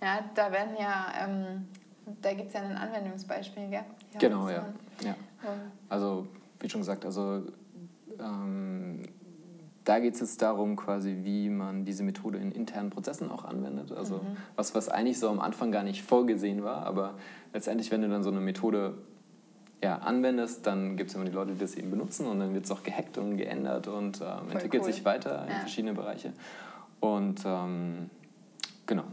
Ja, 0.00 0.20
da 0.36 0.52
werden 0.52 0.76
ja, 0.78 1.06
ähm, 1.20 1.66
da 2.22 2.32
gibt 2.34 2.48
es 2.48 2.54
ja 2.54 2.60
ein 2.60 2.76
Anwendungsbeispiel, 2.76 3.68
gell? 3.68 3.84
Ja, 4.12 4.18
genau, 4.20 4.48
ja. 4.48 4.66
ja. 5.00 5.16
Also, 5.88 6.28
wie 6.60 6.70
schon 6.70 6.80
gesagt, 6.80 7.04
also 7.04 7.42
ähm, 8.20 9.02
da 9.82 9.98
geht 9.98 10.14
es 10.14 10.20
jetzt 10.20 10.40
darum, 10.40 10.76
quasi, 10.76 11.18
wie 11.22 11.48
man 11.48 11.84
diese 11.84 12.04
Methode 12.04 12.38
in 12.38 12.52
internen 12.52 12.90
Prozessen 12.90 13.32
auch 13.32 13.44
anwendet. 13.44 13.90
Also 13.90 14.18
mhm. 14.18 14.36
was, 14.54 14.76
was 14.76 14.88
eigentlich 14.88 15.18
so 15.18 15.28
am 15.28 15.40
Anfang 15.40 15.72
gar 15.72 15.82
nicht 15.82 16.02
vorgesehen 16.02 16.62
war, 16.62 16.86
aber 16.86 17.14
letztendlich, 17.52 17.90
wenn 17.90 18.02
du 18.02 18.08
dann 18.08 18.22
so 18.22 18.30
eine 18.30 18.40
Methode 18.40 18.94
ja, 19.82 19.98
anwendest, 19.98 20.66
dann 20.66 20.96
gibt 20.96 21.10
es 21.10 21.16
immer 21.16 21.24
die 21.24 21.32
Leute, 21.32 21.52
die 21.52 21.60
das 21.60 21.74
eben 21.74 21.90
benutzen 21.90 22.26
und 22.26 22.40
dann 22.40 22.54
wird 22.54 22.64
es 22.64 22.70
auch 22.70 22.82
gehackt 22.82 23.16
und 23.18 23.36
geändert 23.36 23.86
und 23.86 24.20
ähm, 24.20 24.50
entwickelt 24.50 24.82
cool. 24.82 24.92
sich 24.92 25.04
weiter 25.04 25.44
in 25.44 25.50
ja. 25.50 25.58
verschiedene 25.60 25.94
Bereiche. 25.94 26.32
Und 27.00 27.42
ähm, 27.44 28.10
genau, 28.86 29.04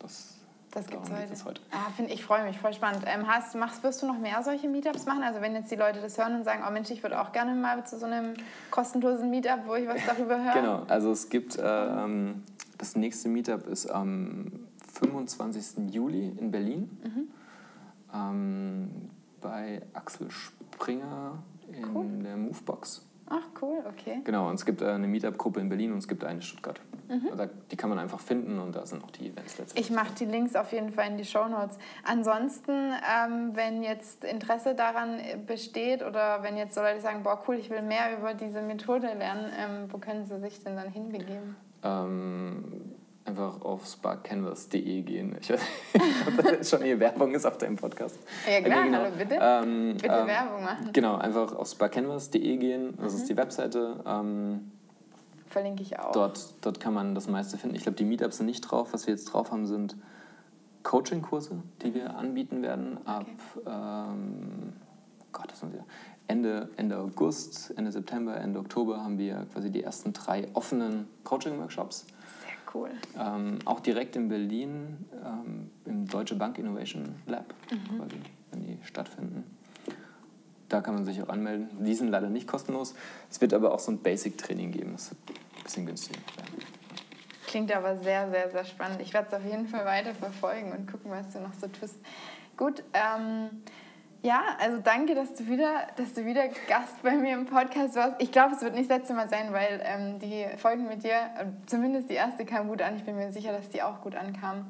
das 0.00 0.34
das 0.74 0.88
gibt 0.88 1.04
es 1.32 1.44
heute. 1.44 1.60
Ah, 1.70 1.88
find, 1.96 2.10
ich 2.10 2.24
freue 2.24 2.42
mich, 2.42 2.58
voll 2.58 2.72
spannend. 2.72 3.04
Ähm, 3.06 3.28
hast, 3.28 3.54
machst, 3.54 3.84
wirst 3.84 4.02
du 4.02 4.06
noch 4.06 4.18
mehr 4.18 4.42
solche 4.42 4.68
Meetups 4.68 5.06
machen? 5.06 5.22
Also 5.22 5.40
wenn 5.40 5.54
jetzt 5.54 5.70
die 5.70 5.76
Leute 5.76 6.00
das 6.00 6.18
hören 6.18 6.34
und 6.34 6.42
sagen, 6.42 6.64
oh 6.66 6.72
Mensch, 6.72 6.90
ich 6.90 7.00
würde 7.04 7.20
auch 7.20 7.30
gerne 7.30 7.54
mal 7.54 7.86
zu 7.86 7.96
so 7.96 8.06
einem 8.06 8.34
kostenlosen 8.72 9.30
Meetup, 9.30 9.60
wo 9.66 9.76
ich 9.76 9.86
was 9.86 10.04
darüber 10.04 10.42
höre. 10.42 10.54
Genau, 10.54 10.82
also 10.88 11.12
es 11.12 11.28
gibt, 11.28 11.56
äh, 11.56 11.86
das 12.76 12.96
nächste 12.96 13.28
Meetup 13.28 13.68
ist 13.68 13.86
am 13.86 14.50
25. 14.94 15.94
Juli 15.94 16.32
in 16.40 16.50
Berlin 16.50 16.90
mhm. 17.04 17.28
Bei 19.44 19.82
Axel 19.92 20.30
Springer 20.30 21.38
in 21.70 21.94
cool. 21.94 22.06
der 22.24 22.36
Movebox. 22.36 23.06
Ach, 23.26 23.46
cool, 23.62 23.82
okay. 23.88 24.20
Genau, 24.24 24.48
und 24.48 24.56
es 24.56 24.64
gibt 24.64 24.82
äh, 24.82 24.86
eine 24.86 25.06
Meetup-Gruppe 25.06 25.60
in 25.60 25.68
Berlin 25.68 25.92
und 25.92 25.98
es 25.98 26.08
gibt 26.08 26.24
eine 26.24 26.36
in 26.36 26.42
Stuttgart. 26.42 26.80
Mhm. 27.08 27.28
Also, 27.30 27.52
die 27.70 27.76
kann 27.76 27.90
man 27.90 27.98
einfach 27.98 28.20
finden 28.20 28.58
und 28.58 28.74
da 28.74 28.84
sind 28.86 29.04
auch 29.04 29.10
die 29.10 29.28
Events 29.28 29.58
letztendlich. 29.58 29.90
Ich 29.90 29.94
mache 29.94 30.14
die 30.14 30.24
Links 30.24 30.56
auf 30.56 30.72
jeden 30.72 30.90
Fall 30.90 31.08
in 31.08 31.16
die 31.16 31.24
Show 31.24 31.46
Notes. 31.48 31.78
Ansonsten, 32.04 32.72
ähm, 32.72 33.50
wenn 33.54 33.82
jetzt 33.82 34.24
Interesse 34.24 34.74
daran 34.74 35.20
besteht 35.46 36.02
oder 36.02 36.42
wenn 36.42 36.56
jetzt 36.56 36.74
so 36.74 36.80
Leute 36.80 37.00
sagen, 37.00 37.22
boah, 37.22 37.42
cool, 37.46 37.56
ich 37.56 37.70
will 37.70 37.82
mehr 37.82 38.18
über 38.18 38.34
diese 38.34 38.62
Methode 38.62 39.12
lernen, 39.14 39.52
ähm, 39.58 39.92
wo 39.92 39.98
können 39.98 40.26
sie 40.26 40.38
sich 40.40 40.62
denn 40.62 40.76
dann 40.76 40.90
hinbegeben? 40.90 41.56
Ähm, 41.82 42.94
einfach 43.24 43.60
auf 43.62 43.86
sparkcanvas.de 43.86 45.02
gehen. 45.02 45.36
Ich 45.40 45.50
weiß 45.50 45.60
nicht, 45.94 46.28
ob 46.38 46.58
das 46.58 46.70
schon 46.70 46.82
hier 46.82 47.00
Werbung 47.00 47.34
ist 47.34 47.46
auf 47.46 47.58
deinem 47.58 47.76
Podcast. 47.76 48.18
Ja 48.46 48.60
klar, 48.60 48.78
okay, 48.78 48.86
genau. 48.86 48.98
hallo, 48.98 49.16
bitte. 49.16 49.38
Ähm, 49.40 49.94
bitte 49.94 50.14
ähm, 50.14 50.26
Werbung 50.26 50.64
machen. 50.64 50.90
Genau, 50.92 51.16
einfach 51.16 51.54
auf 51.54 51.68
sparkcanvas.de 51.68 52.56
gehen. 52.56 52.94
Das 53.00 53.12
mhm. 53.12 53.18
ist 53.18 53.28
die 53.28 53.36
Webseite. 53.36 54.00
Ähm, 54.06 54.72
Verlinke 55.48 55.82
ich 55.82 55.98
auch. 55.98 56.12
Dort, 56.12 56.54
dort 56.62 56.80
kann 56.80 56.94
man 56.94 57.14
das 57.14 57.28
meiste 57.28 57.56
finden. 57.56 57.76
Ich 57.76 57.82
glaube, 57.82 57.96
die 57.96 58.04
Meetups 58.04 58.38
sind 58.38 58.46
nicht 58.46 58.60
drauf. 58.62 58.92
Was 58.92 59.06
wir 59.06 59.14
jetzt 59.14 59.26
drauf 59.26 59.50
haben, 59.52 59.66
sind 59.66 59.96
Coaching-Kurse, 60.82 61.62
die 61.82 61.94
wir 61.94 62.16
anbieten 62.16 62.62
werden 62.62 62.98
ab 63.06 63.26
okay. 63.56 63.70
ähm, 63.70 64.72
Gott, 65.32 65.50
das 65.50 65.62
wir 65.62 65.84
Ende, 66.26 66.70
Ende 66.76 66.98
August, 66.98 67.72
Ende 67.76 67.92
September, 67.92 68.36
Ende 68.36 68.60
Oktober 68.60 69.02
haben 69.02 69.18
wir 69.18 69.46
quasi 69.52 69.70
die 69.70 69.82
ersten 69.82 70.12
drei 70.12 70.48
offenen 70.54 71.08
Coaching-Workshops 71.24 72.06
cool. 72.74 72.90
Ähm, 73.18 73.58
auch 73.64 73.80
direkt 73.80 74.16
in 74.16 74.28
Berlin 74.28 75.06
ähm, 75.24 75.70
im 75.84 76.06
Deutsche 76.06 76.34
Bank 76.34 76.58
Innovation 76.58 77.14
Lab, 77.26 77.54
mhm. 77.70 77.98
quasi, 77.98 78.16
wenn 78.50 78.62
die 78.62 78.78
stattfinden. 78.84 79.44
Da 80.68 80.80
kann 80.80 80.94
man 80.94 81.04
sich 81.04 81.22
auch 81.22 81.28
anmelden. 81.28 81.68
Die 81.84 81.94
sind 81.94 82.08
leider 82.08 82.28
nicht 82.28 82.48
kostenlos. 82.48 82.94
Es 83.30 83.40
wird 83.40 83.54
aber 83.54 83.72
auch 83.72 83.78
so 83.78 83.92
ein 83.92 83.98
Basic-Training 83.98 84.72
geben. 84.72 84.92
Das 84.92 85.10
wird 85.10 85.20
ein 85.30 85.62
bisschen 85.62 85.86
günstiger. 85.86 86.20
Klingt 87.46 87.70
aber 87.72 87.96
sehr, 87.98 88.30
sehr, 88.30 88.50
sehr 88.50 88.64
spannend. 88.64 89.00
Ich 89.00 89.12
werde 89.14 89.28
es 89.28 89.34
auf 89.34 89.44
jeden 89.44 89.68
Fall 89.68 89.84
weiter 89.84 90.14
verfolgen 90.14 90.72
und 90.72 90.90
gucken, 90.90 91.10
was 91.10 91.30
du 91.32 91.40
noch 91.40 91.52
so 91.52 91.68
tust. 91.68 91.96
Gut, 92.56 92.82
ähm, 92.92 93.50
ja, 94.24 94.42
also 94.58 94.78
danke, 94.82 95.14
dass 95.14 95.34
du 95.34 95.46
wieder, 95.46 95.86
dass 95.96 96.14
du 96.14 96.24
wieder 96.24 96.48
Gast 96.66 97.02
bei 97.02 97.14
mir 97.14 97.34
im 97.34 97.44
Podcast 97.44 97.94
warst. 97.94 98.16
Ich 98.20 98.32
glaube, 98.32 98.54
es 98.54 98.62
wird 98.62 98.74
nicht 98.74 98.90
das 98.90 98.98
letzte 98.98 99.12
Mal 99.12 99.28
sein, 99.28 99.52
weil 99.52 99.82
ähm, 99.84 100.18
die 100.18 100.46
Folgen 100.56 100.88
mit 100.88 101.04
dir, 101.04 101.12
äh, 101.12 101.44
zumindest 101.66 102.08
die 102.08 102.14
erste 102.14 102.46
kam 102.46 102.68
gut 102.68 102.80
an. 102.80 102.96
Ich 102.96 103.04
bin 103.04 103.16
mir 103.16 103.30
sicher, 103.30 103.52
dass 103.52 103.68
die 103.68 103.82
auch 103.82 104.00
gut 104.00 104.14
ankam. 104.14 104.64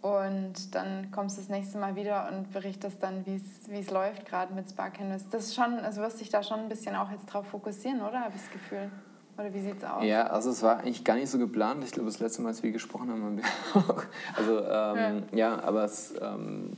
Und 0.00 0.74
dann 0.74 1.10
kommst 1.10 1.36
du 1.36 1.42
das 1.42 1.50
nächste 1.50 1.76
Mal 1.76 1.94
wieder 1.94 2.30
und 2.32 2.50
berichtest 2.54 3.02
dann, 3.02 3.26
wie 3.26 3.78
es 3.78 3.90
läuft, 3.90 4.24
gerade 4.24 4.54
mit 4.54 4.70
Spark 4.70 4.94
Canvas. 4.94 5.28
Das 5.28 5.44
ist 5.44 5.54
schon, 5.54 5.74
also 5.80 6.00
wirst 6.00 6.22
dich 6.22 6.30
da 6.30 6.42
schon 6.42 6.60
ein 6.60 6.70
bisschen 6.70 6.96
auch 6.96 7.10
jetzt 7.10 7.26
drauf 7.26 7.46
fokussieren, 7.48 8.00
oder? 8.00 8.20
Habe 8.20 8.32
ich 8.34 8.40
das 8.40 8.50
Gefühl. 8.50 8.90
Oder 9.36 9.52
wie 9.52 9.60
sieht 9.60 9.76
es 9.76 9.84
aus? 9.84 10.02
Ja, 10.04 10.28
also 10.28 10.48
es 10.48 10.62
war 10.62 10.78
eigentlich 10.78 11.04
gar 11.04 11.16
nicht 11.16 11.28
so 11.28 11.38
geplant. 11.38 11.84
Ich 11.84 11.92
glaube, 11.92 12.08
das 12.08 12.18
letzte 12.18 12.40
Mal, 12.40 12.48
als 12.48 12.62
wir 12.62 12.72
gesprochen 12.72 13.10
haben, 13.10 13.22
haben 13.22 13.36
wir 13.36 13.44
auch. 13.74 14.04
Also 14.36 14.58
ähm, 14.60 15.24
ja. 15.32 15.38
ja. 15.50 15.62
aber 15.62 15.84
es. 15.84 16.14
Ähm, 16.18 16.72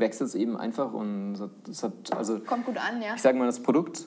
wächst 0.00 0.20
es 0.20 0.34
eben 0.34 0.56
einfach 0.56 0.92
und 0.92 1.38
es 1.68 1.82
hat, 1.82 1.92
also 2.16 2.40
kommt 2.40 2.66
gut 2.66 2.78
an, 2.78 3.00
ja. 3.02 3.14
Ich 3.14 3.22
sage 3.22 3.38
mal, 3.38 3.46
das 3.46 3.62
Produkt 3.62 4.06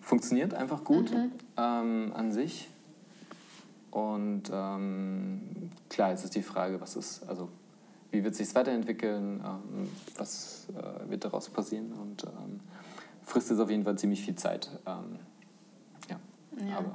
funktioniert 0.00 0.54
einfach 0.54 0.84
gut 0.84 1.12
mhm. 1.12 1.32
ähm, 1.56 2.12
an 2.14 2.32
sich. 2.32 2.68
Und 3.90 4.50
ähm, 4.52 5.70
klar, 5.88 6.10
jetzt 6.10 6.24
ist 6.24 6.34
die 6.34 6.42
Frage, 6.42 6.80
was 6.80 6.96
ist, 6.96 7.28
also 7.28 7.48
wie 8.10 8.24
wird 8.24 8.34
sich 8.34 8.52
weiterentwickeln, 8.54 9.40
ähm, 9.44 9.88
was 10.16 10.66
äh, 10.76 11.10
wird 11.10 11.24
daraus 11.24 11.48
passieren 11.48 11.92
und 11.92 12.24
ähm, 12.24 12.60
frisst 13.24 13.50
es 13.50 13.60
auf 13.60 13.70
jeden 13.70 13.84
Fall 13.84 13.96
ziemlich 13.96 14.22
viel 14.22 14.34
Zeit. 14.34 14.68
Ähm, 14.86 15.18
ja. 16.08 16.16
ja. 16.66 16.78
aber 16.78 16.94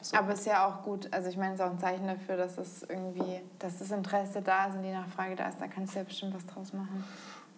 so. 0.00 0.16
Aber 0.16 0.32
es 0.32 0.40
ist 0.40 0.46
ja 0.46 0.66
auch 0.66 0.82
gut, 0.82 1.12
also 1.12 1.28
ich 1.28 1.36
meine, 1.36 1.54
es 1.54 1.60
ist 1.60 1.66
auch 1.66 1.70
ein 1.70 1.78
Zeichen 1.78 2.06
dafür, 2.06 2.36
dass 2.36 2.56
es 2.56 2.82
irgendwie, 2.82 3.40
dass 3.58 3.78
das 3.78 3.90
Interesse 3.90 4.42
da 4.42 4.66
ist 4.66 4.76
und 4.76 4.82
die 4.82 4.92
Nachfrage 4.92 5.34
da 5.34 5.48
ist, 5.48 5.60
da 5.60 5.66
kannst 5.66 5.94
du 5.94 5.98
ja 5.98 6.04
bestimmt 6.04 6.34
was 6.34 6.46
draus 6.46 6.72
machen. 6.72 7.04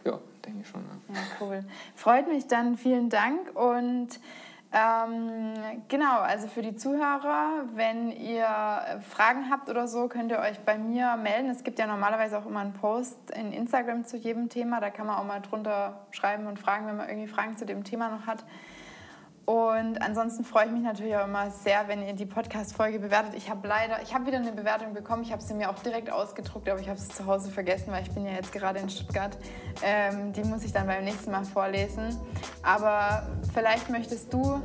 Ja, 0.04 0.18
denke 0.44 0.60
ich 0.62 0.68
schon. 0.68 0.82
Ja. 1.08 1.14
ja, 1.14 1.20
cool. 1.40 1.64
Freut 1.94 2.28
mich 2.28 2.46
dann, 2.46 2.76
vielen 2.76 3.10
Dank. 3.10 3.54
Und 3.54 4.20
ähm, 4.72 5.54
genau, 5.88 6.20
also 6.20 6.46
für 6.46 6.62
die 6.62 6.76
Zuhörer, 6.76 7.64
wenn 7.74 8.12
ihr 8.12 8.46
Fragen 9.08 9.50
habt 9.50 9.68
oder 9.68 9.88
so, 9.88 10.06
könnt 10.06 10.30
ihr 10.30 10.38
euch 10.38 10.60
bei 10.60 10.78
mir 10.78 11.16
melden. 11.16 11.50
Es 11.50 11.64
gibt 11.64 11.80
ja 11.80 11.86
normalerweise 11.86 12.38
auch 12.38 12.46
immer 12.46 12.60
einen 12.60 12.72
Post 12.72 13.18
in 13.32 13.52
Instagram 13.52 14.04
zu 14.04 14.16
jedem 14.16 14.48
Thema. 14.48 14.80
Da 14.80 14.90
kann 14.90 15.08
man 15.08 15.16
auch 15.16 15.24
mal 15.24 15.40
drunter 15.40 16.06
schreiben 16.12 16.46
und 16.46 16.60
fragen, 16.60 16.86
wenn 16.86 16.96
man 16.96 17.08
irgendwie 17.08 17.26
Fragen 17.26 17.56
zu 17.56 17.66
dem 17.66 17.82
Thema 17.82 18.10
noch 18.10 18.26
hat. 18.26 18.44
Und 19.50 20.00
ansonsten 20.00 20.44
freue 20.44 20.66
ich 20.66 20.70
mich 20.70 20.82
natürlich 20.84 21.16
auch 21.16 21.24
immer 21.24 21.50
sehr, 21.50 21.88
wenn 21.88 22.06
ihr 22.06 22.12
die 22.12 22.24
Podcast-Folge 22.24 23.00
bewertet. 23.00 23.34
Ich 23.34 23.50
habe 23.50 23.66
leider, 23.66 24.00
ich 24.00 24.14
habe 24.14 24.26
wieder 24.26 24.36
eine 24.36 24.52
Bewertung 24.52 24.94
bekommen. 24.94 25.24
Ich 25.24 25.32
habe 25.32 25.42
sie 25.42 25.54
mir 25.54 25.70
auch 25.70 25.80
direkt 25.80 26.08
ausgedruckt, 26.08 26.68
aber 26.68 26.78
ich 26.78 26.88
habe 26.88 27.00
es 27.00 27.08
zu 27.08 27.26
Hause 27.26 27.50
vergessen, 27.50 27.90
weil 27.90 28.04
ich 28.04 28.12
bin 28.12 28.24
ja 28.24 28.30
jetzt 28.30 28.52
gerade 28.52 28.78
in 28.78 28.88
Stuttgart. 28.88 29.36
Ähm, 29.82 30.32
die 30.32 30.44
muss 30.44 30.62
ich 30.62 30.70
dann 30.70 30.86
beim 30.86 31.02
nächsten 31.02 31.32
Mal 31.32 31.44
vorlesen. 31.44 32.16
Aber 32.62 33.26
vielleicht 33.52 33.90
möchtest 33.90 34.32
du 34.32 34.62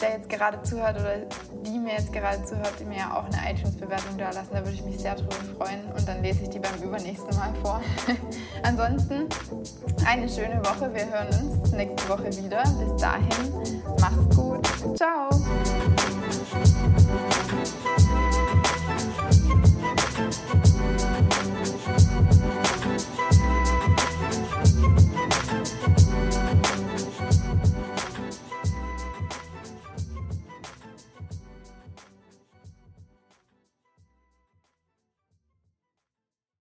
der 0.00 0.10
jetzt 0.12 0.28
gerade 0.28 0.62
zuhört 0.62 0.96
oder 1.00 1.16
die 1.64 1.78
mir 1.78 1.92
jetzt 1.92 2.12
gerade 2.12 2.44
zuhört, 2.44 2.74
die 2.80 2.84
mir 2.84 2.98
ja 2.98 3.16
auch 3.16 3.24
eine 3.24 3.52
iTunes-Bewertung 3.52 4.16
da 4.18 4.30
lassen. 4.30 4.50
Da 4.52 4.58
würde 4.60 4.72
ich 4.72 4.84
mich 4.84 4.98
sehr 4.98 5.14
drüber 5.14 5.36
freuen 5.58 5.84
und 5.92 6.08
dann 6.08 6.22
lese 6.22 6.42
ich 6.42 6.50
die 6.50 6.58
beim 6.58 6.80
übernächsten 6.82 7.36
Mal 7.36 7.52
vor. 7.62 7.80
Ansonsten 8.62 9.28
eine 10.06 10.28
schöne 10.28 10.60
Woche. 10.64 10.92
Wir 10.94 11.06
hören 11.06 11.28
uns 11.28 11.72
nächste 11.72 12.08
Woche 12.08 12.26
wieder. 12.36 12.62
Bis 12.62 13.00
dahin, 13.00 13.82
mach's 14.00 14.36
gut. 14.36 14.66
Ciao. 14.96 15.28